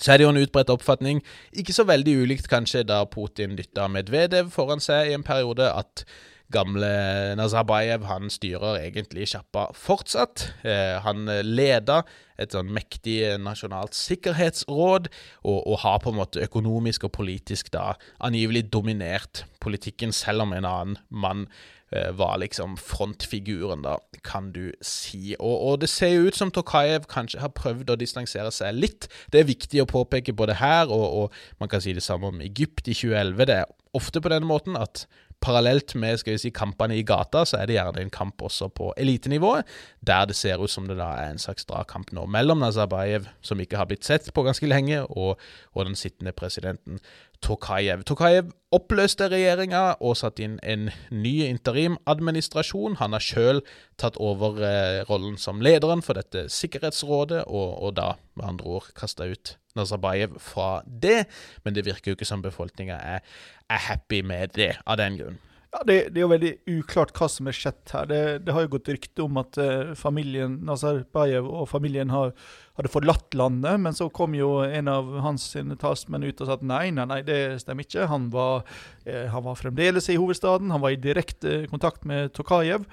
Så 0.00 0.12
er 0.12 0.18
det 0.18 0.26
jo 0.26 0.32
en 0.34 0.42
utbredt 0.42 0.70
oppfatning, 0.70 1.22
ikke 1.56 1.72
så 1.72 1.86
veldig 1.88 2.18
ulikt 2.20 2.50
kanskje 2.52 2.84
da 2.84 3.04
Putin 3.08 3.56
dytta 3.56 3.86
Medvedev 3.88 4.50
foran 4.52 4.82
seg 4.82 5.08
i 5.08 5.14
en 5.16 5.24
periode, 5.24 5.70
at 5.72 6.04
gamle 6.52 6.90
Nazarbayev 7.38 8.06
han 8.06 8.30
styrer 8.30 8.78
egentlig 8.84 9.30
sjappa 9.32 9.68
fortsatt. 9.74 10.48
Eh, 10.66 10.96
han 11.02 11.26
leder 11.42 12.06
et 12.38 12.52
sånn 12.52 12.70
mektig 12.74 13.20
nasjonalt 13.42 13.96
sikkerhetsråd, 13.96 15.08
og, 15.44 15.58
og 15.62 15.80
har 15.84 16.02
på 16.04 16.12
en 16.12 16.20
måte 16.20 16.44
økonomisk 16.44 17.08
og 17.08 17.14
politisk 17.16 17.72
da 17.74 17.94
angivelig 18.24 18.66
dominert 18.72 19.46
politikken, 19.64 20.12
selv 20.14 20.46
om 20.46 20.54
en 20.54 20.68
annen 20.68 21.00
mann 21.10 21.46
eh, 21.90 22.12
var 22.16 22.36
liksom 22.42 22.76
frontfiguren, 22.78 23.82
da, 23.86 23.96
kan 24.26 24.52
du 24.54 24.70
si. 24.84 25.34
Og, 25.38 25.56
og 25.70 25.80
det 25.82 25.90
ser 25.90 26.14
jo 26.14 26.28
ut 26.28 26.38
som 26.38 26.52
Tokayev 26.54 27.08
kanskje 27.10 27.42
har 27.42 27.54
prøvd 27.56 27.94
å 27.94 27.98
distansere 28.00 28.52
seg 28.54 28.76
litt. 28.76 29.08
Det 29.32 29.42
er 29.42 29.50
viktig 29.50 29.82
å 29.82 29.90
påpeke 29.90 30.36
både 30.36 30.60
her, 30.60 30.92
og, 30.92 31.06
og 31.24 31.62
man 31.62 31.72
kan 31.72 31.82
si 31.82 31.96
det 31.96 32.04
samme 32.06 32.30
om 32.30 32.44
Egypt 32.44 32.86
i 32.86 32.94
2011. 32.94 33.48
Det 33.48 33.60
er 33.62 33.76
ofte 33.96 34.20
på 34.20 34.32
denne 34.32 34.48
måten 34.48 34.76
at 34.78 35.06
Parallelt 35.46 35.94
med 35.94 36.18
skal 36.18 36.34
vi 36.34 36.40
si, 36.42 36.50
kampene 36.50 36.96
i 36.98 37.04
gata, 37.06 37.44
så 37.46 37.60
er 37.60 37.68
det 37.70 37.76
gjerne 37.76 38.02
en 38.02 38.10
kamp 38.10 38.42
også 38.42 38.66
på 38.74 38.90
elitenivået, 38.98 39.68
der 40.02 40.26
det 40.26 40.34
ser 40.34 40.58
ut 40.58 40.72
som 40.72 40.88
det 40.90 40.96
da 40.98 41.12
er 41.22 41.30
en 41.30 41.38
slags 41.42 41.68
dragkamp 41.68 42.10
nå 42.16 42.24
mellom 42.26 42.64
Nazarbayev, 42.64 43.28
som 43.46 43.62
ikke 43.62 43.78
har 43.78 43.86
blitt 43.86 44.06
sett 44.06 44.32
på 44.34 44.42
ganske 44.42 44.66
lenge, 44.66 45.04
og, 45.06 45.38
og 45.72 45.86
den 45.86 45.94
sittende 45.94 46.34
presidenten 46.34 46.98
Tokayev. 47.44 48.02
Tokayev 48.08 48.48
oppløste 48.74 49.28
regjeringa 49.30 49.82
og 50.00 50.16
satte 50.18 50.42
inn 50.42 50.56
en 50.64 50.88
ny 51.12 51.34
interimadministrasjon. 51.46 52.96
Han 53.02 53.14
har 53.14 53.22
sjøl 53.22 53.60
tatt 54.00 54.16
over 54.16 54.58
eh, 54.64 55.04
rollen 55.06 55.36
som 55.38 55.60
lederen 55.62 56.02
for 56.02 56.18
dette 56.18 56.48
sikkerhetsrådet, 56.50 57.44
og, 57.46 57.76
og 57.84 57.94
da 58.00 58.14
med 58.34 58.48
andre 58.54 58.78
ord 58.78 58.90
kasta 58.96 59.28
ut 59.28 59.54
Nazarbayev 59.76 60.38
fra 60.42 60.80
det. 60.86 61.24
Men 61.64 61.76
det 61.76 61.86
virker 61.86 62.12
jo 62.12 62.18
ikke 62.18 62.28
som 62.28 62.44
befolkninga 62.44 62.98
er, 63.16 63.36
er 63.70 63.84
happy 63.90 64.22
med 64.26 64.56
det 64.56 64.74
av 64.84 65.00
den 65.00 65.20
grunn. 65.20 65.42
Ja, 65.76 65.82
det, 65.84 65.96
det 66.14 66.20
er 66.20 66.22
jo 66.22 66.30
veldig 66.30 66.50
uklart 66.78 67.10
hva 67.18 67.26
som 67.28 67.48
er 67.50 67.56
skjedd 67.56 67.90
her. 67.92 68.06
Det, 68.08 68.20
det 68.46 68.54
har 68.54 68.64
jo 68.64 68.70
gått 68.76 68.88
rykte 68.94 69.24
om 69.26 69.36
at 69.42 69.58
eh, 69.60 69.90
familien 69.98 70.54
Nazarbayev 70.64 71.48
og 71.50 71.66
familien 71.68 72.12
har, 72.14 72.32
hadde 72.78 72.92
forlatt 72.94 73.36
landet, 73.36 73.82
men 73.84 73.96
så 73.96 74.06
kom 74.14 74.32
jo 74.38 74.62
en 74.64 74.88
av 74.88 75.10
hans 75.26 75.50
talsmenn 75.82 76.24
ut 76.24 76.40
og 76.40 76.48
sa 76.48 76.56
at 76.56 76.64
nei, 76.64 76.86
nei, 76.96 77.04
nei, 77.10 77.20
det 77.26 77.40
stemmer 77.60 77.84
ikke. 77.84 78.06
Han 78.08 78.30
var, 78.32 78.64
eh, 79.04 79.26
han 79.32 79.44
var 79.44 79.60
fremdeles 79.60 80.08
i 80.08 80.16
hovedstaden, 80.16 80.72
han 80.72 80.84
var 80.84 80.96
i 80.96 81.02
direkte 81.02 81.66
kontakt 81.68 82.08
med 82.08 82.32
Tokayev. 82.38 82.88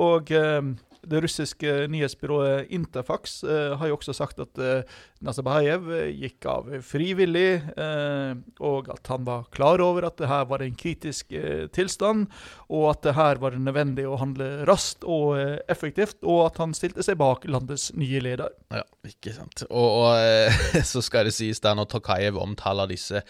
Og 0.00 0.32
eh, 0.32 0.72
det 1.08 1.20
russiske 1.24 1.72
nyhetsbyrået 1.90 2.70
Interfax 2.72 3.40
eh, 3.44 3.74
har 3.78 3.90
jo 3.90 3.96
også 3.96 4.14
sagt 4.14 4.40
at 4.42 4.58
eh, 4.62 4.82
Nazarbayev 5.24 5.88
eh, 5.96 6.10
gikk 6.14 6.46
av 6.50 6.68
frivillig, 6.86 7.62
eh, 7.74 8.34
og 8.62 8.90
at 8.92 9.10
han 9.10 9.26
var 9.26 9.48
klar 9.54 9.82
over 9.82 10.06
at 10.08 10.18
det 10.20 10.30
her 10.30 10.46
var 10.50 10.62
en 10.62 10.76
kritisk 10.78 11.34
eh, 11.36 11.66
tilstand, 11.74 12.28
og 12.70 12.88
at 12.92 13.02
det 13.08 13.16
her 13.18 13.42
var 13.42 13.58
nødvendig 13.58 14.06
å 14.08 14.18
handle 14.20 14.50
raskt 14.68 15.06
og 15.06 15.40
eh, 15.40 15.56
effektivt, 15.72 16.20
og 16.22 16.46
at 16.50 16.62
han 16.62 16.76
stilte 16.76 17.04
seg 17.06 17.18
bak 17.22 17.48
landets 17.50 17.90
nye 17.98 18.22
leder. 18.22 18.54
Ja, 18.74 18.84
ikke 19.08 19.34
sant. 19.36 19.66
Og, 19.70 20.06
og 20.06 20.84
så 20.92 21.02
skal 21.04 21.26
det 21.28 21.34
sies 21.36 21.62
der 21.62 21.78
når 21.78 21.90
Tokayev 21.96 22.38
omtaler 22.42 22.90
disse 22.90 23.24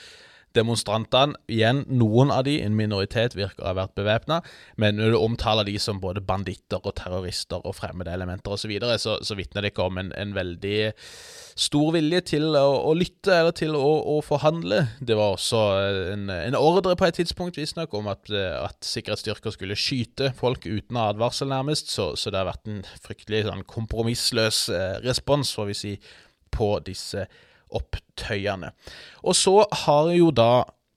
demonstrantene 0.56 1.38
Igjen, 1.52 1.82
noen 1.90 2.30
av 2.32 2.44
de, 2.46 2.58
en 2.64 2.76
minoritet, 2.76 3.36
virker 3.36 3.64
å 3.64 3.70
ha 3.70 3.76
vært 3.76 3.96
bevæpna, 3.98 4.40
men 4.80 4.96
når 4.98 5.14
du 5.14 5.18
omtaler 5.20 5.66
de 5.68 5.76
som 5.82 6.00
både 6.02 6.22
banditter 6.24 6.80
og 6.80 6.94
terrorister 6.98 7.62
og 7.64 7.76
fremmede 7.78 8.14
elementer 8.14 8.54
osv., 8.54 8.62
så, 8.62 8.70
videre, 8.70 8.98
så 9.02 9.18
så 9.22 9.36
vitner 9.38 9.64
det 9.64 9.72
ikke 9.72 9.88
om 9.88 9.98
en, 10.00 10.12
en 10.18 10.34
veldig 10.36 10.92
stor 11.58 11.92
vilje 11.96 12.20
til 12.32 12.56
å, 12.56 12.66
å 12.88 12.92
lytte 12.96 13.34
eller 13.34 13.54
til 13.56 13.76
å, 13.76 13.90
å 14.14 14.16
forhandle. 14.24 14.80
Det 15.04 15.16
var 15.18 15.34
også 15.34 15.60
en, 16.12 16.26
en 16.32 16.56
ordre 16.58 16.94
på 16.98 17.08
et 17.08 17.18
tidspunkt 17.20 17.60
visstnok 17.60 17.92
om 17.98 18.08
at, 18.12 18.32
at 18.32 18.78
sikkerhetsstyrker 18.86 19.54
skulle 19.54 19.78
skyte 19.78 20.32
folk 20.38 20.66
uten 20.66 21.00
advarsel, 21.00 21.50
nærmest, 21.52 21.92
så, 21.92 22.12
så 22.16 22.32
det 22.32 22.40
har 22.40 22.50
vært 22.52 22.70
en 22.72 22.82
fryktelig 23.04 23.44
sånn 23.48 23.64
kompromissløs 23.68 24.66
eh, 24.72 24.98
respons, 25.04 25.52
får 25.56 25.72
vi 25.72 25.78
si, 25.78 25.94
på 26.52 26.74
disse 26.84 27.26
opptøyene. 27.72 28.72
Og 29.22 29.36
så 29.38 29.62
har 29.84 30.12
jo 30.16 30.30
da 30.34 30.52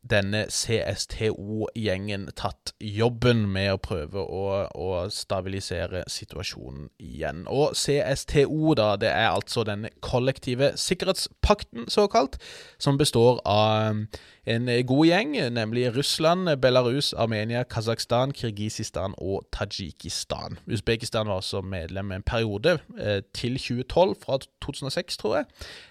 denne 0.05 0.43
CSTO-gjengen 0.53 2.27
tatt 2.37 2.73
jobben 2.79 3.45
med 3.49 3.71
å 3.73 3.79
prøve 3.81 4.21
å, 4.21 4.43
å, 4.69 4.89
stabilisere 5.09 6.03
situasjonen 6.11 6.91
igjen. 7.01 7.45
Og 7.49 7.73
CSTO, 7.77 8.75
da, 8.77 8.91
det 9.01 9.09
er 9.09 9.31
altså 9.31 9.65
den 9.67 9.87
kollektive 10.05 10.73
sikkerhetspakten, 10.77 11.89
såkalt, 11.89 12.37
som 12.77 13.01
består 13.01 13.41
av 13.49 14.05
en 14.45 14.69
god 14.85 15.05
gjeng, 15.09 15.31
nemlig 15.53 15.89
Russland, 15.95 16.49
Belarus, 16.61 17.13
Armenia, 17.13 17.63
Kasakhstan, 17.63 18.31
Kirgisistan 18.31 19.15
og 19.17 19.47
Tadsjikistan. 19.51 20.59
Usbekistan 20.69 21.27
var 21.27 21.41
også 21.41 21.61
medlem 21.65 22.11
en 22.11 22.23
periode, 22.23 22.77
eh, 22.99 23.21
til 23.33 23.57
2012, 23.57 24.15
fra 24.25 24.37
2006, 24.61 25.17
tror 25.17 25.35
jeg. 25.35 25.45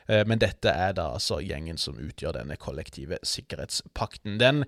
Eh, 0.09 0.27
men 0.27 0.39
dette 0.39 0.69
er 0.69 0.93
da 0.93 1.09
altså 1.17 1.41
gjengen 1.43 1.79
som 1.79 1.99
utgjør 1.99 2.39
denne 2.39 2.57
kollektive 2.57 3.19
sikkerhetspakten. 3.23 4.39
Den 4.41 4.65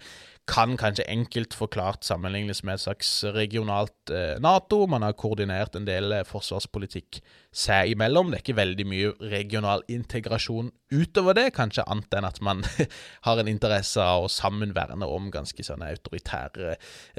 kan 0.46 0.76
kanskje 0.78 1.04
enkelt 1.10 1.54
forklart 1.58 2.04
sammenlignes 2.06 2.62
med 2.62 2.76
et 2.76 2.84
slags 2.84 3.08
regionalt 3.34 4.12
eh, 4.14 4.36
Nato. 4.42 4.84
Man 4.86 5.02
har 5.02 5.16
koordinert 5.18 5.74
en 5.74 5.88
del 5.88 6.14
eh, 6.14 6.22
forsvarspolitikk 6.26 7.18
seg 7.50 7.96
imellom. 7.96 8.30
Det 8.30 8.38
er 8.38 8.44
ikke 8.44 8.60
veldig 8.60 8.86
mye 8.86 9.10
regional 9.32 9.82
integrasjon 9.90 10.70
utover 10.94 11.34
det, 11.34 11.48
kanskje 11.56 11.86
annet 11.90 12.14
enn 12.14 12.28
at 12.30 12.38
man 12.46 12.62
har 13.26 13.42
en 13.42 13.50
interesse 13.50 14.02
av 14.02 14.28
å 14.28 14.30
sammenverne 14.30 15.10
om 15.10 15.32
ganske 15.34 15.66
sånne 15.66 15.90
autoritære 15.96 16.76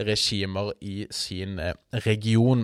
regimer 0.07 0.71
i 0.79 1.03
sin 1.11 1.59
eh, 1.59 1.75
region. 2.07 2.63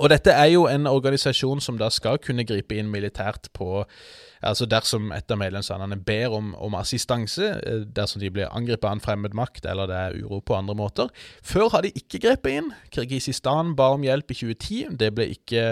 Og 0.00 0.08
dette 0.08 0.32
er 0.32 0.54
jo 0.54 0.64
en 0.72 0.88
organisasjon 0.88 1.60
som 1.60 1.76
da 1.76 1.92
skal 1.92 2.16
kunne 2.22 2.48
gripe 2.48 2.80
inn 2.80 2.88
militært 2.88 3.52
på 3.52 3.84
Altså 4.42 4.66
dersom 4.66 5.12
et 5.14 5.30
av 5.30 5.38
medlemslandene 5.38 6.00
ber 6.02 6.34
om, 6.34 6.52
om 6.58 6.74
assistanse, 6.78 7.52
eh, 7.62 7.82
dersom 7.94 8.22
de 8.22 8.30
blir 8.34 8.50
angrepet 8.50 8.88
av 8.88 8.96
en 8.96 9.02
fremmed 9.02 9.36
makt 9.38 9.68
eller 9.70 9.90
det 9.90 9.98
er 9.98 10.16
uro 10.18 10.40
på 10.42 10.56
andre 10.58 10.74
måter. 10.78 11.12
Før 11.46 11.70
har 11.72 11.86
de 11.86 11.92
ikke 11.94 12.20
grepet 12.26 12.58
inn. 12.58 12.72
Kirgisistan 12.94 13.76
ba 13.78 13.92
om 13.94 14.06
hjelp 14.06 14.34
i 14.34 14.38
2010. 14.40 14.96
Det 14.98 15.12
ble 15.14 15.28
ikke 15.36 15.66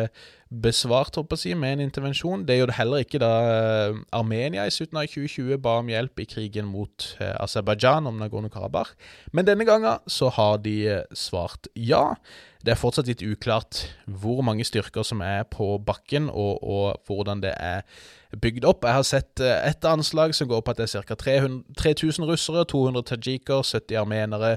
besvart 0.51 1.15
håper 1.19 1.39
jeg, 1.39 1.59
med 1.59 1.77
en 1.77 1.85
intervensjon. 1.87 2.45
Det 2.47 2.59
gjorde 2.59 2.77
heller 2.79 3.03
ikke 3.03 3.23
da 3.23 3.33
eh, 3.49 3.99
Armenia 4.15 4.67
i 4.67 4.75
slutten 4.75 4.99
av 5.03 5.11
2020 5.11 5.59
ba 5.63 5.77
om 5.83 5.91
hjelp 5.91 6.23
i 6.23 6.29
krigen 6.31 6.71
mot 6.71 7.09
eh, 7.19 7.35
Aserbajdsjan 7.43 8.07
om 8.11 8.23
Nagorno-Karabakh. 8.23 8.95
Men 9.35 9.51
denne 9.51 9.67
gangen 9.67 9.99
så 10.11 10.31
har 10.39 10.63
de 10.63 11.03
svart 11.15 11.71
ja. 11.75 12.15
Det 12.63 12.75
er 12.75 12.81
fortsatt 12.81 13.09
litt 13.09 13.23
uklart 13.25 13.87
hvor 14.05 14.43
mange 14.45 14.67
styrker 14.69 15.07
som 15.07 15.23
er 15.25 15.47
på 15.49 15.79
bakken, 15.83 16.29
og, 16.29 16.61
og 16.61 17.07
hvordan 17.09 17.41
det 17.43 17.55
er 17.57 17.87
bygd 18.37 18.65
opp. 18.65 18.85
Jeg 18.85 18.95
har 18.95 19.07
sett 19.07 19.41
ett 19.41 19.81
et 19.81 19.87
anslag 19.89 20.35
som 20.35 20.49
går 20.49 20.61
på 20.61 20.71
at 20.71 20.81
det 20.81 20.89
er 20.95 21.03
ca. 21.03 21.15
3000 21.15 22.27
russere, 22.29 22.65
200 22.65 23.03
tajiker, 23.03 23.63
70 23.63 23.97
armenere, 23.97 24.57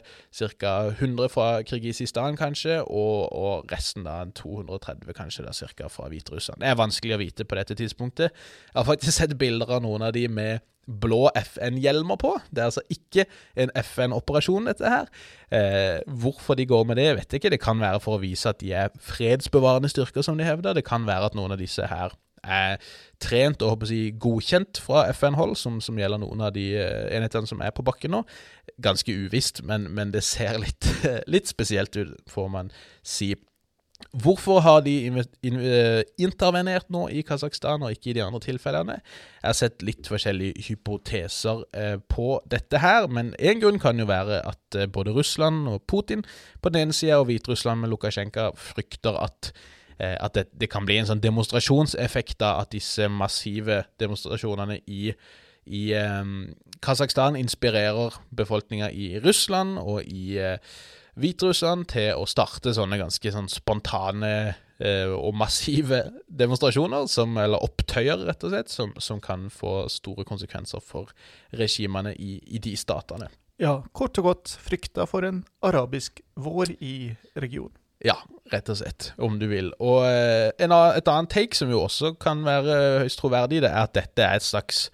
ca. 0.60 0.74
100 1.00 1.30
fra 1.30 1.62
Kirgisistan 1.64 2.38
kanskje, 2.38 2.82
og, 2.84 3.34
og, 3.34 3.72
resten 3.72 4.04
da 4.04 4.26
230 4.36 5.14
kanskje 5.14 5.46
da 5.46 5.54
ca. 5.54 5.88
fra 5.88 6.10
Hviterussland. 6.10 6.62
Det 6.62 6.70
er 6.70 6.78
vanskelig 6.78 7.16
å 7.16 7.22
vite 7.24 7.46
på 7.46 7.56
dette 7.56 7.78
tidspunktet. 7.80 8.32
Jeg 8.74 8.78
har 8.80 8.90
faktisk 8.90 9.18
sett 9.18 9.38
bilder 9.38 9.78
av 9.78 9.84
noen 9.86 10.02
av 10.10 10.14
de 10.14 10.28
med 10.28 10.60
blå 10.84 11.30
FN-hjelmer 11.40 12.20
på. 12.20 12.34
Det 12.52 12.60
er 12.60 12.68
altså 12.68 12.84
ikke 12.92 13.24
en 13.56 13.72
FN-operasjon, 13.80 14.68
dette 14.68 14.90
her. 14.90 15.08
Eh, 15.48 16.02
hvorfor 16.20 16.58
de 16.60 16.66
går 16.68 16.84
med 16.90 17.00
det, 17.00 17.08
vet 17.16 17.32
jeg 17.32 17.40
ikke. 17.40 17.54
Det 17.56 17.62
kan 17.64 17.80
være 17.80 18.02
for 18.04 18.18
å 18.18 18.24
vise 18.24 18.52
at 18.52 18.60
de 18.60 18.74
er 18.76 18.92
fredsbevarende 19.00 19.92
styrker, 19.92 20.26
som 20.26 20.38
de 20.38 20.44
hevder. 20.44 20.76
Det 20.76 20.84
kan 20.88 21.08
være 21.08 21.32
at 21.32 21.40
noen 21.40 21.56
av 21.56 21.62
disse 21.62 21.88
her 21.88 22.18
er 22.44 22.82
trent 23.24 23.64
og 23.64 23.76
håper 23.76 23.94
jeg, 23.94 24.18
godkjent 24.22 24.82
fra 24.84 25.06
FN-hold, 25.14 25.56
som, 25.60 25.80
som, 25.84 25.98
gjelder 26.00 26.22
noen 26.24 26.44
av 26.44 26.54
de 26.56 26.70
eh, 26.80 27.08
enhetene 27.16 27.50
som 27.50 27.64
er 27.64 27.74
på 27.76 27.86
bakken 27.86 28.16
nå. 28.18 28.24
Ganske 28.84 29.16
uvisst, 29.16 29.64
men, 29.68 29.90
men 29.96 30.14
det 30.14 30.26
ser 30.28 30.60
litt, 30.62 30.90
litt 31.34 31.50
spesielt 31.52 31.96
ut, 32.00 32.16
får 32.32 32.54
man 32.54 32.72
si. 33.06 33.34
Hvorfor 34.20 34.60
har 34.66 34.82
de 34.84 34.98
eh, 35.08 36.02
intervenert 36.20 36.90
nå 36.92 37.06
i 37.16 37.22
Kasakhstan 37.24 37.86
og 37.86 37.94
ikke 37.96 38.12
i 38.12 38.16
de 38.18 38.24
andre 38.26 38.42
tilfellene? 38.44 38.98
Jeg 39.40 39.48
har 39.48 39.56
sett 39.56 39.86
litt 39.86 40.10
forskjellige 40.12 40.66
hypoteser 40.68 41.64
eh, 41.72 41.96
på 42.12 42.42
dette 42.52 42.82
her, 42.84 43.08
men 43.08 43.32
én 43.40 43.64
grunn 43.64 43.80
kan 43.80 44.02
jo 44.02 44.10
være 44.10 44.42
at 44.50 44.82
både 44.92 45.16
Russland 45.16 45.70
og 45.72 45.86
Putin 45.88 46.26
på 46.60 46.74
den 46.74 46.90
ene 46.90 46.98
sida 46.98 47.22
og 47.22 47.30
Hviterussland 47.32 47.86
med 47.86 47.94
Lukasjenko 47.94 48.52
frykter 48.60 49.22
at 49.24 49.54
at 50.00 50.34
det, 50.36 50.48
det, 50.58 50.68
kan 50.74 50.88
bli 50.88 50.98
en 51.00 51.08
sånn 51.10 51.22
demonstrasjonseffekt 51.24 52.42
av 52.44 52.64
at 52.64 52.74
disse 52.74 53.06
massive 53.12 53.84
demonstrasjonene 54.02 54.80
i, 54.90 55.14
i 55.70 55.84
um, 55.96 56.50
Kasakhstan 56.84 57.38
inspirerer 57.40 58.18
befolkninga 58.36 58.90
i 58.92 59.14
Russland 59.24 59.78
og 59.80 60.02
i 60.10 60.40
uh, 60.42 60.58
Hviterussland 61.20 61.86
til 61.94 62.18
å 62.18 62.26
starte 62.30 62.74
sånne 62.74 62.98
ganske 62.98 63.32
sånn 63.36 63.50
spontane 63.52 64.32
eh, 64.82 65.12
og 65.14 65.36
massive 65.38 66.00
demonstrasjoner, 66.42 67.06
som, 67.12 67.38
eller 67.38 67.62
opptøyer, 67.62 68.26
rett 68.26 68.46
og 68.48 68.54
slett, 68.56 68.74
som, 68.74 68.96
som 68.98 69.22
kan 69.22 69.46
få 69.54 69.84
store 69.94 70.26
konsekvenser 70.26 70.82
for 70.82 71.14
regimene 71.54 72.16
i, 72.18 72.40
i, 72.48 72.62
de 72.64 72.74
statene. 72.80 73.30
Ja, 73.62 73.84
kort 73.94 74.18
og 74.18 74.32
godt 74.32 74.56
frykta 74.66 75.06
for 75.10 75.28
en 75.28 75.44
arabisk 75.62 76.24
vår 76.34 76.74
i 76.82 76.96
regionen. 77.38 77.78
Ja, 78.04 78.18
rett 78.52 78.70
og 78.70 78.80
slett, 78.82 79.12
om 79.24 79.40
du 79.40 79.48
vil. 79.52 79.72
Og 79.80 80.04
eh, 80.08 80.52
en, 80.62 80.76
et 80.76 81.10
annet 81.10 81.32
take 81.32 81.58
som 81.58 81.72
jo 81.72 81.86
også 81.86 82.14
kan 82.22 82.44
være 82.46 83.04
høyst 83.04 83.22
troverdig, 83.22 83.64
det 83.64 83.72
er 83.72 83.86
at 83.86 83.96
dette 83.96 84.26
er 84.26 84.40
et 84.40 84.46
slags 84.46 84.88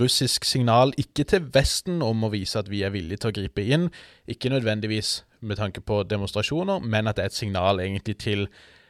russisk 0.00 0.46
signal, 0.48 0.92
ikke 0.98 1.26
til 1.28 1.44
Vesten 1.54 2.02
om 2.02 2.26
å 2.26 2.32
vise 2.32 2.58
at 2.58 2.70
vi 2.70 2.82
er 2.82 2.94
villige 2.94 3.22
til 3.22 3.30
å 3.30 3.36
gripe 3.36 3.62
inn, 3.62 3.90
ikke 4.30 4.50
nødvendigvis 4.50 5.20
med 5.44 5.60
tanke 5.60 5.84
på 5.84 6.00
demonstrasjoner, 6.08 6.80
men 6.82 7.06
at 7.06 7.18
det 7.18 7.26
er 7.26 7.30
et 7.30 7.36
signal 7.36 7.82
egentlig 7.84 8.16
til 8.24 8.46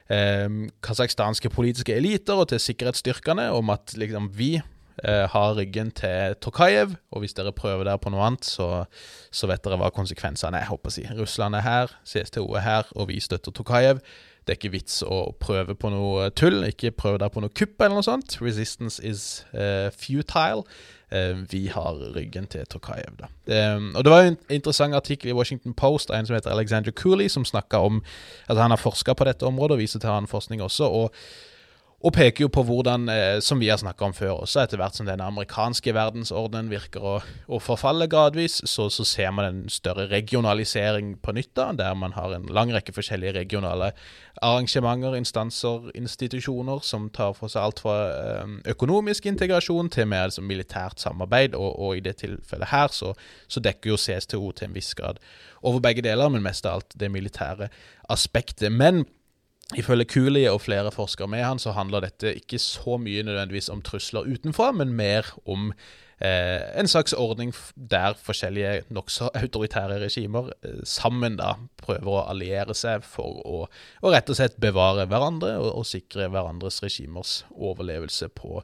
eh, 0.09 0.47
kasakhstanske 0.85 1.51
politiske 1.53 1.97
eliter 1.97 2.41
og 2.41 2.49
til 2.53 2.62
sikkerhetsstyrkene 2.62 3.51
om 3.53 3.75
at 3.75 3.97
liksom, 4.01 4.31
vi 4.39 4.55
eh, 5.03 5.24
har 5.30 5.57
ryggen 5.59 5.90
til 5.90 6.36
Tokayev, 6.40 6.95
og 7.11 7.24
hvis 7.24 7.34
dere 7.34 7.53
prøver 7.53 7.84
der 7.88 7.97
på 7.97 8.12
noe 8.14 8.22
annet, 8.26 8.45
så, 8.45 8.84
så 9.34 9.51
vet 9.51 9.64
dere 9.64 9.80
hva 9.80 9.90
konsekvensene 9.95 10.61
er. 10.61 10.70
håper 10.70 10.95
jeg. 10.99 11.16
Russland 11.18 11.59
er 11.59 11.66
her, 11.66 11.97
CSTO 12.07 12.47
er 12.55 12.64
her, 12.64 12.95
og 12.95 13.09
vi 13.09 13.20
støtter 13.20 13.53
Tokayev. 13.53 14.03
Det 14.45 14.53
er 14.53 14.59
ikke 14.59 14.74
vits 14.74 14.99
å 15.03 15.30
prøve 15.40 15.72
på 15.74 15.88
noe 15.88 16.28
tull. 16.36 16.66
Ikke 16.68 16.90
prøv 16.92 17.16
der 17.22 17.32
på 17.32 17.40
noe 17.40 17.53
kupp 17.57 17.80
eller 17.80 17.97
noe 17.97 18.05
sånt. 18.05 18.36
Resistance 18.45 19.01
is 19.01 19.47
uh, 19.57 19.88
futile. 19.97 20.66
Eh, 21.14 21.36
vi 21.49 21.66
har 21.72 21.97
ryggen 22.16 22.47
til 22.51 22.66
Tokayev. 22.66 23.16
Da. 23.20 23.28
og 23.95 24.05
Det 24.05 24.12
var 24.12 24.22
en 24.22 24.36
interessant 24.51 24.95
artikkel 24.95 25.30
i 25.30 25.36
Washington 25.36 25.74
Post 25.74 26.11
av 26.11 26.18
en 26.18 26.26
som 26.26 26.34
heter 26.34 26.51
Alexander 26.51 26.92
Cooley, 26.92 27.28
som 27.28 27.45
snakka 27.45 27.78
om 27.78 28.03
at 28.49 28.57
han 28.59 28.70
har 28.70 28.80
forska 28.80 29.14
på 29.14 29.24
dette 29.24 29.47
området 29.47 29.76
og 29.76 29.78
viser 29.78 30.01
til 30.01 30.11
annen 30.11 30.30
forskning 30.30 30.62
også. 30.62 30.84
og 30.84 31.14
og 32.05 32.12
peker 32.12 32.44
jo 32.44 32.50
på 32.52 32.62
hvordan, 32.68 33.09
eh, 33.09 33.38
som 33.40 33.61
vi 33.61 33.70
har 33.72 33.78
snakka 33.80 34.05
om 34.05 34.12
før 34.12 34.42
også, 34.42 34.61
etter 34.61 34.80
hvert 34.80 34.96
som 34.98 35.07
den 35.09 35.22
amerikanske 35.24 35.94
verdensordenen 35.96 36.68
virker 36.68 37.00
å, 37.00 37.14
å 37.48 37.61
forfalle 37.64 38.11
gradvis, 38.12 38.59
så, 38.68 38.90
så, 38.92 39.07
ser 39.09 39.30
man 39.32 39.46
en 39.48 39.62
større 39.72 40.05
regionalisering 40.11 41.14
på 41.24 41.32
nytt, 41.36 41.55
da, 41.57 41.70
der 41.72 41.96
man 41.96 42.12
har 42.12 42.36
en 42.36 42.44
lang 42.52 42.74
rekke 42.74 42.92
forskjellige 42.92 43.38
regionale 43.38 43.94
arrangementer, 44.44 45.16
instanser, 45.16 45.88
institusjoner, 45.96 46.84
som 46.84 47.09
tar 47.14 47.32
for 47.38 47.52
seg 47.52 47.64
alt 47.64 47.80
fra 47.86 47.96
eh, 48.11 48.55
økonomisk 48.74 49.30
integrasjon 49.32 49.88
til 49.94 50.11
mer 50.12 50.28
altså, 50.28 50.44
militært 50.44 51.00
samarbeid, 51.00 51.57
og, 51.57 51.72
og, 51.72 51.96
i 51.96 52.05
det 52.05 52.18
tilfellet 52.20 52.72
her 52.74 52.92
så, 52.92 53.14
så 53.48 53.64
dekker 53.64 53.94
jo 53.94 54.00
CSTO 54.00 54.44
til 54.52 54.68
en 54.68 54.76
viss 54.76 54.92
grad 54.98 55.22
over 55.64 55.80
begge 55.80 56.05
deler, 56.05 56.28
men 56.28 56.44
mest 56.44 56.66
av 56.68 56.82
alt 56.82 56.98
det 57.00 57.09
militære 57.09 57.72
aspektet. 58.12 58.68
Men 58.68 59.07
Ifølge 59.73 60.05
Cooley 60.12 60.45
og 60.51 60.61
flere 60.61 60.93
forskere 60.93 61.31
med 61.33 61.45
han, 61.45 61.59
så 61.59 61.73
handler 61.73 62.05
dette 62.05 62.35
ikke 62.37 62.61
så 62.61 62.99
mye 63.01 63.25
nødvendigvis 63.25 63.71
om 63.73 63.81
trusler 63.83 64.29
utenfra, 64.29 64.69
men 64.77 64.93
mer 64.93 65.31
om 65.49 65.71
eh, 66.21 66.61
en 66.77 66.89
slags 66.91 67.17
ordning 67.17 67.55
der 67.75 68.19
forskjellige 68.21 68.83
nokså 68.93 69.31
autoritære 69.41 70.03
regimer 70.05 70.53
eh, 70.61 70.83
sammen 70.85 71.41
da 71.41 71.55
prøver 71.81 72.12
å 72.12 72.27
alliere 72.29 72.77
seg 72.77 73.07
for 73.09 73.41
å, 73.41 73.65
å 74.05 74.12
rett 74.12 74.29
og 74.29 74.37
slett 74.37 74.61
bevare 74.61 75.09
hverandre 75.09 75.57
og, 75.62 75.71
og 75.81 75.89
sikre 75.89 76.29
hverandres 76.29 76.83
regimers 76.85 77.41
overlevelse 77.57 78.29
på, 78.37 78.61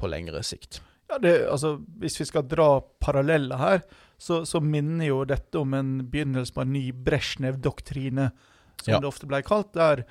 på 0.00 0.10
lengre 0.10 0.40
sikt. 0.46 0.80
Ja, 1.08 1.20
det, 1.20 1.42
altså, 1.48 1.78
Hvis 2.00 2.16
vi 2.20 2.28
skal 2.28 2.48
dra 2.48 2.78
paralleller 3.04 3.60
her, 3.60 3.82
så, 4.18 4.42
så 4.48 4.60
minner 4.64 5.10
jo 5.10 5.22
dette 5.28 5.60
om 5.60 5.76
en 5.76 5.98
begynnelse 6.10 6.56
på 6.56 6.64
en 6.64 6.72
ny 6.74 6.88
Brezjnev-doktrine, 6.92 8.30
som 8.82 8.92
ja. 8.92 8.98
det 9.00 9.08
ofte 9.08 9.28
ble 9.30 9.40
kalt. 9.46 9.70
der 9.74 10.04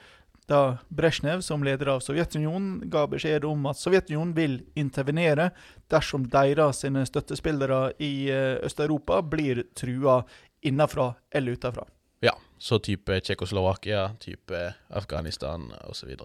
da 0.47 0.77
Brezjnev, 0.89 1.41
som 1.41 1.63
leder 1.63 1.91
av 1.91 1.99
Sovjetunionen, 1.99 2.87
ga 2.91 3.03
beskjed 3.11 3.45
om 3.47 3.65
at 3.67 3.79
Sovjetunionen 3.79 4.33
vil 4.37 4.61
intervenere 4.79 5.49
dersom 5.91 6.27
deres 6.31 6.85
støttespillere 7.11 7.91
i 7.99 8.29
eh, 8.31 8.55
Øst-Europa 8.63 9.21
blir 9.21 9.65
trua 9.75 10.21
innenfra 10.61 11.13
eller 11.31 11.59
utenfra. 11.59 11.85
Ja, 12.23 12.33
så 12.57 12.79
type 12.79 13.19
Tsjekkoslovakia, 13.19 14.09
type 14.19 14.73
Afghanistan 14.89 15.69
osv. 15.83 16.15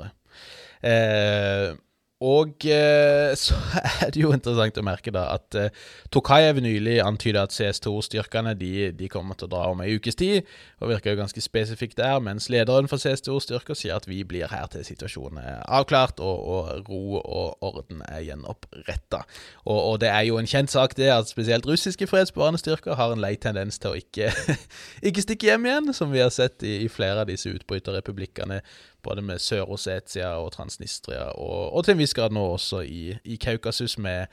Eh, 0.81 1.75
og 2.23 2.67
eh, 2.71 3.33
så 3.45 3.57
er 3.83 4.13
det 4.15 4.23
jo 4.23 4.33
interessant 4.35 4.79
å 4.79 4.85
merke 4.87 5.13
da 5.15 5.25
at 5.35 5.59
eh, 5.59 5.73
Tokayev 6.13 6.61
nylig 6.63 6.99
antyda 7.03 7.47
at 7.47 7.55
CS2-styrkene 7.57 8.55
de, 8.59 8.91
de, 8.97 9.09
kommer 9.13 9.39
til 9.39 9.49
å 9.49 9.53
dra 9.55 9.63
om 9.73 9.83
ei 9.83 9.97
ukes 9.97 10.19
tid, 10.19 10.49
og 10.81 10.93
virker 10.93 11.15
jo 11.15 11.23
ganske 11.23 11.43
spesifikt 11.43 11.99
der, 11.99 12.21
mens 12.23 12.49
lederen 12.53 12.89
for 12.91 13.03
CS2-styrker 13.03 13.79
sier 13.79 13.97
at 13.99 14.07
vi 14.11 14.23
blir 14.29 14.51
her 14.53 14.69
til 14.73 14.85
situasjonen 14.87 15.41
er 15.43 15.59
avklart 15.67 16.23
og, 16.23 16.47
og 16.55 16.89
ro 16.89 17.19
og 17.23 17.67
orden 17.67 18.05
er 18.09 18.23
gjenoppretta. 18.27 19.23
Og, 19.65 19.79
og, 19.79 19.97
det 20.03 20.13
er 20.13 20.27
jo 20.29 20.39
en 20.39 20.49
kjent 20.49 20.73
sak 20.73 20.97
det 20.99 21.11
at 21.13 21.31
spesielt 21.31 21.67
russiske 21.69 22.07
fredsbevarende 22.11 22.61
styrker 22.63 22.99
har 22.99 23.15
en 23.15 23.23
lei 23.23 23.35
tendens 23.41 23.81
til 23.83 23.95
å 23.95 23.99
ikke, 23.99 24.31
ikke 25.09 25.27
stikke 25.27 25.53
hjem 25.53 25.69
igjen, 25.69 25.93
som 25.97 26.13
vi 26.15 26.23
har 26.23 26.33
sett 26.35 26.63
i, 26.67 26.83
i 26.87 26.91
flere 26.93 27.25
av 27.25 27.31
disse 27.31 27.51
utbryterrepublikkene 27.51 28.63
både 29.05 29.25
med 29.27 29.43
Sør-Osetia 29.43 30.35
og 30.41 30.53
Transnistria, 30.57 31.29
og, 31.35 31.73
og, 31.73 31.85
til 31.85 31.97
en 31.97 32.03
viss 32.03 32.15
grad 32.17 32.35
nå 32.35 32.45
også 32.55 32.83
i, 32.87 33.03
i 33.25 33.39
Kaukasus, 33.41 33.99
med 33.99 34.31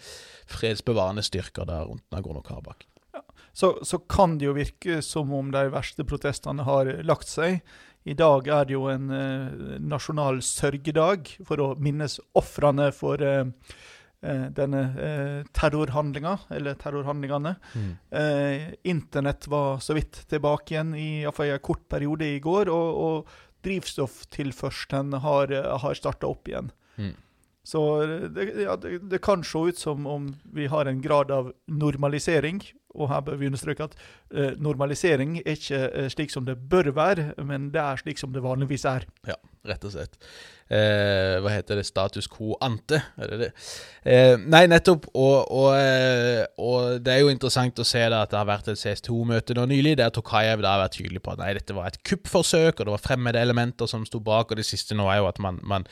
fredsbevarende 0.50 1.26
styrker 1.26 1.68
der 1.70 1.90
rundt 1.90 2.06
Nagorno-Karabakh. 2.14 2.88
Ja. 3.16 3.24
Så, 3.54 3.76
så, 3.84 4.00
kan 4.00 4.38
det 4.40 4.50
jo 4.50 4.58
virke 4.58 5.02
som 5.06 5.34
om 5.36 5.54
de 5.54 5.68
verste 5.74 6.06
protestene 6.08 6.66
har 6.68 6.92
lagt 7.06 7.30
seg. 7.32 7.62
I 8.08 8.16
dag 8.18 8.48
er 8.48 8.66
det 8.68 8.76
jo 8.78 8.88
en 8.90 9.12
eh, 9.12 9.78
nasjonal 9.84 10.42
sørgedag 10.46 11.34
for 11.46 11.62
å 11.62 11.72
minnes 11.82 12.20
ofrene 12.40 12.90
for 12.96 13.22
eh, 13.22 13.46
eh 14.20 14.46
denne 14.56 14.82
eh, 15.00 15.42
terrorhandlinga, 15.56 16.38
eller 16.56 16.80
terrorhandlingene. 16.80 17.54
Mm. 17.76 17.92
Eh, 18.22 18.66
internett 18.92 19.48
var 19.52 19.84
så 19.84 19.98
vidt 19.98 20.24
tilbake 20.32 20.74
igjen 20.74 20.96
i, 20.96 21.12
i 21.28 21.52
en 21.52 21.60
kort 21.60 21.86
periode 21.92 22.26
i 22.26 22.40
går. 22.40 22.72
og, 22.72 23.04
og 23.04 23.38
drivstofftilførselen 23.66 25.14
har, 25.24 25.54
har 25.84 25.98
starta 25.98 26.30
opp 26.30 26.48
igjen. 26.48 26.72
Mm. 27.00 27.16
Så 27.64 27.82
det, 28.06 28.46
ja, 28.64 28.76
det, 28.76 28.98
det, 29.12 29.20
kan 29.22 29.44
se 29.44 29.60
ut 29.70 29.78
som 29.78 30.08
om 30.08 30.32
vi 30.44 30.68
har 30.68 30.86
en 30.86 31.02
grad 31.02 31.32
av 31.32 31.52
normalisering. 31.68 32.64
Og 32.98 33.10
her 33.12 33.22
bør 33.22 33.38
vi 33.38 33.50
understreke 33.50 33.86
at 33.86 33.98
eh, 34.34 34.54
normalisering 34.58 35.38
er 35.44 35.58
ikke 35.58 35.82
eh, 35.88 36.08
slik 36.10 36.32
som 36.34 36.46
det 36.48 36.58
bør 36.70 36.90
være, 36.96 37.34
men 37.46 37.70
det 37.74 37.82
er 37.82 38.02
slik 38.02 38.18
som 38.18 38.34
det 38.34 38.42
vanligvis 38.44 38.86
er. 38.90 39.06
Ja, 39.30 39.38
rett 39.70 39.86
og 39.86 39.94
slett. 39.94 40.18
Eh, 40.70 41.40
hva 41.42 41.50
heter 41.54 41.80
det? 41.80 41.86
Status 41.88 42.28
quo 42.30 42.54
ante? 42.66 43.00
Er 43.18 43.32
det 43.32 43.40
det? 43.42 43.50
Eh, 44.06 44.36
nei, 44.42 44.64
nettopp. 44.70 45.08
Og, 45.14 45.38
og, 45.50 45.70
eh, 45.78 46.44
og, 46.62 47.00
det 47.06 47.14
er 47.14 47.24
jo 47.24 47.34
interessant 47.34 47.82
å 47.82 47.88
se 47.88 48.02
da 48.10 48.24
at 48.26 48.34
det 48.34 48.38
har 48.38 48.50
vært 48.50 48.72
et 48.74 48.82
CS2-møte 48.82 49.58
nå 49.58 49.68
nylig, 49.70 49.96
der 50.02 50.14
Tokayev 50.14 50.66
har 50.66 50.84
vært 50.84 50.98
tydelig 50.98 51.22
på 51.26 51.34
at 51.34 51.42
nei, 51.42 51.56
dette 51.58 51.78
var 51.78 51.90
et 51.90 52.02
kuppforsøk, 52.06 52.80
og 52.80 52.86
det 52.86 52.96
var 52.96 53.06
fremmede 53.06 53.42
elementer 53.42 53.90
som 53.90 54.06
sto 54.06 54.22
bak. 54.22 54.50
Og 54.50 54.62
det 54.62 54.68
siste 54.70 54.98
nå 54.98 55.10
er 55.14 55.24
jo 55.24 55.30
at 55.30 55.42
man, 55.42 55.62
man 55.62 55.90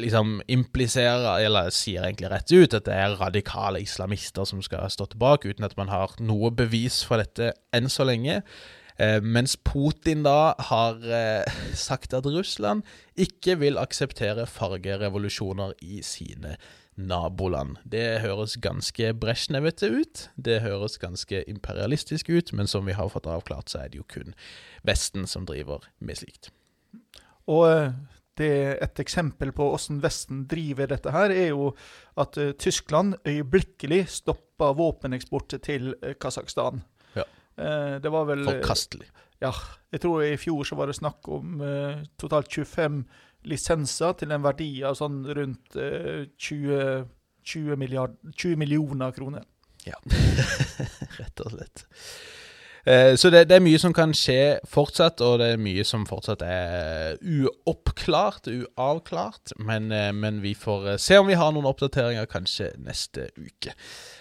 liksom 0.00 0.38
impliserer, 0.50 1.44
eller 1.44 1.70
sier 1.74 2.06
egentlig 2.06 2.30
rett 2.32 2.52
ut, 2.52 2.74
at 2.74 2.88
det 2.88 2.96
er 2.96 3.18
radikale 3.20 3.82
islamister 3.84 4.48
som 4.48 4.62
skal 4.64 4.88
stå 4.92 5.10
tilbake, 5.12 5.50
uten 5.50 5.66
at 5.66 5.76
man 5.78 5.92
har 5.92 6.16
noe 6.22 6.50
bevis 6.54 7.02
for 7.06 7.22
dette 7.22 7.52
enn 7.74 7.90
så 7.92 8.06
lenge. 8.08 8.42
Eh, 8.98 9.20
mens 9.22 9.54
Putin 9.62 10.24
da 10.26 10.54
har 10.70 10.98
eh, 11.06 11.60
sagt 11.88 12.16
at 12.16 12.26
Russland 12.26 12.82
ikke 13.18 13.58
vil 13.60 13.78
akseptere 13.78 14.48
fargerevolusjoner 14.50 15.76
i 15.86 16.02
sine 16.02 16.56
naboland. 16.98 17.76
Det 17.86 18.20
høres 18.24 18.56
ganske 18.58 19.12
bresjnevete 19.14 19.86
ut, 19.86 20.24
det 20.34 20.60
høres 20.64 20.98
ganske 20.98 21.44
imperialistisk 21.46 22.28
ut, 22.28 22.52
men 22.52 22.66
som 22.66 22.86
vi 22.90 22.96
har 22.98 23.12
fått 23.12 23.30
avklart, 23.30 23.70
så 23.70 23.84
er 23.84 23.92
det 23.92 24.02
jo 24.02 24.08
kun 24.10 24.34
Vesten 24.86 25.26
som 25.30 25.46
driver 25.46 25.86
med 26.02 26.18
slikt. 26.18 26.50
Og 27.48 27.64
eh, 27.70 27.92
det, 28.38 28.50
et 28.84 29.00
eksempel 29.02 29.52
på 29.56 29.66
hvordan 29.72 30.00
Vesten 30.02 30.44
driver 30.50 30.90
dette, 30.90 31.12
her, 31.14 31.34
er 31.34 31.50
jo 31.50 31.72
at 32.18 32.38
uh, 32.40 32.52
Tyskland 32.58 33.18
øyeblikkelig 33.26 34.04
stoppa 34.18 34.72
våpeneksport 34.78 35.58
til 35.64 35.92
uh, 36.02 36.14
Kasakhstan. 36.20 36.82
Ja. 37.16 37.26
Uh, 37.58 37.96
det 38.02 38.12
var 38.14 38.28
vel 38.30 38.46
Forkastelig. 38.48 39.10
Ja. 39.42 39.52
Jeg 39.92 40.02
tror 40.02 40.24
i 40.26 40.36
fjor 40.40 40.66
så 40.66 40.76
var 40.76 40.90
det 40.90 40.98
snakk 40.98 41.28
om 41.32 41.60
totalt 42.20 42.50
25 42.52 43.04
lisenser 43.48 44.16
til 44.18 44.34
en 44.34 44.42
verdi 44.44 44.82
av 44.84 44.98
sånn 44.98 45.22
rundt 45.38 45.78
20, 45.78 47.06
20, 47.46 47.78
milliard, 47.80 48.18
20 48.34 48.58
millioner 48.60 49.14
kroner. 49.16 49.46
Ja, 49.86 49.96
rett 51.20 51.44
og 51.44 51.54
slett. 51.54 51.86
Eh, 52.88 53.16
så 53.16 53.30
det, 53.30 53.44
det, 53.50 53.58
er 53.58 53.64
mye 53.64 53.78
som 53.80 53.92
kan 53.92 54.14
skje 54.16 54.58
fortsatt, 54.68 55.20
og 55.20 55.42
det 55.42 55.50
er 55.52 55.60
mye 55.60 55.84
som 55.84 56.06
fortsatt 56.08 56.40
er 56.46 57.18
uoppklart, 57.20 58.48
uavklart. 58.48 59.52
Men, 59.60 59.90
eh, 59.92 60.12
men 60.16 60.40
vi 60.44 60.54
får 60.56 60.94
eh, 60.94 61.00
se 61.02 61.18
om 61.20 61.28
vi 61.28 61.36
har 61.36 61.52
noen 61.52 61.68
oppdateringer 61.68 62.30
kanskje 62.30 62.72
neste 62.80 63.28
uke. 63.36 63.74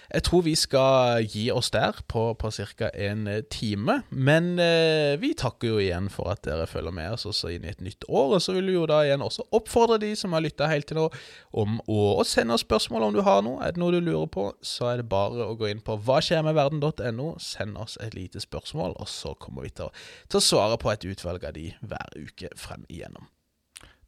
Jeg 0.08 0.24
tror 0.24 0.44
vi 0.46 0.54
skal 0.56 1.26
gi 1.28 1.50
oss 1.52 1.68
der 1.74 1.98
på, 2.08 2.30
på 2.40 2.52
ca. 2.56 2.90
en 2.96 3.28
eh, 3.28 3.44
time. 3.52 4.02
Men 4.10 4.56
eh, 4.60 5.18
vi 5.20 5.34
takker 5.36 5.74
jo 5.74 5.82
igjen 5.84 6.08
for 6.14 6.32
at 6.32 6.46
dere 6.48 6.68
følger 6.70 6.96
med 6.96 7.18
oss 7.18 7.28
også 7.28 7.52
inn 7.52 7.66
i 7.68 7.72
et 7.74 7.84
nytt 7.84 8.08
år. 8.08 8.38
Og 8.38 8.42
så 8.44 8.56
vil 8.56 8.70
vi 8.72 8.78
jo 8.78 8.86
da 8.88 9.02
igjen 9.04 9.26
også 9.26 9.50
oppfordre 9.58 10.00
de 10.04 10.14
som 10.16 10.36
har 10.36 10.46
lytta 10.46 10.70
helt 10.72 10.88
til 10.88 11.02
nå, 11.02 11.08
om 11.52 11.80
å, 11.84 12.00
å, 12.22 12.26
sende 12.28 12.56
oss 12.56 12.64
spørsmål 12.64 13.10
om 13.10 13.18
du 13.18 13.22
har 13.28 13.44
noe. 13.44 13.60
Er 13.66 13.76
det 13.76 13.84
noe 13.84 13.98
du 13.98 14.00
lurer 14.00 14.32
på, 14.32 14.48
så 14.64 14.94
er 14.94 15.02
det 15.02 15.10
bare 15.12 15.50
å 15.50 15.58
gå 15.60 15.68
inn 15.72 15.84
på 15.84 16.00
hvaskjermedverden.no, 16.08 17.34
send 17.44 17.80
oss 17.82 17.98
et 18.04 18.16
lite 18.16 18.40
spørsmål, 18.44 18.96
og 18.96 19.12
så 19.12 19.36
kommer 19.42 19.68
vi 19.68 19.74
til 19.76 19.90
å, 19.90 19.94
til 20.32 20.40
å 20.40 20.46
svare 20.46 20.80
på 20.80 20.94
et 20.94 21.08
utvalg 21.08 21.44
av 21.48 21.58
de 21.58 21.74
hver 21.84 22.16
uke 22.16 22.54
frem 22.60 22.88
igjennom. 22.88 23.28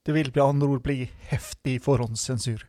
Det 0.07 0.15
vil 0.15 0.31
med 0.31 0.45
andre 0.45 0.71
ord 0.71 0.83
bli 0.85 1.09
heftig 1.29 1.81
forhåndssensur. 1.83 2.63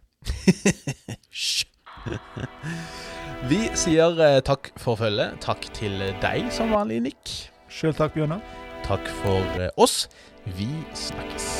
Hysj. 1.31 1.68
Vi 3.49 3.70
sier 3.74 4.18
eh, 4.20 4.41
takk 4.45 4.68
for 4.76 4.99
følget. 5.01 5.38
Takk 5.41 5.64
til 5.72 5.97
deg 6.20 6.51
som 6.53 6.74
vanlig, 6.74 7.01
Nick. 7.09 7.32
Sjøl 7.72 7.97
takk, 7.97 8.12
Bjørnar. 8.12 8.45
Takk 8.84 9.09
for 9.22 9.41
eh, 9.57 9.70
oss. 9.80 10.09
Vi 10.45 10.68
snakkes. 10.95 11.57